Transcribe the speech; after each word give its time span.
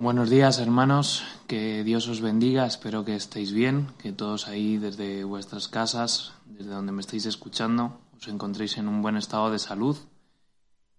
Buenos 0.00 0.30
días 0.30 0.58
hermanos, 0.58 1.26
que 1.46 1.84
Dios 1.84 2.08
os 2.08 2.22
bendiga, 2.22 2.64
espero 2.64 3.04
que 3.04 3.14
estéis 3.14 3.52
bien, 3.52 3.88
que 3.98 4.12
todos 4.12 4.48
ahí 4.48 4.78
desde 4.78 5.24
vuestras 5.24 5.68
casas, 5.68 6.32
desde 6.46 6.70
donde 6.70 6.90
me 6.90 7.02
estéis 7.02 7.26
escuchando, 7.26 8.00
os 8.16 8.26
encontréis 8.26 8.78
en 8.78 8.88
un 8.88 9.02
buen 9.02 9.18
estado 9.18 9.50
de 9.50 9.58
salud 9.58 9.98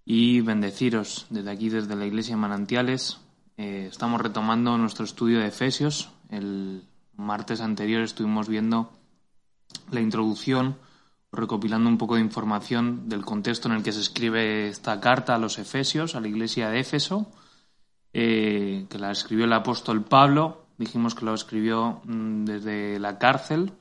y 0.06 0.42
bendeciros 0.42 1.26
desde 1.32 1.50
aquí, 1.50 1.70
desde 1.70 1.96
la 1.96 2.06
Iglesia 2.06 2.38
Manantiales. 2.38 3.18
Eh, 3.58 3.88
estamos 3.90 4.22
retomando 4.22 4.78
nuestro 4.78 5.04
estudio 5.04 5.40
de 5.40 5.48
Efesios. 5.48 6.12
El 6.30 6.84
martes 7.18 7.60
anterior 7.60 8.04
estuvimos 8.04 8.48
viendo 8.48 8.92
la 9.90 10.02
introducción, 10.02 10.78
recopilando 11.32 11.90
un 11.90 11.98
poco 11.98 12.18
de 12.18 12.22
información 12.22 13.10
del 13.10 13.26
contexto 13.26 13.68
en 13.68 13.74
el 13.74 13.82
que 13.82 13.94
se 13.94 14.02
escribe 14.02 14.68
esta 14.68 15.00
carta 15.00 15.34
a 15.34 15.40
los 15.40 15.58
Efesios, 15.58 16.14
a 16.14 16.22
la 16.22 16.28
Iglesia 16.28 16.70
de 16.70 16.82
Éfeso 16.82 17.32
eh, 18.14 18.86
que 18.90 19.00
la 19.00 19.12
escribió 19.12 19.46
el 19.46 19.54
apóstol 19.54 20.04
Pablo. 20.04 20.66
Dijimos 20.78 21.16
que 21.16 21.26
lo 21.26 21.34
escribió 21.34 22.02
mm, 22.04 22.46
desde 22.46 23.00
la 23.00 23.18
cárcel, 23.18 23.74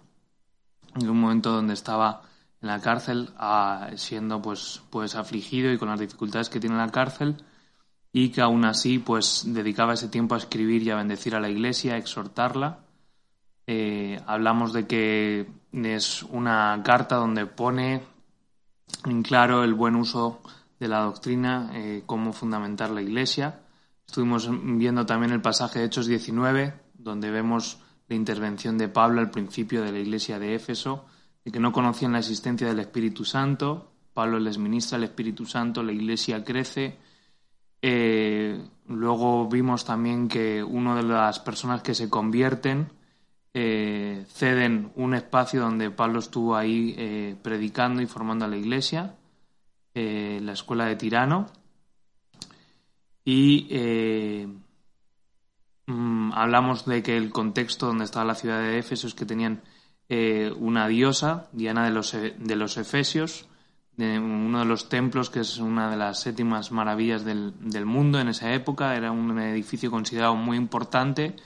en 0.94 1.08
un 1.08 1.20
momento 1.20 1.50
donde 1.52 1.74
estaba 1.74 2.22
en 2.62 2.68
la 2.68 2.80
cárcel, 2.80 3.30
siendo 3.96 4.42
pues, 4.42 4.82
pues 4.90 5.14
afligido 5.14 5.72
y 5.72 5.78
con 5.78 5.88
las 5.88 6.00
dificultades 6.00 6.50
que 6.50 6.60
tiene 6.60 6.76
la 6.76 6.90
cárcel, 6.90 7.36
y 8.12 8.30
que 8.30 8.42
aún 8.42 8.64
así 8.64 8.98
pues 8.98 9.44
dedicaba 9.46 9.94
ese 9.94 10.08
tiempo 10.08 10.34
a 10.34 10.38
escribir 10.38 10.82
y 10.82 10.90
a 10.90 10.96
bendecir 10.96 11.34
a 11.34 11.40
la 11.40 11.48
iglesia, 11.48 11.94
a 11.94 11.98
exhortarla. 11.98 12.80
Eh, 13.66 14.20
hablamos 14.26 14.72
de 14.72 14.86
que 14.86 15.48
es 15.72 16.22
una 16.24 16.82
carta 16.84 17.16
donde 17.16 17.46
pone 17.46 18.02
en 19.06 19.22
claro 19.22 19.65
el 19.65 19.74
buen 19.74 19.94
uso 19.94 20.40
de 20.78 20.88
la 20.88 21.00
doctrina, 21.00 21.70
eh, 21.74 22.02
cómo 22.04 22.32
fundamentar 22.32 22.90
la 22.90 23.02
iglesia 23.02 23.60
Estuvimos 24.10 24.50
viendo 24.76 25.06
también 25.06 25.30
el 25.30 25.40
pasaje 25.40 25.78
de 25.78 25.84
Hechos 25.84 26.08
19, 26.08 26.74
donde 26.94 27.30
vemos 27.30 27.78
la 28.08 28.16
intervención 28.16 28.76
de 28.76 28.88
Pablo 28.88 29.20
al 29.20 29.30
principio 29.30 29.84
de 29.84 29.92
la 29.92 30.00
iglesia 30.00 30.40
de 30.40 30.56
Éfeso, 30.56 31.06
de 31.44 31.52
que 31.52 31.60
no 31.60 31.70
conocían 31.70 32.10
la 32.10 32.18
existencia 32.18 32.66
del 32.66 32.80
Espíritu 32.80 33.24
Santo. 33.24 33.92
Pablo 34.12 34.40
les 34.40 34.58
ministra 34.58 34.98
el 34.98 35.04
Espíritu 35.04 35.46
Santo, 35.46 35.84
la 35.84 35.92
iglesia 35.92 36.42
crece. 36.42 36.98
Eh, 37.82 38.60
luego 38.88 39.48
vimos 39.48 39.84
también 39.84 40.26
que 40.26 40.64
una 40.64 40.96
de 40.96 41.04
las 41.04 41.38
personas 41.38 41.80
que 41.80 41.94
se 41.94 42.10
convierten 42.10 42.90
eh, 43.54 44.26
ceden 44.28 44.90
un 44.96 45.14
espacio 45.14 45.60
donde 45.60 45.92
Pablo 45.92 46.18
estuvo 46.18 46.56
ahí 46.56 46.96
eh, 46.98 47.36
predicando 47.40 48.02
y 48.02 48.06
formando 48.06 48.44
a 48.44 48.48
la 48.48 48.56
iglesia, 48.56 49.14
la 49.94 50.52
escuela 50.52 50.86
de 50.86 50.96
Tirano 50.96 51.59
y 53.30 53.68
eh, 53.70 54.48
mm, 55.86 56.32
hablamos 56.34 56.84
de 56.84 57.00
que 57.00 57.16
el 57.16 57.30
contexto 57.30 57.87
donde 57.87 58.04
estaba 58.04 58.24
la 58.24 58.34
ciudad 58.34 58.59
de 58.59 58.78
Éfeso 58.78 59.06
es 59.06 59.14
que 59.14 59.24
tenían 59.24 59.62
eh, 60.09 60.52
una 60.59 60.88
diosa, 60.88 61.48
Diana 61.52 61.84
de 61.84 61.92
los, 61.92 62.12
e, 62.14 62.34
de 62.37 62.56
los 62.56 62.76
Efesios, 62.76 63.46
de 63.96 64.19
uno 64.19 64.59
de 64.59 64.64
los 64.64 64.88
templos 64.88 65.31
que 65.31 65.41
es 65.41 65.59
una 65.59 65.92
de 65.92 65.97
las 65.97 66.19
séptimas 66.19 66.72
maravillas 66.72 67.25
del, 67.25 67.54
mundo 67.87 68.19
en 68.19 68.26
esa 68.26 68.53
época, 68.53 68.97
era 68.97 69.12
un 69.12 69.38
edificio 69.38 69.92
considerado 69.92 70.34
muy 70.34 70.56
importante 70.56 71.37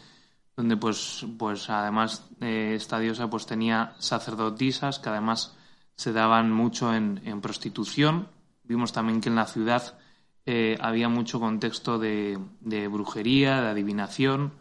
donde 0.56 0.78
pues, 0.78 1.26
pues 1.36 1.68
además 1.68 2.26
eh, 2.40 2.72
esta 2.76 2.98
diosa 2.98 3.28
pues 3.28 3.44
tenía 3.44 3.92
sacerdotisas 3.98 5.00
que 5.00 5.10
además 5.10 5.54
se 5.96 6.14
daban 6.14 6.50
mucho 6.50 6.94
en 6.94 7.40
prostitución. 7.42 8.28
Vimos 8.62 8.94
también 8.94 9.20
que 9.20 9.28
en 9.28 9.34
la 9.34 9.46
ciudad 9.46 9.98
eh, 10.46 10.76
había 10.80 11.08
mucho 11.08 11.40
contexto 11.40 11.98
de, 11.98 12.38
brujería, 12.90 13.62
de 13.62 13.68
adivinación, 13.68 14.52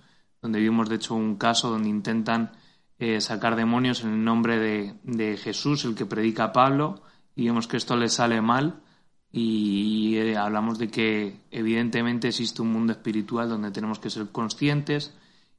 donde 0.41 0.59
vimos 0.59 0.89
de 0.89 0.95
hecho 0.95 1.15
un 1.15 1.35
caso 1.35 1.69
donde 1.69 1.89
intentan 1.89 2.51
eh, 2.99 3.19
sacar 3.19 3.55
demonios 3.55 4.03
en 4.03 4.13
el 4.13 4.23
nombre 4.23 4.57
de, 5.03 5.37
Jesús, 5.37 5.83
el 5.83 5.95
que 5.95 6.05
predica 6.05 6.53
Pablo, 6.53 7.01
y 7.35 7.45
vemos 7.45 7.67
que 7.67 7.77
esto 7.77 7.97
le 7.97 8.07
sale 8.07 8.41
mal 8.41 8.81
y, 9.31 10.15
eh, 10.17 10.37
hablamos 10.37 10.77
de 10.77 10.89
que 10.89 11.41
evidentemente 11.51 12.27
existe 12.29 12.61
un 12.61 12.71
mundo 12.71 12.93
espiritual 12.93 13.49
donde 13.49 13.71
tenemos 13.71 13.99
que 13.99 14.11
ser 14.11 14.29
conscientes 14.29 15.13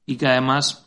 y 0.07 0.17
que 0.17 0.29
además 0.29 0.87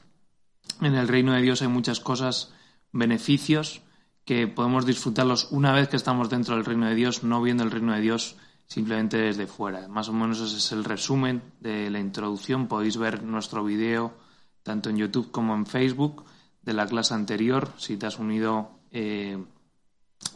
en 0.81 0.95
el 0.95 1.07
reino 1.07 1.33
de 1.33 1.41
Dios 1.41 1.61
hay 1.61 1.67
muchas 1.67 1.99
cosas, 1.99 2.53
beneficios 2.93 3.81
que 4.25 4.47
podemos 4.47 4.85
disfrutarlos 4.85 5.49
una 5.51 5.73
vez 5.73 5.89
que 5.89 5.97
estamos 5.97 6.29
dentro 6.29 6.55
del 6.55 6.65
reino 6.65 6.87
de 6.87 6.95
Dios, 6.95 7.23
no 7.23 7.41
viendo 7.41 7.63
el 7.63 7.71
reino 7.71 7.93
de 7.93 8.01
Dios 8.01 8.37
simplemente 8.67 9.17
desde 9.17 9.47
fuera. 9.47 9.87
Más 9.87 10.09
o 10.09 10.13
menos 10.13 10.39
ese 10.39 10.57
es 10.57 10.71
el 10.73 10.83
resumen 10.83 11.41
de 11.59 11.89
la 11.89 11.99
introducción. 11.99 12.67
Podéis 12.67 12.97
ver 12.97 13.23
nuestro 13.23 13.63
vídeo 13.63 14.13
tanto 14.61 14.89
en 14.89 14.97
YouTube 14.97 15.31
como 15.31 15.55
en 15.55 15.65
Facebook 15.65 16.25
de 16.61 16.73
la 16.73 16.85
clase 16.85 17.13
anterior, 17.13 17.71
si 17.77 17.95
te 17.95 18.05
has 18.05 18.19
unido 18.19 18.71
eh, 18.91 19.41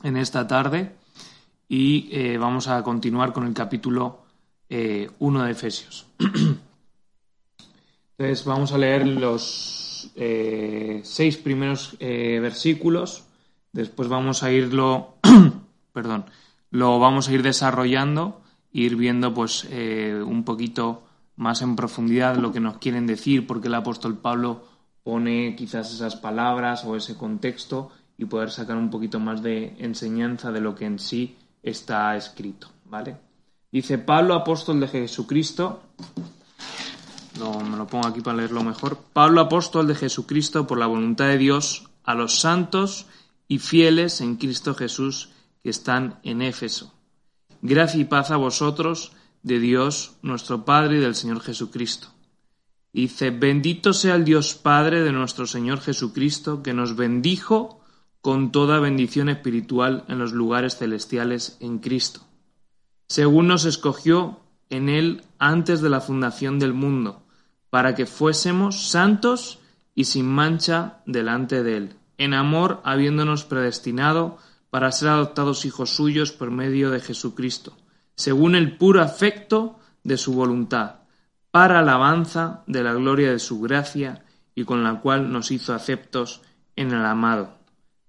en 0.04 0.18
esta 0.18 0.48
tarde. 0.48 0.96
Y 1.68 2.10
eh, 2.12 2.38
vamos 2.38 2.70
a 2.70 2.82
continuar 2.84 3.34
con 3.34 3.46
el 3.46 3.54
capítulo 3.54 4.22
1 4.70 4.70
eh, 4.70 5.10
de 5.20 5.52
Efesios. 5.52 6.06
Entonces 8.18 8.46
vamos 8.46 8.72
a 8.72 8.78
leer 8.78 9.06
los 9.08 10.10
seis 11.04 11.38
primeros 11.38 11.98
versículos. 12.00 13.26
Después 13.74 14.08
vamos 14.08 14.44
a 14.44 14.52
irlo, 14.52 15.16
perdón, 15.94 16.26
lo 16.72 17.00
vamos 17.00 17.28
a 17.28 17.34
ir 17.34 17.44
desarrollando, 17.44 18.42
ir 18.72 18.96
viendo 18.96 19.34
pues 19.34 19.68
eh, 19.70 20.22
un 20.26 20.44
poquito 20.44 21.04
más 21.36 21.62
en 21.62 21.76
profundidad 21.76 22.38
lo 22.38 22.52
que 22.52 22.60
nos 22.60 22.78
quieren 22.78 23.06
decir, 23.06 23.46
porque 23.46 23.68
el 23.68 23.76
apóstol 23.76 24.18
Pablo 24.18 24.66
pone 25.04 25.56
quizás 25.56 25.94
esas 25.94 26.16
palabras 26.16 26.86
o 26.86 26.96
ese 26.96 27.18
contexto 27.18 27.92
y 28.18 28.26
poder 28.26 28.52
sacar 28.52 28.78
un 28.78 28.90
poquito 28.90 29.20
más 29.20 29.42
de 29.42 29.76
enseñanza 29.80 30.52
de 30.52 30.62
lo 30.62 30.76
que 30.76 30.86
en 30.86 31.00
sí 31.00 31.38
está 31.64 32.16
escrito, 32.16 32.70
¿vale? 32.86 33.18
Dice 33.72 33.98
Pablo, 33.98 34.34
apóstol 34.36 34.80
de 34.80 34.88
Jesucristo, 34.88 35.82
no, 37.40 37.60
me 37.62 37.78
lo 37.78 37.88
pongo 37.88 38.08
aquí 38.08 38.22
para 38.22 38.38
leerlo 38.38 38.64
mejor, 38.64 38.98
Pablo, 39.14 39.42
apóstol 39.42 39.88
de 39.88 39.96
Jesucristo, 39.96 40.68
por 40.68 40.78
la 40.78 40.88
voluntad 40.88 41.26
de 41.28 41.38
Dios, 41.38 41.90
a 42.04 42.14
los 42.14 42.40
santos 42.40 43.08
y 43.48 43.60
fieles 43.60 44.22
en 44.22 44.36
Cristo 44.36 44.76
Jesús, 44.76 45.30
que 45.64 45.70
están 45.70 46.20
en 46.24 46.42
Éfeso. 46.42 46.94
Gracia 47.62 48.02
y 48.02 48.06
paz 48.06 48.32
a 48.32 48.38
vosotros 48.38 49.14
de 49.44 49.60
Dios 49.60 50.18
nuestro 50.22 50.66
Padre 50.66 50.98
y 50.98 51.00
del 51.00 51.16
Señor 51.16 51.42
Jesucristo. 51.42 52.08
Dice, 52.94 53.30
bendito 53.30 53.94
sea 53.94 54.16
el 54.16 54.26
Dios 54.26 54.54
Padre 54.56 55.02
de 55.02 55.12
nuestro 55.12 55.48
Señor 55.48 55.80
Jesucristo, 55.80 56.62
que 56.62 56.74
nos 56.74 56.96
bendijo 56.96 57.82
con 58.22 58.52
toda 58.52 58.80
bendición 58.80 59.30
espiritual 59.30 60.04
en 60.08 60.20
los 60.20 60.34
lugares 60.34 60.78
celestiales 60.78 61.58
en 61.60 61.80
Cristo, 61.80 62.22
según 63.08 63.48
nos 63.48 63.66
escogió 63.66 64.42
en 64.70 64.90
Él 64.90 65.24
antes 65.40 65.82
de 65.82 65.90
la 65.90 66.02
fundación 66.02 66.60
del 66.60 66.74
mundo, 66.74 67.24
para 67.70 67.96
que 67.96 68.06
fuésemos 68.06 68.90
santos 68.90 69.60
y 69.96 70.04
sin 70.04 70.28
mancha 70.28 71.02
delante 71.06 71.64
de 71.64 71.78
Él, 71.78 71.96
en 72.18 72.34
amor 72.34 72.82
habiéndonos 72.84 73.46
predestinado 73.46 74.38
para 74.72 74.92
ser 74.92 75.10
adoptados 75.10 75.66
hijos 75.66 75.92
suyos 75.92 76.32
por 76.32 76.50
medio 76.50 76.90
de 76.90 77.02
Jesucristo, 77.02 77.78
según 78.16 78.56
el 78.56 78.78
puro 78.78 79.02
afecto 79.02 79.78
de 80.04 80.18
su 80.18 80.34
voluntad, 80.34 81.02
para 81.52 81.80
alabanza 81.80 82.64
de 82.66 82.82
la 82.82 82.94
gloria 82.94 83.32
de 83.32 83.40
su 83.40 83.60
gracia 83.60 84.24
y 84.56 84.64
con 84.64 84.84
la 84.84 85.02
cual 85.02 85.32
nos 85.32 85.52
hizo 85.52 85.74
aceptos 85.74 86.42
en 86.78 86.92
el 86.92 87.06
amado. 87.06 87.60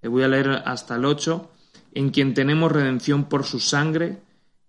Le 0.00 0.08
voy 0.08 0.22
a 0.22 0.28
leer 0.28 0.62
hasta 0.64 0.94
el 0.94 1.04
8, 1.04 1.50
en 1.94 2.10
quien 2.10 2.32
tenemos 2.32 2.70
redención 2.70 3.24
por 3.24 3.44
su 3.44 3.58
sangre, 3.58 4.22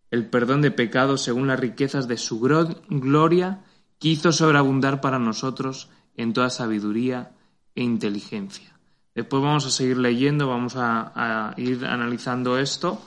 el 0.10 0.28
perdón 0.28 0.62
de 0.62 0.72
pecados 0.72 1.22
según 1.22 1.48
las 1.48 1.60
riquezas 1.60 2.08
de 2.08 2.18
su 2.18 2.40
gloria, 2.40 3.64
que 4.00 4.10
hizo 4.10 4.32
sobreabundar 4.32 5.00
para 5.00 5.20
nosotros 5.20 5.90
en 6.18 6.34
toda 6.34 6.50
sabiduría 6.50 7.32
e 7.76 7.84
inteligencia. 7.84 8.73
Después 9.16 9.44
vamos 9.44 9.66
a 9.68 9.70
seguir 9.70 9.98
leyendo, 9.98 10.48
vamos 10.48 10.74
a, 10.76 11.54
ir 11.58 11.86
analizando 11.86 12.58
esto. 12.58 13.00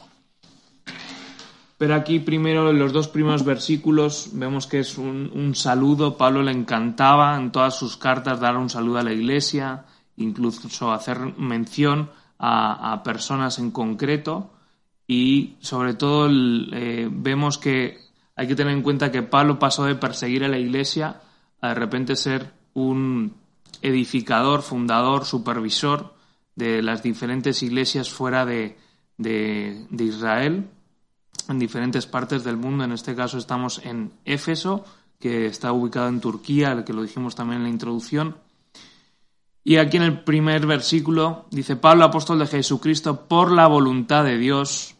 Pero 1.78 1.94
aquí 1.94 2.20
primero 2.20 2.70
en 2.70 2.78
los 2.78 2.92
dos 2.92 3.08
primeros 3.08 3.44
versículos 3.44 4.30
vemos 4.32 4.66
que 4.66 4.78
es 4.78 4.96
un, 4.98 5.54
saludo. 5.54 6.16
Pablo 6.16 6.42
le 6.42 6.52
encantaba 6.52 7.36
en 7.36 7.50
todas 7.50 7.76
sus 7.76 7.96
cartas 7.96 8.40
dar 8.40 8.56
un 8.56 8.70
saludo 8.70 8.98
a 8.98 9.02
la 9.02 9.12
iglesia, 9.12 9.84
incluso 10.16 10.92
hacer 10.92 11.18
mención 11.36 12.10
a, 12.38 13.02
personas 13.04 13.58
en 13.58 13.72
concreto. 13.72 14.52
Y 15.08 15.56
sobre 15.60 15.94
todo 15.94 16.28
eh, 16.30 17.08
vemos 17.10 17.58
que 17.58 17.98
hay 18.36 18.46
que 18.46 18.54
tener 18.54 18.72
en 18.72 18.82
cuenta 18.82 19.10
que 19.10 19.22
Pablo 19.22 19.58
pasó 19.58 19.84
de 19.84 19.94
perseguir 19.96 20.44
a 20.44 20.48
la 20.48 20.58
iglesia 20.58 21.20
a 21.60 21.68
de 21.68 21.74
repente 21.74 22.16
ser 22.16 22.52
un 22.74 23.34
edificador, 23.82 24.62
fundador, 24.62 25.24
supervisor 25.24 26.14
de 26.54 26.82
las 26.82 27.02
diferentes 27.02 27.62
iglesias 27.62 28.10
fuera 28.10 28.46
de, 28.46 28.78
de, 29.18 29.86
Israel, 29.98 30.68
en 31.48 31.58
diferentes 31.58 32.06
partes 32.06 32.44
del 32.44 32.56
mundo. 32.56 32.84
En 32.84 32.92
este 32.92 33.14
caso 33.14 33.38
estamos 33.38 33.80
en 33.84 34.12
Éfeso, 34.24 34.84
que 35.18 35.46
está 35.46 35.72
ubicado 35.72 36.08
en 36.08 36.20
Turquía, 36.20 36.72
el 36.72 36.84
que 36.84 36.92
lo 36.92 37.02
dijimos 37.02 37.34
también 37.34 37.58
en 37.58 37.64
la 37.64 37.70
introducción. 37.70 38.36
Y 39.64 39.76
aquí 39.76 39.96
en 39.96 40.04
el 40.04 40.22
primer 40.22 40.66
versículo 40.66 41.46
dice 41.50 41.76
Pablo, 41.76 42.04
apóstol 42.04 42.38
de 42.38 42.46
Jesucristo, 42.46 43.26
por 43.26 43.50
la 43.50 43.66
voluntad 43.66 44.24
de 44.24 44.38
Dios, 44.38 44.94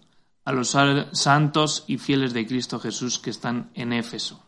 a 0.45 0.53
los 0.53 0.77
santos 1.13 1.85
y 1.89 1.99
fieles 1.99 2.33
de 2.33 2.47
Cristo 2.47 2.79
Jesús 2.79 3.19
que 3.19 3.31
están 3.31 3.71
en 3.75 3.93
Éfeso. 3.93 4.46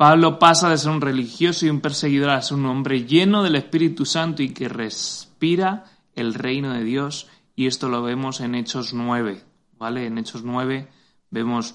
Pablo 0.00 0.38
pasa 0.38 0.70
de 0.70 0.78
ser 0.78 0.92
un 0.92 1.02
religioso 1.02 1.66
y 1.66 1.68
un 1.68 1.82
perseguidor 1.82 2.30
a 2.30 2.40
ser 2.40 2.56
un 2.56 2.64
hombre 2.64 3.04
lleno 3.04 3.42
del 3.42 3.54
Espíritu 3.54 4.06
Santo 4.06 4.42
y 4.42 4.48
que 4.48 4.66
respira 4.66 5.84
el 6.14 6.32
reino 6.32 6.72
de 6.72 6.84
Dios 6.84 7.28
y 7.54 7.66
esto 7.66 7.90
lo 7.90 8.02
vemos 8.02 8.40
en 8.40 8.54
Hechos 8.54 8.94
9, 8.94 9.44
¿vale? 9.76 10.06
En 10.06 10.16
Hechos 10.16 10.42
9 10.42 10.88
vemos 11.28 11.74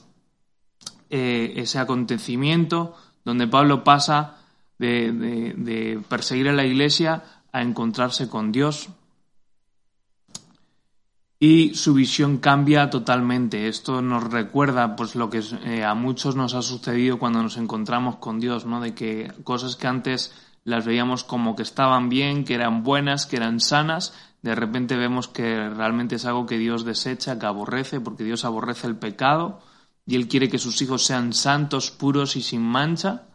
eh, 1.12 1.54
ese 1.57 1.77
acontecimiento 1.77 2.95
donde 3.24 3.45
Pablo 3.45 3.83
pasa 3.83 4.38
de, 4.80 6.01
perseguir 6.10 6.50
a 6.50 6.54
la 6.54 6.66
iglesia 6.66 7.24
a 7.51 7.62
encontrarse 7.62 8.27
con 8.27 8.51
Dios 8.51 8.89
y 11.45 11.75
su 11.75 11.94
visión 11.94 12.39
cambia 12.39 12.89
totalmente. 12.89 13.68
Esto 13.68 14.01
nos 14.01 14.24
recuerda 14.24 14.95
pues 14.95 15.13
lo 15.13 15.30
que 15.30 15.44
eh, 15.63 15.83
a 15.83 15.94
muchos 15.94 16.36
nos 16.36 16.56
ha 16.56 16.63
sucedido 16.63 17.19
cuando 17.19 17.44
nos 17.44 17.57
encontramos 17.57 18.15
con 18.15 18.39
Dios, 18.39 18.65
¿no? 18.65 18.81
De 18.81 18.95
que 18.95 19.31
cosas 19.44 19.75
que 19.75 19.86
antes 19.86 20.33
las 20.63 20.88
veíamos 20.88 21.24
como 21.24 21.56
que 21.56 21.62
estaban 21.62 22.09
bien, 22.09 22.45
que 22.45 22.56
eran 22.56 22.81
buenas, 22.81 23.27
que 23.27 23.36
eran 23.36 23.59
sanas, 23.59 24.15
de 24.42 24.56
repente 24.56 24.95
vemos 24.95 25.27
que 25.27 25.69
realmente 25.69 26.15
es 26.15 26.25
algo 26.25 26.47
que 26.47 26.57
Dios 26.57 26.83
desecha, 26.83 27.38
que 27.38 27.45
aborrece, 27.45 28.00
porque 28.00 28.24
Dios 28.24 28.44
aborrece 28.44 28.88
el 28.88 28.95
pecado 28.95 29.62
y 30.07 30.15
Él 30.15 30.27
quiere 30.27 30.50
que 30.50 30.57
sus 30.57 30.81
hijos 30.81 31.06
sean 31.06 31.31
santos, 31.31 31.91
puros 31.91 32.38
y 32.38 32.41
sin 32.41 32.63
mancha. 32.63 33.25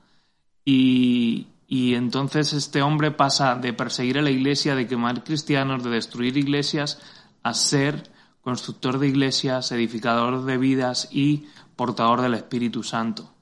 Y, 0.65 1.47
y 1.69 1.95
entonces 1.95 2.55
este 2.55 2.83
hombre 2.83 3.13
pasa 3.13 3.55
de 3.55 3.73
perseguir 3.73 4.19
a 4.19 4.23
la 4.23 4.31
iglesia, 4.31 4.75
de 4.75 4.89
quemar 4.89 5.23
cristianos, 5.23 5.85
de 5.85 5.91
destruir 5.91 6.37
iglesias, 6.37 6.99
a 7.43 7.55
ser 7.55 8.11
constructor 8.41 8.99
de 8.99 9.09
iglesias, 9.09 9.73
edificador 9.73 10.45
de 10.45 10.59
vidas 10.59 11.09
y 11.11 11.47
portador 11.77 12.21
del 12.23 12.35
Espíritu 12.35 12.83
Santo. 12.83 13.33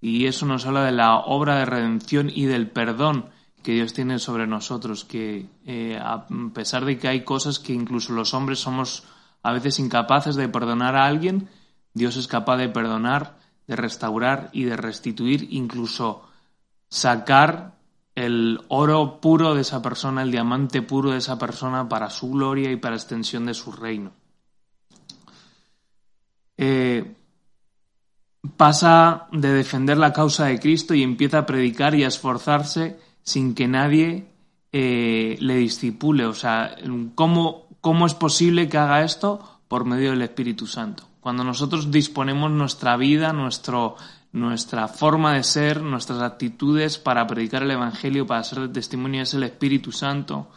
Y 0.00 0.26
eso 0.26 0.46
nos 0.46 0.66
habla 0.66 0.84
de 0.84 0.92
la 0.92 1.16
obra 1.16 1.56
de 1.56 1.64
redención 1.64 2.30
y 2.32 2.46
del 2.46 2.70
perdón 2.70 3.30
que 3.62 3.72
Dios 3.72 3.92
tiene 3.92 4.18
sobre 4.18 4.46
nosotros, 4.46 5.04
que 5.04 5.48
eh, 5.64 5.98
a 6.00 6.26
pesar 6.54 6.84
de 6.84 6.98
que 6.98 7.08
hay 7.08 7.24
cosas 7.24 7.58
que 7.58 7.72
incluso 7.72 8.12
los 8.12 8.32
hombres 8.32 8.60
somos 8.60 9.04
a 9.42 9.52
veces 9.52 9.78
incapaces 9.78 10.36
de 10.36 10.48
perdonar 10.48 10.96
a 10.96 11.06
alguien, 11.06 11.48
Dios 11.92 12.16
es 12.16 12.28
capaz 12.28 12.58
de 12.58 12.68
perdonar, 12.68 13.38
de 13.66 13.76
restaurar 13.76 14.50
y 14.52 14.64
de 14.64 14.76
restituir, 14.76 15.48
incluso 15.50 16.28
sacar 16.88 17.75
el 18.16 18.60
oro 18.68 19.20
puro 19.20 19.54
de 19.54 19.60
esa 19.60 19.82
persona, 19.82 20.22
el 20.22 20.32
diamante 20.32 20.82
puro 20.82 21.10
de 21.12 21.18
esa 21.18 21.38
persona 21.38 21.88
para 21.88 22.10
su 22.10 22.30
gloria 22.30 22.72
y 22.72 22.76
para 22.76 22.96
extensión 22.96 23.44
de 23.44 23.54
su 23.54 23.70
reino. 23.70 24.10
Eh, 26.56 27.14
pasa 28.56 29.26
de 29.32 29.52
defender 29.52 29.98
la 29.98 30.14
causa 30.14 30.46
de 30.46 30.58
Cristo 30.58 30.94
y 30.94 31.02
empieza 31.02 31.38
a 31.40 31.46
predicar 31.46 31.94
y 31.94 32.04
a 32.04 32.08
esforzarse 32.08 32.98
sin 33.22 33.54
que 33.54 33.68
nadie 33.68 34.26
eh, 34.72 35.36
le 35.38 35.56
discipule. 35.56 36.24
O 36.24 36.34
sea, 36.34 36.74
¿cómo, 37.14 37.66
¿cómo 37.82 38.06
es 38.06 38.14
posible 38.14 38.68
que 38.68 38.78
haga 38.78 39.04
esto? 39.04 39.60
Por 39.68 39.84
medio 39.84 40.12
del 40.12 40.22
Espíritu 40.22 40.66
Santo. 40.66 41.04
Cuando 41.26 41.42
nosotros 41.42 41.90
disponemos 41.90 42.52
nuestra 42.52 42.96
vida, 42.96 43.32
nuestro, 43.32 43.96
nuestra 44.30 44.86
forma 44.86 45.34
de 45.34 45.42
ser, 45.42 45.82
nuestras 45.82 46.22
actitudes 46.22 46.98
para 46.98 47.26
predicar 47.26 47.64
el 47.64 47.72
Evangelio, 47.72 48.28
para 48.28 48.44
ser 48.44 48.60
de 48.60 48.68
testimonio, 48.68 49.22
es 49.22 49.34
el 49.34 49.42
Espíritu 49.42 49.90
Santo 49.90 50.48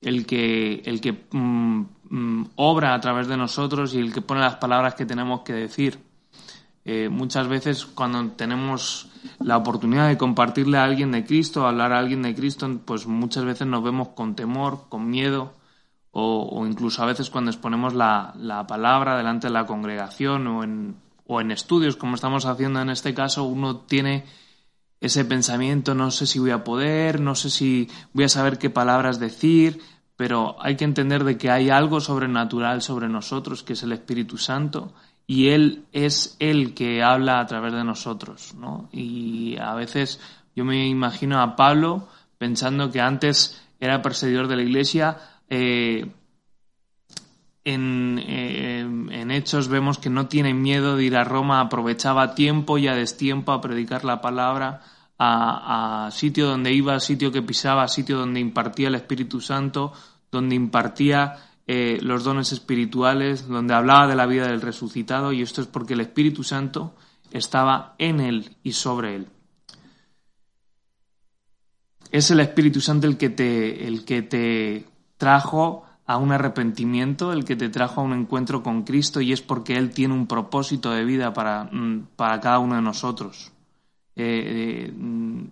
el 0.00 0.26
que, 0.26 0.82
el 0.86 1.00
que 1.00 1.12
mm, 1.30 1.82
mm, 2.10 2.50
obra 2.56 2.94
a 2.94 3.00
través 3.00 3.28
de 3.28 3.36
nosotros 3.36 3.94
y 3.94 4.00
el 4.00 4.12
que 4.12 4.20
pone 4.20 4.40
las 4.40 4.56
palabras 4.56 4.96
que 4.96 5.06
tenemos 5.06 5.42
que 5.42 5.52
decir. 5.52 6.00
Eh, 6.84 7.08
muchas 7.08 7.46
veces 7.46 7.86
cuando 7.86 8.32
tenemos 8.32 9.08
la 9.38 9.56
oportunidad 9.56 10.08
de 10.08 10.18
compartirle 10.18 10.78
a 10.78 10.84
alguien 10.84 11.12
de 11.12 11.24
Cristo, 11.24 11.64
hablar 11.64 11.92
a 11.92 12.00
alguien 12.00 12.22
de 12.22 12.34
Cristo, 12.34 12.68
pues 12.84 13.06
muchas 13.06 13.44
veces 13.44 13.68
nos 13.68 13.84
vemos 13.84 14.08
con 14.16 14.34
temor, 14.34 14.86
con 14.88 15.08
miedo, 15.08 15.52
o, 16.20 16.66
incluso 16.66 17.02
a 17.02 17.06
veces 17.06 17.30
cuando 17.30 17.50
exponemos 17.50 17.94
la, 17.94 18.34
la, 18.36 18.66
palabra 18.66 19.16
delante 19.16 19.46
de 19.46 19.52
la 19.52 19.66
congregación 19.66 20.46
o 20.46 20.64
en, 20.64 21.50
estudios, 21.50 21.96
como 21.96 22.14
estamos 22.14 22.46
haciendo 22.46 22.80
en 22.80 22.90
este 22.90 23.14
caso, 23.14 23.44
uno 23.44 23.78
tiene 23.78 24.24
ese 25.00 25.24
pensamiento, 25.24 25.94
no 25.94 26.10
sé 26.10 26.26
si 26.26 26.38
voy 26.38 26.50
a 26.50 26.64
poder, 26.64 27.20
no 27.20 27.34
sé 27.34 27.50
si 27.50 27.88
voy 28.12 28.24
a 28.24 28.28
saber 28.28 28.58
qué 28.58 28.70
palabras 28.70 29.20
decir, 29.20 29.80
pero 30.16 30.56
hay 30.60 30.76
que 30.76 30.84
entender 30.84 31.22
de 31.22 31.38
que 31.38 31.50
hay 31.50 31.70
algo 31.70 32.00
sobrenatural 32.00 32.82
sobre 32.82 33.08
nosotros, 33.08 33.62
que 33.62 33.74
es 33.74 33.82
el 33.84 33.92
Espíritu 33.92 34.38
Santo, 34.38 34.92
y 35.26 35.48
Él 35.50 35.84
es 35.92 36.36
el 36.40 36.74
que 36.74 37.02
habla 37.02 37.38
a 37.38 37.46
través 37.46 37.72
de 37.74 37.84
nosotros, 37.84 38.54
¿no? 38.54 38.88
Y 38.90 39.56
a 39.58 39.74
veces 39.74 40.20
yo 40.56 40.64
me 40.64 40.88
imagino 40.88 41.40
a 41.40 41.54
Pablo 41.54 42.08
pensando 42.38 42.90
que 42.90 43.00
antes 43.00 43.62
era 43.78 44.02
perseguidor 44.02 44.48
de 44.48 44.56
la 44.56 44.62
iglesia, 44.62 45.18
eh, 45.50 46.06
en, 47.64 48.18
eh, 48.18 48.80
en, 48.80 49.30
Hechos 49.30 49.68
vemos 49.68 49.98
que 49.98 50.10
no 50.10 50.26
tiene 50.26 50.54
miedo 50.54 50.96
de 50.96 51.04
ir 51.04 51.16
a 51.16 51.24
Roma, 51.24 51.60
aprovechaba 51.60 52.34
tiempo 52.34 52.78
y 52.78 52.88
a 52.88 52.94
destiempo 52.94 53.52
a 53.52 53.60
predicar 53.60 54.04
la 54.04 54.20
palabra 54.20 54.82
a, 55.18 56.06
a, 56.06 56.10
sitio 56.10 56.46
donde 56.46 56.72
iba, 56.72 56.98
sitio 57.00 57.30
que 57.32 57.42
pisaba, 57.42 57.88
sitio 57.88 58.18
donde 58.18 58.40
impartía 58.40 58.88
el 58.88 58.94
Espíritu 58.94 59.40
Santo, 59.40 59.92
donde 60.30 60.54
impartía 60.54 61.36
eh, 61.70 61.98
los 62.00 62.24
dones 62.24 62.52
espirituales, 62.52 63.46
donde 63.46 63.74
hablaba 63.74 64.06
de 64.06 64.16
la 64.16 64.24
vida 64.24 64.46
del 64.46 64.62
resucitado, 64.62 65.32
y 65.32 65.42
esto 65.42 65.60
es 65.60 65.66
porque 65.66 65.92
el 65.92 66.00
Espíritu 66.00 66.42
Santo 66.42 66.94
estaba 67.30 67.94
en 67.98 68.20
él 68.20 68.56
y 68.62 68.72
sobre 68.72 69.16
él. 69.16 69.26
Es 72.10 72.30
el 72.30 72.40
Espíritu 72.40 72.80
Santo 72.80 73.06
el 73.06 73.18
que 73.18 73.28
te, 73.28 73.86
el 73.86 74.06
que 74.06 74.22
te 74.22 74.86
trajo 75.18 75.84
a 76.06 76.16
un 76.16 76.32
arrepentimiento, 76.32 77.32
el 77.34 77.44
que 77.44 77.54
te 77.54 77.68
trajo 77.68 78.00
a 78.00 78.04
un 78.04 78.14
encuentro 78.14 78.62
con 78.62 78.84
Cristo, 78.84 79.20
y 79.20 79.32
es 79.32 79.42
porque 79.42 79.76
Él 79.76 79.90
tiene 79.90 80.14
un 80.14 80.26
propósito 80.26 80.90
de 80.90 81.04
vida 81.04 81.34
para, 81.34 81.64
mm, 81.64 82.06
para 82.16 82.40
cada 82.40 82.58
uno 82.60 82.76
de 82.76 82.82
nosotros. 82.82 83.52
Eh, 84.16 84.88
eh, 84.88 85.50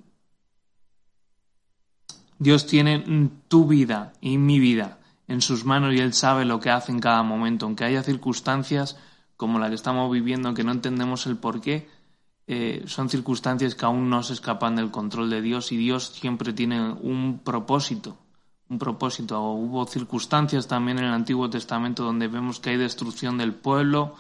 Dios 2.39 2.67
tiene 2.67 2.99
mm, 2.99 3.31
tu 3.49 3.67
vida 3.67 4.13
y 4.21 4.39
mi 4.39 4.59
vida 4.59 4.99
en 5.29 5.41
sus 5.43 5.65
manos 5.65 5.95
y 5.95 5.99
Él 5.99 6.15
sabe 6.15 6.45
lo 6.45 6.59
que 6.59 6.71
hace 6.71 6.91
en 6.91 7.01
cada 7.01 7.23
momento. 7.23 7.67
Aunque 7.67 7.85
haya 7.85 8.03
circunstancias 8.03 8.99
como 9.37 9.59
la 9.59 9.69
que 9.69 9.75
estamos 9.75 10.11
viviendo 10.11 10.55
que 10.55 10.65
no 10.65 10.73
entendemos 10.73 11.27
el 11.27 11.37
por 11.37 11.61
qué, 11.61 11.89
eh, 12.47 12.85
son 12.87 13.09
circunstancias 13.09 13.75
que 13.75 13.85
aún 13.85 14.09
no 14.09 14.23
se 14.23 14.33
escapan 14.33 14.77
del 14.77 14.91
control 14.91 15.31
de 15.31 15.43
Dios 15.43 15.73
y 15.73 15.77
Dios 15.77 16.13
siempre 16.15 16.53
tiene 16.53 16.93
un 16.93 17.41
propósito. 17.41 18.17
Un 18.69 18.79
propósito. 18.79 19.41
Hubo 19.41 19.87
circunstancias 19.87 20.67
también 20.67 20.99
en 20.99 21.05
el 21.05 21.13
Antiguo 21.13 21.49
Testamento 21.49 22.05
donde 22.05 22.29
vemos 22.29 22.61
que 22.61 22.71
hay 22.71 22.77
destrucción 22.77 23.39
del 23.39 23.55
pueblo, 23.55 24.15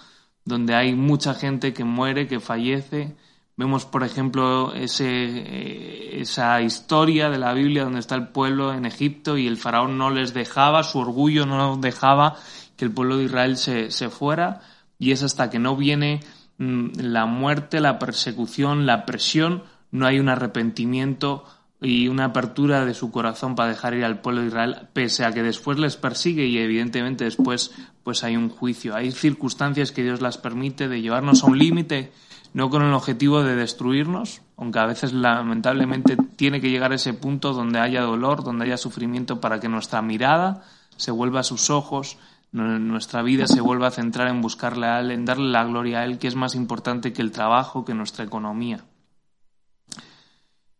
donde 0.45 0.75
hay 0.75 0.95
mucha 0.95 1.35
gente 1.35 1.73
que 1.73 1.85
muere, 1.85 2.29
que 2.29 2.41
fallece, 2.41 3.17
Vemos, 3.59 3.87
por 3.87 4.05
ejemplo, 4.05 4.75
ese, 4.75 5.07
eh, 5.09 6.21
esa 6.21 6.61
historia 6.61 7.31
de 7.31 7.39
la 7.39 7.55
Biblia 7.55 7.85
donde 7.85 8.01
está 8.01 8.15
el 8.15 8.29
pueblo 8.29 8.75
en 8.75 8.85
Egipto 8.85 9.39
y 9.39 9.47
el 9.47 9.57
faraón 9.57 9.97
no 9.97 10.11
les 10.11 10.35
dejaba, 10.35 10.83
su 10.83 10.99
orgullo 10.99 11.47
no 11.47 11.79
dejaba 11.79 12.37
que 12.77 12.85
el 12.85 12.93
pueblo 12.93 13.17
de 13.17 13.25
Israel 13.25 13.57
se, 13.57 13.91
se 13.91 14.11
fuera 14.11 14.61
y 14.99 15.13
es 15.13 15.23
hasta 15.23 15.49
que 15.49 15.59
no 15.59 15.75
viene 15.75 16.21
mm, 16.59 17.01
la 17.01 17.25
muerte, 17.25 17.81
la 17.81 17.99
persecución, 17.99 18.85
la 18.85 19.07
presión, 19.07 19.63
no 19.91 20.07
hay 20.07 20.19
un 20.19 20.29
arrepentimiento 20.29 21.45
y 21.87 22.09
una 22.09 22.25
apertura 22.25 22.85
de 22.85 22.95
su 22.95 23.13
corazón 23.13 23.55
para 23.55 23.69
dejar 23.69 23.95
ir 23.95 24.05
al 24.05 24.21
pueblo 24.21 24.41
de 24.41 24.49
Israel, 24.49 24.89
pese 24.93 25.25
a 25.25 25.31
que 25.31 25.45
después 25.45 25.79
les 25.79 25.97
persigue 25.97 26.45
y 26.45 26.59
evidentemente 26.59 27.23
después 27.23 27.71
pues 28.03 28.25
hay 28.25 28.37
un 28.37 28.49
juicio. 28.49 28.97
Hay 28.97 29.13
circunstancias 29.13 29.93
que 29.93 30.03
Dios 30.03 30.21
las 30.21 30.37
permite 30.37 30.89
de 30.89 31.01
llevarnos 31.01 31.45
a 31.45 31.47
un 31.47 31.59
límite 31.59 32.13
no 32.55 32.71
con 32.71 32.83
el 32.83 32.93
objetivo 32.93 33.45
de 33.45 33.55
destruirnos, 33.55 34.43
aunque 34.57 34.81
a 34.81 34.87
veces 34.87 35.13
lamentablemente 35.13 36.17
tiene 36.37 36.61
que 36.61 36.71
llegar 36.71 36.91
a 36.91 36.97
ese 36.97 37.15
punto 37.15 37.53
donde 37.53 37.79
haya 37.79 38.01
dolor, 38.01 38.43
donde 38.43 38.65
haya 38.65 38.79
sufrimiento, 38.79 39.41
para 39.41 39.61
que 39.61 39.69
nuestra 39.69 40.03
mirada 40.03 40.65
se 40.97 41.13
vuelva 41.13 41.41
a 41.41 41.45
sus 41.45 41.71
ojos, 41.71 42.19
nuestra 42.51 43.23
vida 43.23 43.47
se 43.47 43.61
vuelva 43.61 43.89
a 43.89 43.93
centrar 43.93 44.29
en 44.29 44.41
buscarle 44.41 44.87
a 44.87 44.99
Él, 44.99 45.13
en 45.13 45.25
darle 45.25 45.51
la 45.51 45.65
gloria 45.65 46.01
a 46.01 46.05
Él, 46.05 46.19
que 46.19 46.27
es 46.27 46.35
más 46.35 46.57
importante 46.57 47.13
que 47.13 47.23
el 47.23 47.31
trabajo, 47.31 47.85
que 47.85 47.95
nuestra 47.95 48.25
economía. 48.25 48.85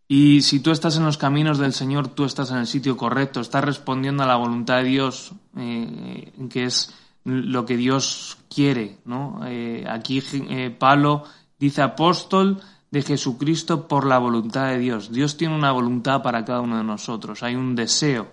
Y 0.09 0.43
si 0.43 0.61
tú 0.61 0.71
estás 0.71 0.97
en 0.97 1.05
los 1.05 1.19
caminos 1.19 1.59
del 1.59 1.73
Señor, 1.73 2.09
tú 2.09 2.25
estás 2.25 2.51
en 2.53 2.59
el 2.59 2.67
sitio 2.67 2.97
correcto, 2.97 3.41
estás 3.41 3.65
respondiendo 3.65 4.23
a 4.23 4.27
la 4.27 4.37
voluntad 4.37 4.79
de 4.79 4.85
Dios, 4.85 5.33
eh, 5.57 6.33
que 6.49 6.65
es 6.65 6.95
lo 7.25 7.67
que 7.67 7.77
Dios 7.77 8.39
quiere. 8.49 8.99
¿no? 9.05 9.41
Eh, 9.47 9.85
aquí 9.89 10.23
eh, 10.33 10.71
Pablo 10.71 11.25
dice 11.59 11.83
apóstol 11.83 12.61
de 12.91 13.03
Jesucristo 13.03 13.89
por 13.89 14.07
la 14.07 14.19
voluntad 14.19 14.69
de 14.69 14.79
Dios. 14.79 15.11
Dios 15.11 15.37
tiene 15.37 15.57
una 15.57 15.73
voluntad 15.73 16.23
para 16.23 16.45
cada 16.45 16.61
uno 16.61 16.79
de 16.79 16.85
nosotros, 16.85 17.43
hay 17.43 17.57
un 17.57 17.75
deseo 17.75 18.33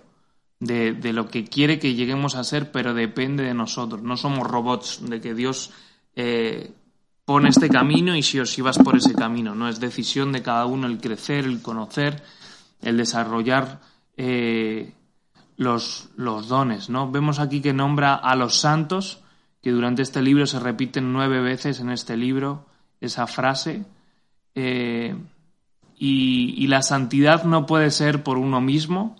de, 0.60 1.12
lo 1.12 1.28
que 1.28 1.44
quiere 1.44 1.80
que 1.80 1.94
lleguemos 1.94 2.36
a 2.36 2.44
ser, 2.44 2.70
pero 2.70 2.94
depende 2.94 3.42
de 3.42 3.52
nosotros. 3.52 4.00
No 4.02 4.16
somos 4.16 4.46
robots 4.46 5.00
de 5.02 5.20
que 5.20 5.34
Dios 5.34 5.72
pone 7.24 7.48
este 7.48 7.68
camino 7.68 8.14
y 8.16 8.22
si 8.22 8.40
o 8.40 8.46
si 8.46 8.62
vas 8.62 8.78
por 8.78 8.96
ese 8.96 9.14
camino. 9.14 9.54
No 9.54 9.68
es 9.68 9.80
decisión 9.80 10.32
de 10.32 10.42
cada 10.42 10.66
uno 10.66 10.86
el 10.86 10.98
crecer, 10.98 11.44
el 11.44 11.62
conocer, 11.62 12.22
el 12.82 12.96
desarrollar 12.96 13.80
eh, 14.16 14.92
los, 15.56 16.10
los 16.16 16.48
dones. 16.48 16.90
¿no? 16.90 17.10
Vemos 17.10 17.38
aquí 17.38 17.60
que 17.60 17.72
nombra 17.72 18.14
a 18.14 18.34
los 18.36 18.56
santos, 18.56 19.20
que 19.62 19.70
durante 19.70 20.02
este 20.02 20.22
libro 20.22 20.46
se 20.46 20.60
repiten 20.60 21.12
nueve 21.12 21.40
veces 21.40 21.80
en 21.80 21.90
este 21.90 22.16
libro 22.16 22.66
esa 23.00 23.26
frase. 23.26 23.84
Eh, 24.54 25.16
y, 25.96 26.66
la 26.66 26.82
santidad 26.82 27.44
no 27.44 27.66
puede 27.66 27.90
ser 27.90 28.22
por 28.22 28.36
uno 28.36 28.60
mismo, 28.60 29.16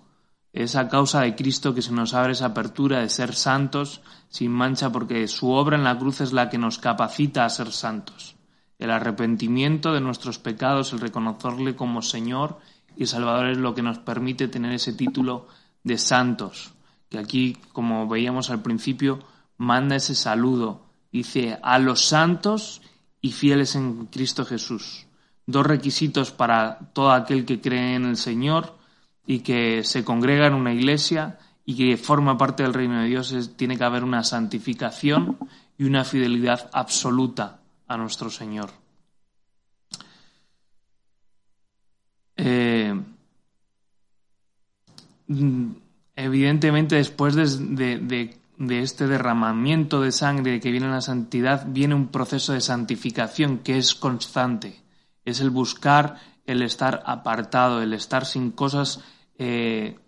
es 0.54 0.76
a 0.76 0.88
causa 0.88 1.22
de 1.22 1.34
Cristo 1.34 1.74
que 1.74 1.82
se 1.82 1.90
nos 1.90 2.14
abre 2.14 2.32
esa 2.32 2.46
apertura 2.46 3.00
de 3.00 3.08
ser 3.08 3.34
santos 3.34 4.02
sin 4.28 4.52
mancha, 4.52 4.92
porque 4.92 5.26
su 5.26 5.50
obra 5.50 5.76
en 5.76 5.82
la 5.82 5.98
cruz 5.98 6.20
es 6.20 6.32
la 6.32 6.48
que 6.48 6.58
nos 6.58 6.78
capacita 6.78 7.44
a 7.44 7.50
ser 7.50 7.72
santos. 7.72 8.36
El 8.78 8.92
arrepentimiento 8.92 9.92
de 9.92 10.00
nuestros 10.00 10.38
pecados, 10.38 10.92
el 10.92 11.00
reconocerle 11.00 11.74
como 11.74 12.02
Señor 12.02 12.60
y 12.96 13.06
Salvador 13.06 13.48
es 13.48 13.58
lo 13.58 13.74
que 13.74 13.82
nos 13.82 13.98
permite 13.98 14.46
tener 14.46 14.72
ese 14.72 14.92
título 14.92 15.48
de 15.82 15.98
santos, 15.98 16.72
que 17.08 17.18
aquí, 17.18 17.58
como 17.72 18.06
veíamos 18.06 18.50
al 18.50 18.62
principio, 18.62 19.18
manda 19.56 19.96
ese 19.96 20.14
saludo. 20.14 20.86
Dice, 21.10 21.58
a 21.64 21.80
los 21.80 22.04
santos 22.04 22.80
y 23.20 23.32
fieles 23.32 23.74
en 23.74 24.06
Cristo 24.06 24.44
Jesús. 24.44 25.08
Dos 25.46 25.66
requisitos 25.66 26.30
para 26.30 26.78
todo 26.92 27.10
aquel 27.10 27.44
que 27.44 27.60
cree 27.60 27.96
en 27.96 28.04
el 28.04 28.16
Señor 28.16 28.83
y 29.26 29.40
que 29.40 29.84
se 29.84 30.04
congrega 30.04 30.46
en 30.46 30.54
una 30.54 30.72
iglesia 30.72 31.38
y 31.64 31.76
que 31.76 31.96
forma 31.96 32.36
parte 32.36 32.62
del 32.62 32.74
reino 32.74 33.00
de 33.00 33.08
Dios, 33.08 33.52
tiene 33.56 33.78
que 33.78 33.84
haber 33.84 34.04
una 34.04 34.22
santificación 34.22 35.38
y 35.78 35.84
una 35.84 36.04
fidelidad 36.04 36.68
absoluta 36.72 37.60
a 37.86 37.96
nuestro 37.96 38.30
Señor. 38.30 38.70
Eh, 42.36 43.00
evidentemente, 46.16 46.96
después 46.96 47.34
de, 47.34 48.36
este 48.68 49.06
derramamiento 49.06 50.00
de 50.02 50.12
sangre 50.12 50.60
que 50.60 50.70
viene 50.70 50.88
la 50.88 51.00
santidad, 51.00 51.66
viene 51.66 51.94
un 51.94 52.08
proceso 52.08 52.52
de 52.52 52.60
santificación 52.60 53.58
que 53.58 53.78
es 53.78 53.94
constante. 53.94 54.82
Es 55.24 55.40
el 55.40 55.48
buscar 55.50 56.20
el 56.46 56.60
estar 56.60 57.02
apartado, 57.06 57.80
el 57.80 57.94
estar 57.94 58.26
sin 58.26 58.50
cosas 58.50 59.02
eh, 59.38 59.98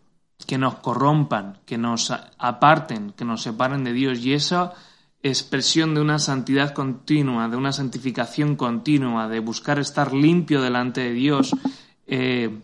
que 0.47 0.59
nos 0.59 0.77
corrompan, 0.77 1.59
que 1.65 1.79
nos 1.79 2.11
aparten, 2.11 3.13
que 3.13 3.25
nos 3.25 3.43
separen 3.43 3.85
de 3.85 3.93
Dios. 3.93 4.19
Y 4.21 4.35
esa 4.35 4.75
expresión 5.23 5.95
de 5.95 6.01
una 6.01 6.19
santidad 6.19 6.73
continua, 6.73 7.49
de 7.49 7.57
una 7.57 7.73
santificación 7.73 8.57
continua, 8.57 9.29
de 9.29 9.41
buscar 9.41 9.79
estar 9.79 10.13
limpio 10.13 10.63
delante 10.63 11.01
de 11.01 11.13
Dios, 11.13 11.51
eh, 12.07 12.61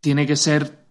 tiene 0.00 0.26
que 0.26 0.36
ser 0.36 0.84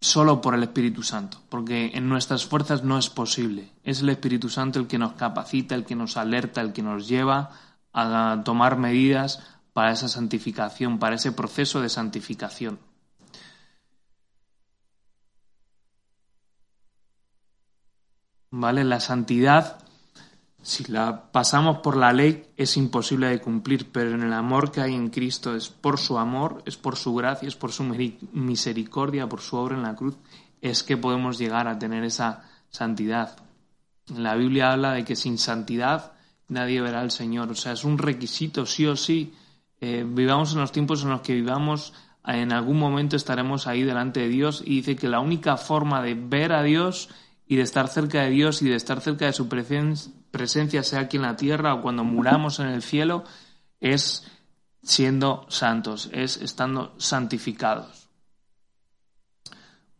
solo 0.00 0.40
por 0.40 0.54
el 0.54 0.62
Espíritu 0.62 1.02
Santo, 1.02 1.38
porque 1.48 1.90
en 1.94 2.08
nuestras 2.08 2.46
fuerzas 2.46 2.84
no 2.84 2.98
es 2.98 3.10
posible. 3.10 3.72
Es 3.82 4.00
el 4.00 4.08
Espíritu 4.10 4.48
Santo 4.48 4.78
el 4.78 4.86
que 4.86 4.98
nos 4.98 5.14
capacita, 5.14 5.74
el 5.74 5.84
que 5.84 5.96
nos 5.96 6.16
alerta, 6.16 6.60
el 6.60 6.72
que 6.72 6.82
nos 6.82 7.08
lleva 7.08 7.50
a 7.92 8.42
tomar 8.44 8.78
medidas 8.78 9.42
para 9.78 9.92
esa 9.92 10.08
santificación, 10.08 10.98
para 10.98 11.14
ese 11.14 11.30
proceso 11.30 11.80
de 11.80 11.88
santificación. 11.88 12.80
¿Vale? 18.50 18.82
La 18.82 18.98
santidad, 18.98 19.78
si 20.62 20.82
la 20.90 21.30
pasamos 21.30 21.78
por 21.78 21.96
la 21.96 22.12
ley, 22.12 22.44
es 22.56 22.76
imposible 22.76 23.28
de 23.28 23.40
cumplir, 23.40 23.92
pero 23.92 24.16
en 24.16 24.24
el 24.24 24.32
amor 24.32 24.72
que 24.72 24.80
hay 24.80 24.96
en 24.96 25.10
Cristo 25.10 25.54
es 25.54 25.68
por 25.68 25.96
su 25.98 26.18
amor, 26.18 26.60
es 26.66 26.76
por 26.76 26.96
su 26.96 27.14
gracia, 27.14 27.46
es 27.46 27.54
por 27.54 27.70
su 27.70 27.84
misericordia, 28.32 29.28
por 29.28 29.42
su 29.42 29.58
obra 29.58 29.76
en 29.76 29.84
la 29.84 29.94
cruz, 29.94 30.16
es 30.60 30.82
que 30.82 30.96
podemos 30.96 31.38
llegar 31.38 31.68
a 31.68 31.78
tener 31.78 32.02
esa 32.02 32.42
santidad. 32.68 33.36
La 34.08 34.34
Biblia 34.34 34.72
habla 34.72 34.94
de 34.94 35.04
que 35.04 35.14
sin 35.14 35.38
santidad 35.38 36.14
nadie 36.48 36.80
verá 36.80 37.00
al 37.00 37.12
Señor. 37.12 37.52
O 37.52 37.54
sea, 37.54 37.74
es 37.74 37.84
un 37.84 37.96
requisito 37.96 38.66
sí 38.66 38.84
o 38.84 38.96
sí 38.96 39.32
eh, 39.80 40.04
vivamos 40.06 40.52
en 40.52 40.60
los 40.60 40.72
tiempos 40.72 41.02
en 41.02 41.10
los 41.10 41.20
que 41.20 41.34
vivamos, 41.34 41.92
en 42.24 42.52
algún 42.52 42.78
momento 42.78 43.16
estaremos 43.16 43.66
ahí 43.66 43.82
delante 43.84 44.20
de 44.20 44.28
Dios 44.28 44.62
y 44.64 44.76
dice 44.76 44.96
que 44.96 45.08
la 45.08 45.20
única 45.20 45.56
forma 45.56 46.02
de 46.02 46.14
ver 46.14 46.52
a 46.52 46.62
Dios 46.62 47.08
y 47.46 47.56
de 47.56 47.62
estar 47.62 47.88
cerca 47.88 48.22
de 48.22 48.30
Dios 48.30 48.60
y 48.60 48.68
de 48.68 48.76
estar 48.76 49.00
cerca 49.00 49.24
de 49.24 49.32
su 49.32 49.48
presencia, 49.48 50.82
sea 50.82 51.00
aquí 51.00 51.16
en 51.16 51.22
la 51.22 51.36
tierra 51.36 51.74
o 51.74 51.80
cuando 51.80 52.04
muramos 52.04 52.60
en 52.60 52.66
el 52.66 52.82
cielo, 52.82 53.24
es 53.80 54.30
siendo 54.82 55.46
santos, 55.48 56.10
es 56.12 56.36
estando 56.36 56.94
santificados. 56.98 58.08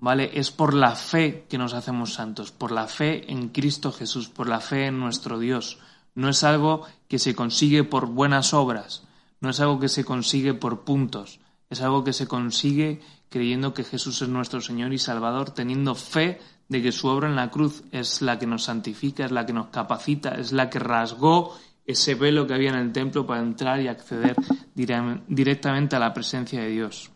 ¿Vale? 0.01 0.31
Es 0.35 0.51
por 0.51 0.75
la 0.75 0.95
fe 0.95 1.47
que 1.49 1.59
nos 1.59 1.73
hacemos 1.73 2.13
santos, 2.13 2.53
por 2.53 2.71
la 2.71 2.87
fe 2.87 3.33
en 3.33 3.49
Cristo 3.49 3.91
Jesús, 3.91 4.29
por 4.29 4.49
la 4.49 4.61
fe 4.61 4.87
en 4.87 5.01
nuestro 5.01 5.39
Dios. 5.39 5.79
No 6.15 6.29
es 6.29 6.45
algo 6.45 6.85
que 7.09 7.19
se 7.19 7.35
consigue 7.35 7.83
por 7.83 8.07
buenas 8.07 8.53
obras, 8.53 9.08
no 9.41 9.51
es 9.51 9.61
algo 9.61 9.79
que 9.79 9.89
se 9.89 10.05
consigue 10.05 10.55
por 10.55 10.81
puntos, 10.85 11.41
es 11.71 11.81
algo 11.81 12.05
que 12.05 12.13
se 12.13 12.27
consigue 12.27 13.01
creyendo 13.29 13.75
que 13.75 13.85
Jesús 13.85 14.23
es 14.23 14.29
nuestro 14.29 14.61
Señor 14.61 14.93
y 14.93 14.99
Salvador, 14.99 15.51
teniendo 15.51 15.95
fe 15.95 16.41
de 16.69 16.83
que 16.83 16.93
su 16.93 17.09
obra 17.09 17.29
en 17.29 17.37
la 17.37 17.51
cruz 17.51 17.83
es 17.93 18.23
la 18.23 18.39
que 18.39 18.47
nos 18.47 18.65
santifica, 18.65 19.25
es 19.25 19.33
la 19.33 19.47
que 19.47 19.53
nos 19.53 19.69
capacita, 19.69 20.31
es 20.31 20.53
la 20.53 20.71
que 20.71 20.79
rasgó 20.79 21.59
ese 21.85 22.15
velo 22.15 22.47
que 22.47 22.55
había 22.55 22.71
en 22.71 22.77
el 22.77 22.93
templo 22.93 23.27
para 23.27 23.41
entrar 23.41 23.81
y 23.81 23.89
acceder 23.89 24.37
directamente 24.75 25.97
a 25.97 25.99
la 25.99 26.13
presencia 26.13 26.61
de 26.61 26.69
Dios. 26.69 27.11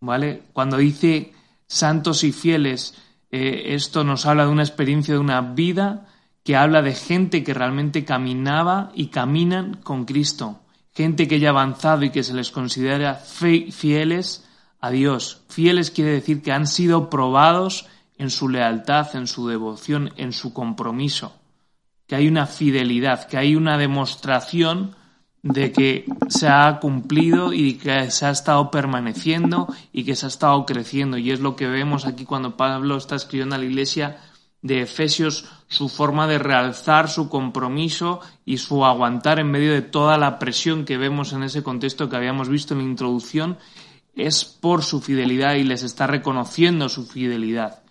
¿Vale? 0.00 0.42
Cuando 0.52 0.76
dice 0.76 1.32
santos 1.66 2.24
y 2.24 2.32
fieles, 2.32 2.94
eh, 3.30 3.74
esto 3.74 4.04
nos 4.04 4.26
habla 4.26 4.44
de 4.44 4.52
una 4.52 4.62
experiencia 4.62 5.14
de 5.14 5.20
una 5.20 5.40
vida 5.40 6.13
que 6.44 6.56
habla 6.56 6.82
de 6.82 6.94
gente 6.94 7.42
que 7.42 7.54
realmente 7.54 8.04
caminaba 8.04 8.92
y 8.94 9.06
caminan 9.06 9.78
con 9.82 10.04
Cristo, 10.04 10.60
gente 10.92 11.26
que 11.26 11.40
ya 11.40 11.48
ha 11.48 11.50
avanzado 11.50 12.04
y 12.04 12.10
que 12.10 12.22
se 12.22 12.34
les 12.34 12.50
considera 12.50 13.14
fieles 13.14 14.46
a 14.80 14.90
Dios. 14.90 15.42
Fieles 15.48 15.90
quiere 15.90 16.10
decir 16.10 16.42
que 16.42 16.52
han 16.52 16.66
sido 16.66 17.08
probados 17.08 17.86
en 18.18 18.28
su 18.28 18.50
lealtad, 18.50 19.16
en 19.16 19.26
su 19.26 19.48
devoción, 19.48 20.12
en 20.16 20.32
su 20.32 20.52
compromiso, 20.52 21.34
que 22.06 22.16
hay 22.16 22.28
una 22.28 22.46
fidelidad, 22.46 23.26
que 23.26 23.38
hay 23.38 23.56
una 23.56 23.78
demostración 23.78 24.94
de 25.42 25.72
que 25.72 26.06
se 26.28 26.48
ha 26.48 26.78
cumplido 26.78 27.52
y 27.52 27.74
que 27.74 28.10
se 28.10 28.26
ha 28.26 28.30
estado 28.30 28.70
permaneciendo 28.70 29.66
y 29.92 30.04
que 30.04 30.14
se 30.14 30.26
ha 30.26 30.28
estado 30.28 30.64
creciendo. 30.66 31.16
Y 31.16 31.30
es 31.30 31.40
lo 31.40 31.56
que 31.56 31.66
vemos 31.66 32.06
aquí 32.06 32.24
cuando 32.24 32.56
Pablo 32.56 32.96
está 32.96 33.16
escribiendo 33.16 33.54
a 33.54 33.58
la 33.58 33.64
iglesia 33.64 34.18
de 34.64 34.80
Efesios 34.80 35.44
su 35.68 35.90
forma 35.90 36.26
de 36.26 36.38
realzar 36.38 37.10
su 37.10 37.28
compromiso 37.28 38.20
y 38.46 38.56
su 38.56 38.82
aguantar 38.86 39.38
en 39.38 39.50
medio 39.50 39.74
de 39.74 39.82
toda 39.82 40.16
la 40.16 40.38
presión 40.38 40.86
que 40.86 40.96
vemos 40.96 41.34
en 41.34 41.42
ese 41.42 41.62
contexto 41.62 42.08
que 42.08 42.16
habíamos 42.16 42.48
visto 42.48 42.72
en 42.72 42.80
la 42.80 42.86
introducción, 42.86 43.58
es 44.14 44.46
por 44.46 44.82
su 44.82 45.02
fidelidad 45.02 45.54
y 45.56 45.64
les 45.64 45.82
está 45.82 46.06
reconociendo 46.06 46.88
su 46.88 47.04
fidelidad. 47.04 47.82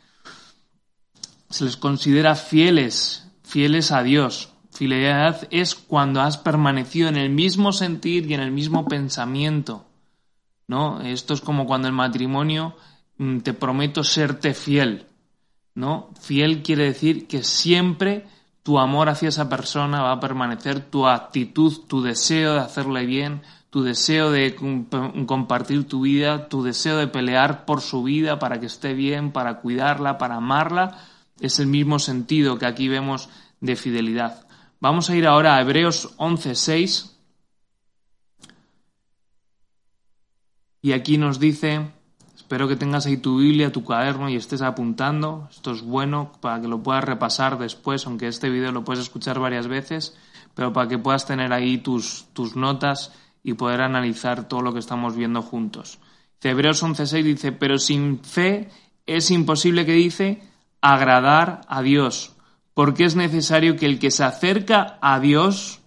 Se 1.52 1.66
les 1.66 1.78
considera 1.78 2.34
fieles, 2.34 3.30
fieles 3.44 3.92
a 3.92 4.02
Dios. 4.02 4.50
Fidelidad 4.72 5.48
es 5.52 5.76
cuando 5.76 6.22
has 6.22 6.40
permanecido 6.40 7.08
en 7.08 7.18
el 7.18 7.30
mismo 7.30 7.72
sentir 7.72 8.26
y 8.26 8.34
en 8.34 8.42
el 8.42 8.52
mismo 8.52 8.88
pensamiento. 8.88 9.86
¿No? 10.66 11.02
Esto 11.02 11.36
es 11.36 11.42
como 11.42 11.68
cuando 11.68 11.88
el 11.88 11.94
matrimonio 11.94 12.76
mm, 13.18 13.40
te 13.40 13.54
prometo 13.54 14.04
serte 14.04 14.56
fiel 14.56 15.06
¿no? 15.76 16.10
Fiel 16.20 16.64
quiere 16.64 16.86
decir 16.86 17.28
que 17.28 17.44
siempre 17.44 18.26
tu 18.64 18.80
amor 18.80 19.10
hacia 19.10 19.30
esa 19.30 19.50
persona 19.50 20.02
va 20.02 20.14
a 20.14 20.20
permanecer, 20.20 20.80
tu 20.80 21.08
actitud, 21.08 21.74
tu 21.88 22.02
deseo 22.02 22.54
de 22.54 22.60
hacerle 22.62 23.06
bien, 23.06 23.42
tu 23.70 23.82
deseo 23.84 24.32
de 24.32 24.56
compartir 25.26 25.88
tu 25.88 26.02
vida, 26.02 26.48
tu 26.48 26.64
deseo 26.64 26.98
de 26.98 27.08
pelear 27.08 27.66
por 27.66 27.82
su 27.82 28.04
vida 28.04 28.40
para 28.40 28.60
que 28.60 28.68
esté 28.68 28.94
bien, 28.94 29.32
para 29.32 29.60
cuidarla, 29.62 30.18
para 30.18 30.36
amarla, 30.36 31.00
es 31.40 31.60
el 31.60 31.68
mismo 31.68 32.00
sentido 32.00 32.58
que 32.58 32.68
aquí 32.68 32.88
vemos 32.88 33.30
de 33.60 33.76
fidelidad. 33.76 34.48
Vamos 34.80 35.10
a 35.10 35.16
ir 35.16 35.26
ahora 35.26 35.56
a 35.58 35.62
Hebreos 35.62 36.14
11:6 36.18 37.18
y 40.82 40.92
aquí 40.92 41.18
nos 41.18 41.40
dice 41.40 41.92
Espero 42.54 42.68
que 42.68 42.76
tengas 42.76 43.08
ahí 43.08 43.18
tu 43.18 43.40
Biblia, 43.40 43.72
tu 43.72 43.84
cuaderno 43.84 44.30
y 44.30 44.36
estés 44.36 44.62
apuntando. 44.62 45.48
Esto 45.50 45.72
es 45.72 45.82
bueno 45.82 46.32
para 46.40 46.62
que 46.62 46.68
lo 46.68 46.84
puedas 46.84 47.04
repasar 47.04 47.58
después, 47.58 48.06
aunque 48.06 48.28
este 48.28 48.52
vídeo 48.52 48.72
lo 48.72 48.84
puedes 48.84 49.02
escuchar 49.02 49.40
varias 49.40 49.68
veces, 49.68 50.16
pero 50.54 50.72
para 50.72 50.88
que 50.88 51.00
puedas 51.00 51.26
tener 51.26 51.52
ahí 51.52 51.80
tus, 51.80 52.28
tus 52.34 52.56
notas 52.56 53.12
y 53.44 53.56
poder 53.56 53.82
analizar 53.82 54.48
todo 54.48 54.62
lo 54.62 54.72
que 54.72 54.78
estamos 54.78 55.16
viendo 55.16 55.42
juntos. 55.42 55.98
Hebreos 56.44 56.84
11.6 56.84 57.24
dice, 57.24 57.52
pero 57.54 57.80
sin 57.80 58.20
fe 58.20 58.70
es 59.08 59.32
imposible 59.32 59.84
que 59.88 59.94
dice 59.94 60.44
agradar 60.80 61.62
a 61.68 61.82
Dios, 61.82 62.36
porque 62.76 63.06
es 63.06 63.16
necesario 63.16 63.78
que 63.78 63.88
el 63.88 63.98
que 63.98 64.12
se 64.12 64.26
acerca 64.26 65.00
a 65.02 65.20
Dios 65.20 65.82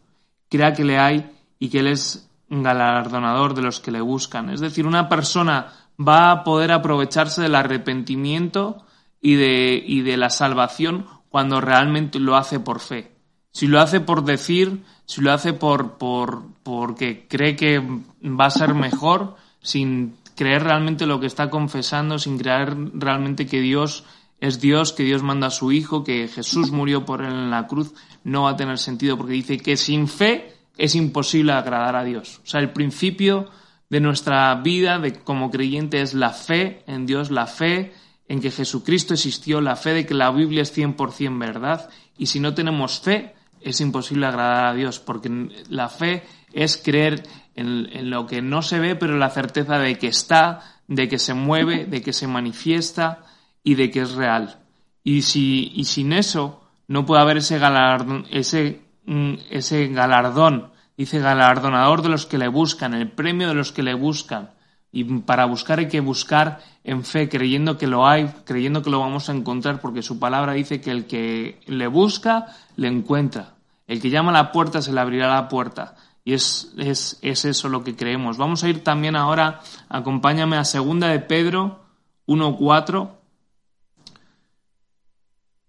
crea 0.48 0.72
que 0.72 0.84
le 0.84 0.98
hay 0.98 1.30
y 1.60 1.68
que 1.68 1.78
Él 1.78 1.86
es 1.86 2.28
galardonador 2.48 3.54
de 3.54 3.62
los 3.62 3.78
que 3.78 3.92
le 3.92 4.00
buscan. 4.00 4.50
Es 4.50 4.58
decir, 4.58 4.84
una 4.84 5.08
persona 5.08 5.85
va 6.00 6.30
a 6.30 6.44
poder 6.44 6.72
aprovecharse 6.72 7.42
del 7.42 7.54
arrepentimiento 7.54 8.84
y 9.20 9.34
de, 9.34 9.82
y 9.84 10.02
de 10.02 10.16
la 10.16 10.30
salvación 10.30 11.06
cuando 11.28 11.60
realmente 11.60 12.18
lo 12.18 12.36
hace 12.36 12.60
por 12.60 12.80
fe. 12.80 13.12
Si 13.52 13.66
lo 13.66 13.80
hace 13.80 14.00
por 14.00 14.24
decir, 14.24 14.82
si 15.06 15.22
lo 15.22 15.32
hace 15.32 15.52
por, 15.52 15.98
por 15.98 16.42
porque 16.62 17.26
cree 17.28 17.56
que 17.56 17.78
va 17.78 18.46
a 18.46 18.50
ser 18.50 18.74
mejor, 18.74 19.36
sin 19.60 20.16
creer 20.34 20.64
realmente 20.64 21.06
lo 21.06 21.20
que 21.20 21.26
está 21.26 21.48
confesando, 21.48 22.18
sin 22.18 22.38
creer 22.38 22.76
realmente 22.92 23.46
que 23.46 23.60
Dios 23.60 24.04
es 24.40 24.60
Dios, 24.60 24.92
que 24.92 25.04
Dios 25.04 25.22
manda 25.22 25.46
a 25.46 25.50
su 25.50 25.72
Hijo, 25.72 26.04
que 26.04 26.28
Jesús 26.28 26.70
murió 26.70 27.06
por 27.06 27.22
él 27.22 27.32
en 27.32 27.50
la 27.50 27.66
cruz, 27.66 27.94
no 28.22 28.42
va 28.42 28.50
a 28.50 28.56
tener 28.56 28.78
sentido 28.78 29.16
porque 29.16 29.32
dice 29.32 29.56
que 29.56 29.76
sin 29.76 30.08
fe 30.08 30.54
es 30.76 30.94
imposible 30.94 31.52
agradar 31.52 31.96
a 31.96 32.04
Dios. 32.04 32.40
O 32.44 32.46
sea, 32.46 32.60
el 32.60 32.72
principio 32.72 33.48
de 33.88 34.00
nuestra 34.00 34.54
vida 34.56 34.98
de, 34.98 35.14
como 35.14 35.50
creyente 35.50 36.00
es 36.00 36.14
la 36.14 36.30
fe 36.30 36.82
en 36.86 37.06
Dios, 37.06 37.30
la 37.30 37.46
fe 37.46 37.92
en 38.28 38.40
que 38.40 38.50
Jesucristo 38.50 39.14
existió, 39.14 39.60
la 39.60 39.76
fe 39.76 39.94
de 39.94 40.06
que 40.06 40.14
la 40.14 40.30
Biblia 40.30 40.62
es 40.62 40.76
100% 40.76 41.38
verdad. 41.38 41.88
Y 42.18 42.26
si 42.26 42.40
no 42.40 42.54
tenemos 42.54 43.00
fe, 43.00 43.34
es 43.60 43.80
imposible 43.80 44.26
agradar 44.26 44.66
a 44.66 44.74
Dios, 44.74 44.98
porque 44.98 45.30
la 45.68 45.88
fe 45.88 46.24
es 46.52 46.76
creer 46.76 47.22
en, 47.54 47.88
en 47.92 48.10
lo 48.10 48.26
que 48.26 48.42
no 48.42 48.62
se 48.62 48.80
ve, 48.80 48.96
pero 48.96 49.16
la 49.16 49.30
certeza 49.30 49.78
de 49.78 49.96
que 49.96 50.08
está, 50.08 50.80
de 50.88 51.08
que 51.08 51.18
se 51.18 51.34
mueve, 51.34 51.86
de 51.86 52.02
que 52.02 52.12
se 52.12 52.26
manifiesta 52.26 53.24
y 53.62 53.74
de 53.74 53.90
que 53.90 54.00
es 54.00 54.12
real. 54.12 54.58
Y, 55.04 55.22
si, 55.22 55.72
y 55.74 55.84
sin 55.84 56.12
eso 56.12 56.62
no 56.88 57.06
puede 57.06 57.22
haber 57.22 57.36
ese 57.38 57.58
galardón, 57.58 58.26
ese, 58.30 58.80
mm, 59.04 59.34
ese 59.50 59.88
galardón 59.88 60.70
Dice 60.96 61.18
galardonador 61.18 62.02
de 62.02 62.08
los 62.08 62.26
que 62.26 62.38
le 62.38 62.48
buscan, 62.48 62.94
el 62.94 63.10
premio 63.10 63.48
de 63.48 63.54
los 63.54 63.72
que 63.72 63.82
le 63.82 63.94
buscan. 63.94 64.50
Y 64.92 65.04
para 65.04 65.44
buscar 65.44 65.78
hay 65.78 65.88
que 65.88 66.00
buscar 66.00 66.60
en 66.82 67.04
fe, 67.04 67.28
creyendo 67.28 67.76
que 67.76 67.86
lo 67.86 68.06
hay, 68.06 68.28
creyendo 68.44 68.82
que 68.82 68.90
lo 68.90 69.00
vamos 69.00 69.28
a 69.28 69.32
encontrar, 69.32 69.80
porque 69.80 70.02
su 70.02 70.18
palabra 70.18 70.54
dice 70.54 70.80
que 70.80 70.90
el 70.90 71.06
que 71.06 71.60
le 71.66 71.86
busca, 71.86 72.46
le 72.76 72.88
encuentra. 72.88 73.54
El 73.86 74.00
que 74.00 74.08
llama 74.08 74.30
a 74.30 74.34
la 74.34 74.52
puerta, 74.52 74.80
se 74.80 74.92
le 74.92 75.00
abrirá 75.00 75.28
la 75.28 75.48
puerta. 75.48 75.96
Y 76.24 76.32
es, 76.32 76.72
es, 76.78 77.18
es 77.20 77.44
eso 77.44 77.68
lo 77.68 77.84
que 77.84 77.94
creemos. 77.94 78.38
Vamos 78.38 78.64
a 78.64 78.68
ir 78.68 78.82
también 78.82 79.16
ahora, 79.16 79.60
acompáñame 79.88 80.56
a 80.56 80.64
segunda 80.64 81.08
de 81.08 81.20
Pedro 81.20 81.84
1.4. 82.26 83.10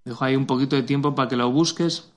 Dejo 0.05 0.23
ahí 0.23 0.35
un 0.37 0.45
poquito 0.45 0.77
de 0.77 0.83
tiempo 0.83 1.15
para 1.15 1.27
que 1.27 1.35
lo 1.35 1.51
busques. 1.51 2.11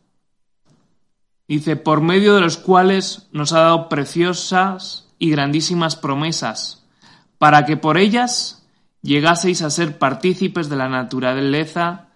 Dice, 1.51 1.75
por 1.75 2.01
medio 2.01 2.37
de 2.37 2.41
los 2.41 2.59
cuales 2.59 3.27
nos 3.33 3.53
ha 3.53 3.59
dado 3.59 3.89
preciosas 3.89 5.09
y 5.19 5.31
grandísimas 5.31 5.97
promesas, 5.97 6.87
para 7.39 7.67
que 7.67 7.77
por 7.77 7.99
ellas 7.99 8.65
llegaseis 9.03 9.61
a 9.63 9.71
ser 9.71 9.99
partícipes 9.99 10.69
de 10.69 10.77
la 10.77 10.89
naturaleza 10.89 12.07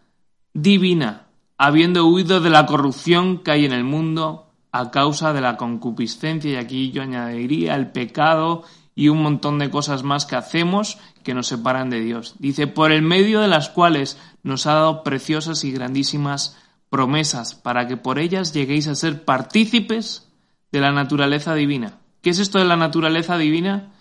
divina, 0.52 1.22
habiendo 1.58 2.06
huido 2.06 2.40
de 2.40 2.50
la 2.50 2.64
corrupción 2.64 3.38
que 3.38 3.50
hay 3.50 3.64
en 3.64 3.72
el 3.72 3.82
mundo 3.82 4.52
a 4.70 4.92
causa 4.92 5.32
de 5.32 5.40
la 5.40 5.56
concupiscencia, 5.56 6.52
y 6.52 6.54
aquí 6.54 6.92
yo 6.92 7.02
añadiría 7.02 7.74
el 7.74 7.90
pecado 7.90 8.62
y 8.94 9.08
un 9.08 9.20
montón 9.20 9.58
de 9.58 9.68
cosas 9.68 10.04
más 10.04 10.26
que 10.26 10.36
hacemos 10.36 10.98
que 11.24 11.34
nos 11.34 11.48
separan 11.48 11.90
de 11.90 11.98
Dios. 11.98 12.36
Dice, 12.38 12.68
por 12.68 12.92
el 12.92 13.02
medio 13.02 13.40
de 13.40 13.48
las 13.48 13.68
cuales 13.68 14.16
nos 14.44 14.68
ha 14.68 14.74
dado 14.74 15.02
preciosas 15.02 15.64
y 15.64 15.72
grandísimas 15.72 16.56
promesas 16.94 17.56
para 17.56 17.88
que 17.88 17.96
por 17.96 18.20
ellas 18.20 18.54
lleguéis 18.54 18.86
a 18.86 18.94
ser 18.94 19.24
partícipes 19.24 20.28
de 20.70 20.78
la 20.78 20.92
naturaleza 20.92 21.52
divina. 21.52 21.98
¿Qué 22.22 22.30
es 22.30 22.38
esto 22.38 22.60
de 22.60 22.66
la 22.66 22.76
naturaleza 22.76 23.36
divina? 23.36 23.92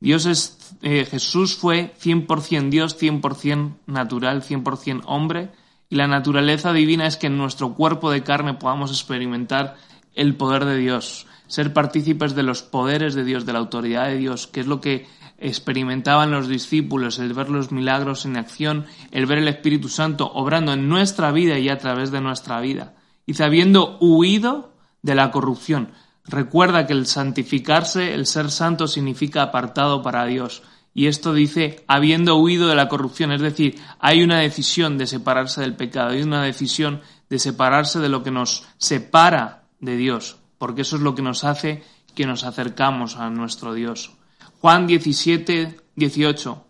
Dios 0.00 0.24
es, 0.24 0.74
eh, 0.80 1.04
Jesús 1.04 1.56
fue 1.56 1.92
100% 2.02 2.70
Dios, 2.70 2.98
100% 2.98 3.76
natural, 3.84 4.42
100% 4.42 5.02
hombre, 5.04 5.50
y 5.90 5.96
la 5.96 6.06
naturaleza 6.06 6.72
divina 6.72 7.06
es 7.06 7.18
que 7.18 7.26
en 7.26 7.36
nuestro 7.36 7.74
cuerpo 7.74 8.10
de 8.10 8.22
carne 8.22 8.54
podamos 8.54 8.92
experimentar 8.92 9.76
el 10.14 10.34
poder 10.34 10.64
de 10.64 10.78
Dios, 10.78 11.26
ser 11.48 11.74
partícipes 11.74 12.34
de 12.34 12.44
los 12.44 12.62
poderes 12.62 13.14
de 13.14 13.24
Dios, 13.24 13.44
de 13.44 13.52
la 13.52 13.58
autoridad 13.58 14.06
de 14.06 14.16
Dios, 14.16 14.46
que 14.46 14.60
es 14.60 14.66
lo 14.66 14.80
que 14.80 15.06
experimentaban 15.38 16.30
los 16.30 16.48
discípulos, 16.48 17.18
el 17.18 17.32
ver 17.32 17.48
los 17.48 17.70
milagros 17.72 18.26
en 18.26 18.36
acción, 18.36 18.86
el 19.12 19.26
ver 19.26 19.38
el 19.38 19.48
Espíritu 19.48 19.88
Santo 19.88 20.30
obrando 20.34 20.72
en 20.72 20.88
nuestra 20.88 21.30
vida 21.30 21.58
y 21.58 21.68
a 21.68 21.78
través 21.78 22.10
de 22.10 22.20
nuestra 22.20 22.60
vida. 22.60 22.94
Y 23.24 23.40
habiendo 23.42 23.98
huido 24.00 24.72
de 25.02 25.14
la 25.14 25.30
corrupción. 25.30 25.92
Recuerda 26.24 26.86
que 26.86 26.92
el 26.92 27.06
santificarse, 27.06 28.14
el 28.14 28.26
ser 28.26 28.50
santo, 28.50 28.86
significa 28.86 29.42
apartado 29.42 30.02
para 30.02 30.26
Dios. 30.26 30.62
Y 30.92 31.06
esto 31.06 31.32
dice, 31.32 31.84
habiendo 31.86 32.36
huido 32.36 32.68
de 32.68 32.74
la 32.74 32.88
corrupción, 32.88 33.32
es 33.32 33.40
decir, 33.40 33.80
hay 34.00 34.22
una 34.22 34.40
decisión 34.40 34.98
de 34.98 35.06
separarse 35.06 35.60
del 35.60 35.76
pecado, 35.76 36.10
hay 36.10 36.22
una 36.22 36.42
decisión 36.42 37.00
de 37.30 37.38
separarse 37.38 38.00
de 38.00 38.08
lo 38.08 38.22
que 38.22 38.30
nos 38.30 38.66
separa 38.78 39.64
de 39.80 39.96
Dios, 39.96 40.38
porque 40.58 40.82
eso 40.82 40.96
es 40.96 41.02
lo 41.02 41.14
que 41.14 41.22
nos 41.22 41.44
hace 41.44 41.84
que 42.14 42.26
nos 42.26 42.42
acercamos 42.42 43.16
a 43.16 43.30
nuestro 43.30 43.74
Dios. 43.74 44.17
Juan 44.60 44.86
17, 44.86 45.76
18. 45.96 46.64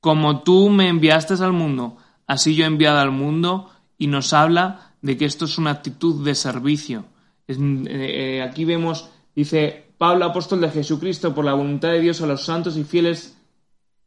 Como 0.00 0.42
tú 0.42 0.70
me 0.70 0.88
enviaste 0.88 1.34
al 1.34 1.52
mundo, 1.52 1.96
así 2.26 2.54
yo 2.54 2.64
he 2.64 2.66
enviado 2.66 2.98
al 2.98 3.10
mundo, 3.10 3.70
y 3.98 4.06
nos 4.06 4.32
habla 4.32 4.94
de 5.02 5.16
que 5.16 5.24
esto 5.24 5.44
es 5.44 5.58
una 5.58 5.70
actitud 5.70 6.24
de 6.24 6.34
servicio. 6.34 7.04
Eh, 7.46 7.56
eh, 7.58 8.42
aquí 8.42 8.64
vemos, 8.64 9.10
dice 9.34 9.92
Pablo, 9.98 10.24
apóstol 10.26 10.60
de 10.60 10.70
Jesucristo, 10.70 11.34
por 11.34 11.44
la 11.44 11.54
voluntad 11.54 11.90
de 11.90 12.00
Dios 12.00 12.20
a 12.20 12.26
los 12.26 12.44
santos 12.44 12.76
y 12.76 12.84
fieles 12.84 13.36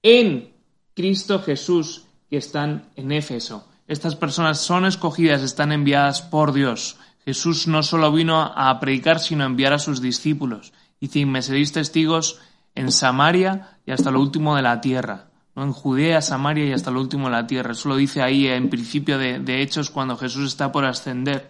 en 0.01 0.53
Cristo 0.95 1.39
Jesús 1.41 2.05
que 2.29 2.37
están 2.37 2.89
en 2.95 3.11
Éfeso. 3.11 3.67
Estas 3.87 4.15
personas 4.15 4.59
son 4.59 4.85
escogidas, 4.85 5.41
están 5.41 5.71
enviadas 5.71 6.21
por 6.21 6.53
Dios. 6.53 6.97
Jesús 7.25 7.67
no 7.67 7.83
solo 7.83 8.11
vino 8.11 8.41
a 8.41 8.79
predicar, 8.79 9.19
sino 9.19 9.43
a 9.43 9.47
enviar 9.47 9.73
a 9.73 9.79
sus 9.79 10.01
discípulos. 10.01 10.71
Dice, 10.99 11.25
me 11.25 11.41
seréis 11.41 11.71
testigos 11.71 12.39
en 12.75 12.91
Samaria 12.91 13.77
y 13.85 13.91
hasta 13.91 14.11
lo 14.11 14.19
último 14.19 14.55
de 14.55 14.61
la 14.61 14.81
tierra. 14.81 15.31
¿no? 15.55 15.63
En 15.63 15.71
Judea, 15.71 16.21
Samaria 16.21 16.65
y 16.65 16.73
hasta 16.73 16.91
lo 16.91 17.01
último 17.01 17.25
de 17.25 17.31
la 17.31 17.47
tierra. 17.47 17.71
Eso 17.73 17.89
lo 17.89 17.95
dice 17.95 18.21
ahí 18.21 18.47
en 18.47 18.69
principio 18.69 19.17
de, 19.17 19.61
Hechos 19.61 19.89
cuando 19.89 20.17
Jesús 20.17 20.47
está 20.47 20.71
por 20.71 20.85
ascender. 20.85 21.49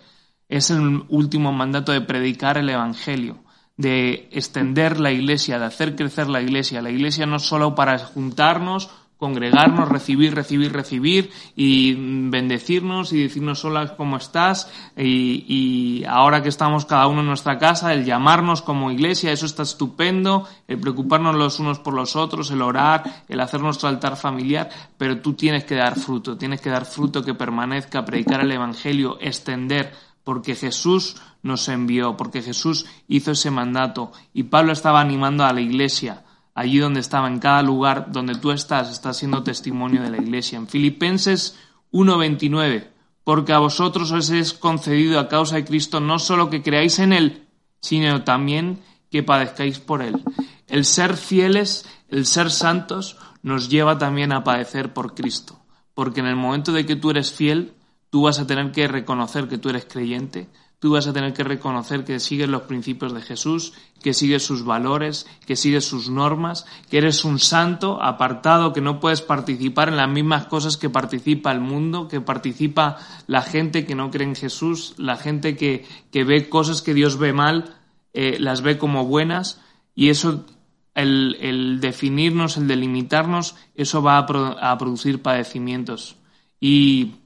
Es 0.49 0.69
el 0.69 1.05
último 1.09 1.51
mandato 1.51 1.91
de 1.91 2.01
predicar 2.01 2.57
el 2.57 2.69
Evangelio, 2.69 3.43
de 3.77 4.29
extender 4.31 4.99
la 4.99 5.11
iglesia, 5.11 5.59
de 5.59 5.65
hacer 5.65 5.95
crecer 5.95 6.27
la 6.27 6.41
iglesia. 6.41 6.81
La 6.81 6.89
iglesia 6.89 7.25
no 7.25 7.39
solo 7.39 7.75
para 7.75 7.97
juntarnos 7.99 8.89
congregarnos, 9.21 9.87
recibir, 9.87 10.33
recibir, 10.33 10.73
recibir 10.73 11.31
y 11.55 11.93
bendecirnos 11.95 13.13
y 13.13 13.21
decirnos 13.21 13.63
hola, 13.63 13.95
¿cómo 13.95 14.17
estás? 14.17 14.67
Y, 14.97 16.03
ahora 16.07 16.41
que 16.41 16.49
estamos 16.49 16.85
cada 16.85 17.05
uno 17.05 17.19
en 17.19 17.27
nuestra 17.27 17.59
casa, 17.59 17.93
el 17.93 18.03
llamarnos 18.03 18.63
como 18.63 18.89
iglesia, 18.89 19.31
eso 19.31 19.45
está 19.45 19.61
estupendo, 19.61 20.47
el 20.67 20.79
preocuparnos 20.79 21.35
los 21.35 21.59
unos 21.59 21.77
por 21.77 21.93
los 21.93 22.15
otros, 22.15 22.49
el 22.49 22.63
orar, 22.63 23.23
el 23.29 23.39
hacer 23.39 23.61
nuestro 23.61 23.89
altar 23.89 24.17
familiar, 24.17 24.69
pero 24.97 25.21
tú 25.21 25.33
tienes 25.33 25.65
que 25.65 25.75
dar 25.75 25.99
fruto, 25.99 26.35
tienes 26.35 26.59
que 26.59 26.71
dar 26.71 26.85
fruto 26.87 27.23
que 27.23 27.35
permanezca, 27.35 28.03
predicar 28.03 28.41
el 28.41 28.51
Evangelio, 28.51 29.19
extender, 29.21 29.93
porque 30.23 30.55
Jesús 30.55 31.17
nos 31.43 31.69
envió, 31.69 32.17
porque 32.17 32.41
Jesús 32.41 32.87
hizo 33.07 33.33
ese 33.33 33.51
mandato 33.51 34.13
y 34.33 34.43
Pablo 34.43 34.73
estaba 34.73 34.99
animando 34.99 35.43
a 35.43 35.53
la 35.53 35.61
iglesia 35.61 36.23
allí 36.53 36.79
donde 36.79 36.99
estaba, 36.99 37.27
en 37.27 37.39
cada 37.39 37.61
lugar 37.61 38.11
donde 38.11 38.35
tú 38.35 38.51
estás, 38.51 38.91
estás 38.91 39.17
siendo 39.17 39.43
testimonio 39.43 40.01
de 40.01 40.09
la 40.09 40.17
iglesia. 40.17 40.57
En 40.57 40.67
Filipenses 40.67 41.57
1.29, 41.91 42.87
porque 43.23 43.53
a 43.53 43.59
vosotros 43.59 44.11
os 44.11 44.29
es 44.29 44.53
concedido 44.53 45.19
a 45.19 45.27
causa 45.27 45.55
de 45.55 45.65
Cristo 45.65 45.99
no 45.99 46.19
solo 46.19 46.49
que 46.49 46.61
creáis 46.61 46.99
en 46.99 47.13
Él, 47.13 47.47
sino 47.79 48.23
también 48.23 48.81
que 49.09 49.23
padezcáis 49.23 49.79
por 49.79 50.01
Él. 50.01 50.23
El 50.67 50.85
ser 50.85 51.17
fieles, 51.17 51.85
el 52.09 52.25
ser 52.25 52.49
santos, 52.49 53.17
nos 53.43 53.69
lleva 53.69 53.97
también 53.97 54.31
a 54.31 54.43
padecer 54.43 54.93
por 54.93 55.15
Cristo, 55.15 55.59
porque 55.93 56.19
en 56.19 56.27
el 56.27 56.35
momento 56.35 56.71
de 56.71 56.85
que 56.85 56.95
tú 56.95 57.09
eres 57.09 57.31
fiel, 57.31 57.73
tú 58.09 58.23
vas 58.23 58.39
a 58.39 58.47
tener 58.47 58.71
que 58.71 58.87
reconocer 58.87 59.47
que 59.47 59.57
tú 59.57 59.69
eres 59.69 59.85
creyente, 59.85 60.49
tú 60.81 60.93
vas 60.93 61.05
a 61.05 61.13
tener 61.13 61.33
que 61.33 61.43
reconocer 61.43 62.03
que 62.03 62.19
sigues 62.19 62.49
los 62.49 62.63
principios 62.63 63.13
de 63.13 63.21
Jesús, 63.21 63.73
que 64.01 64.15
sigues 64.15 64.43
sus 64.43 64.65
valores, 64.65 65.27
que 65.45 65.55
sigues 65.55 65.85
sus 65.85 66.09
normas, 66.09 66.65
que 66.89 66.97
eres 66.97 67.23
un 67.23 67.37
santo 67.37 68.01
apartado, 68.01 68.73
que 68.73 68.81
no 68.81 68.99
puedes 68.99 69.21
participar 69.21 69.89
en 69.89 69.97
las 69.97 70.09
mismas 70.09 70.47
cosas 70.47 70.77
que 70.77 70.89
participa 70.89 71.51
el 71.51 71.59
mundo, 71.59 72.07
que 72.07 72.19
participa 72.19 72.97
la 73.27 73.43
gente 73.43 73.85
que 73.85 73.93
no 73.93 74.09
cree 74.09 74.27
en 74.27 74.35
Jesús, 74.35 74.95
la 74.97 75.17
gente 75.17 75.55
que, 75.55 75.85
que 76.11 76.23
ve 76.23 76.49
cosas 76.49 76.81
que 76.81 76.95
Dios 76.95 77.19
ve 77.19 77.31
mal, 77.31 77.75
eh, 78.13 78.37
las 78.39 78.63
ve 78.63 78.79
como 78.79 79.05
buenas, 79.05 79.61
y 79.93 80.09
eso, 80.09 80.47
el, 80.95 81.37
el 81.41 81.79
definirnos, 81.79 82.57
el 82.57 82.67
delimitarnos, 82.67 83.55
eso 83.75 84.01
va 84.01 84.17
a, 84.17 84.71
a 84.71 84.77
producir 84.79 85.21
padecimientos. 85.21 86.15
Y, 86.59 87.17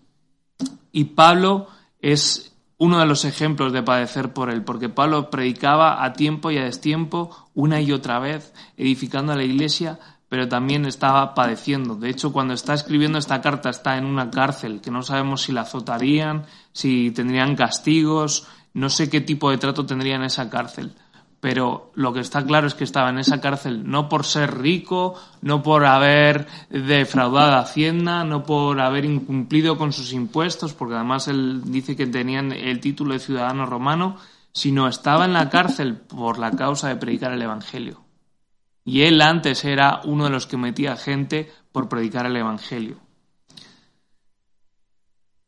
y 0.91 1.05
Pablo 1.05 1.69
es 2.01 2.51
uno 2.77 2.99
de 2.99 3.05
los 3.05 3.25
ejemplos 3.25 3.71
de 3.71 3.83
padecer 3.83 4.33
por 4.33 4.49
él, 4.49 4.63
porque 4.63 4.89
Pablo 4.89 5.29
predicaba 5.29 6.03
a 6.03 6.13
tiempo 6.13 6.51
y 6.51 6.57
a 6.57 6.63
destiempo, 6.63 7.49
una 7.53 7.79
y 7.81 7.91
otra 7.91 8.19
vez, 8.19 8.53
edificando 8.77 9.31
a 9.31 9.35
la 9.35 9.43
iglesia, 9.43 9.99
pero 10.27 10.49
también 10.49 10.85
estaba 10.85 11.33
padeciendo. 11.33 11.95
De 11.95 12.09
hecho, 12.09 12.33
cuando 12.33 12.53
está 12.53 12.73
escribiendo 12.73 13.17
esta 13.17 13.41
carta 13.41 13.69
está 13.69 13.97
en 13.97 14.05
una 14.05 14.29
cárcel, 14.29 14.81
que 14.81 14.91
no 14.91 15.03
sabemos 15.03 15.43
si 15.43 15.51
la 15.51 15.61
azotarían, 15.61 16.45
si 16.73 17.11
tendrían 17.11 17.55
castigos, 17.55 18.47
no 18.73 18.89
sé 18.89 19.09
qué 19.09 19.21
tipo 19.21 19.49
de 19.51 19.57
trato 19.57 19.85
tendría 19.85 20.15
en 20.15 20.23
esa 20.23 20.49
cárcel 20.49 20.93
pero 21.45 21.91
lo 21.93 22.11
que 22.11 22.21
está 22.21 22.43
claro 22.43 22.65
es 22.65 22.73
que 22.73 22.83
estaba 22.83 23.11
en 23.11 23.19
esa 23.19 23.39
cárcel 23.39 23.87
no 23.87 24.09
por 24.09 24.25
ser 24.25 24.57
rico, 24.57 25.13
no 25.43 25.61
por 25.61 25.85
haber 25.85 26.47
defraudado 26.71 27.51
a 27.51 27.59
Hacienda, 27.59 28.23
no 28.23 28.41
por 28.41 28.81
haber 28.81 29.05
incumplido 29.05 29.77
con 29.77 29.93
sus 29.93 30.11
impuestos, 30.11 30.73
porque 30.73 30.95
además 30.95 31.27
él 31.27 31.61
dice 31.65 31.95
que 31.95 32.07
tenían 32.07 32.51
el 32.51 32.79
título 32.79 33.13
de 33.13 33.19
ciudadano 33.19 33.67
romano, 33.67 34.17
sino 34.53 34.87
estaba 34.87 35.25
en 35.25 35.33
la 35.33 35.51
cárcel 35.51 35.97
por 35.97 36.39
la 36.39 36.49
causa 36.49 36.87
de 36.87 36.95
predicar 36.95 37.31
el 37.31 37.43
Evangelio. 37.43 38.01
Y 38.83 39.03
él 39.03 39.21
antes 39.21 39.65
era 39.65 40.01
uno 40.03 40.23
de 40.23 40.31
los 40.31 40.47
que 40.47 40.57
metía 40.57 40.95
gente 40.95 41.51
por 41.71 41.87
predicar 41.87 42.25
el 42.25 42.37
Evangelio. 42.37 43.04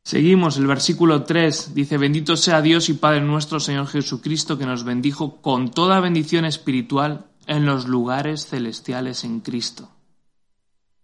Seguimos, 0.07 0.55
el 0.55 0.67
versículo 0.67 1.23
3 1.23 1.73
dice, 1.73 1.97
bendito 1.97 2.37
sea 2.37 2.61
Dios 2.61 2.87
y 2.87 2.93
Padre 2.93 3.19
nuestro 3.19 3.59
Señor 3.59 3.87
Jesucristo, 3.87 4.57
que 4.57 4.65
nos 4.65 4.85
bendijo 4.85 5.41
con 5.41 5.69
toda 5.69 5.99
bendición 5.99 6.45
espiritual 6.45 7.25
en 7.45 7.65
los 7.65 7.89
lugares 7.89 8.45
celestiales 8.45 9.25
en 9.25 9.41
Cristo. 9.41 9.89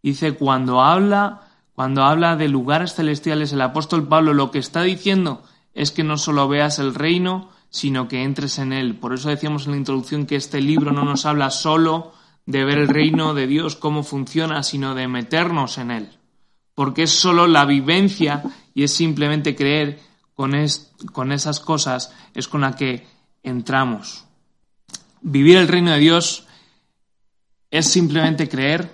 Dice, 0.01 0.35
cuando 0.35 0.79
habla, 0.79 1.49
cuando 1.73 2.03
habla 2.03 2.37
de 2.37 2.47
lugares 2.47 2.93
celestiales, 2.93 3.51
el 3.51 3.59
apóstol 3.59 4.07
Pablo 4.07 4.33
lo 4.33 4.51
que 4.51 4.59
está 4.59 4.83
diciendo 4.83 5.43
es 5.73 5.91
que 5.91 6.05
no 6.05 6.17
solo 6.17 6.47
veas 6.47 6.79
el 6.79 6.95
reino, 6.95 7.49
sino 7.69 8.07
que 8.07 8.23
entres 8.23 8.57
en 8.57 8.71
él. 8.71 8.95
Por 8.95 9.13
eso 9.13 9.27
decíamos 9.27 9.65
en 9.65 9.71
la 9.71 9.79
introducción 9.79 10.25
que 10.25 10.37
este 10.37 10.61
libro 10.61 10.93
no 10.93 11.03
nos 11.03 11.25
habla 11.25 11.49
solo 11.49 12.13
de 12.45 12.63
ver 12.63 12.77
el 12.77 12.87
reino 12.87 13.33
de 13.33 13.47
Dios, 13.47 13.75
cómo 13.75 14.03
funciona, 14.03 14.63
sino 14.63 14.95
de 14.95 15.09
meternos 15.09 15.77
en 15.77 15.91
él 15.91 16.09
porque 16.75 17.03
es 17.03 17.11
solo 17.11 17.47
la 17.47 17.65
vivencia 17.65 18.43
y 18.73 18.83
es 18.83 18.93
simplemente 18.93 19.55
creer 19.55 19.99
con, 20.33 20.53
con 21.12 21.31
esas 21.31 21.59
cosas 21.59 22.13
es 22.33 22.47
con 22.47 22.62
la 22.62 22.75
que 22.75 23.05
entramos. 23.43 24.25
Vivir 25.21 25.57
el 25.57 25.67
reino 25.67 25.91
de 25.91 25.99
Dios 25.99 26.45
es 27.71 27.88
simplemente 27.88 28.49
creer 28.49 28.93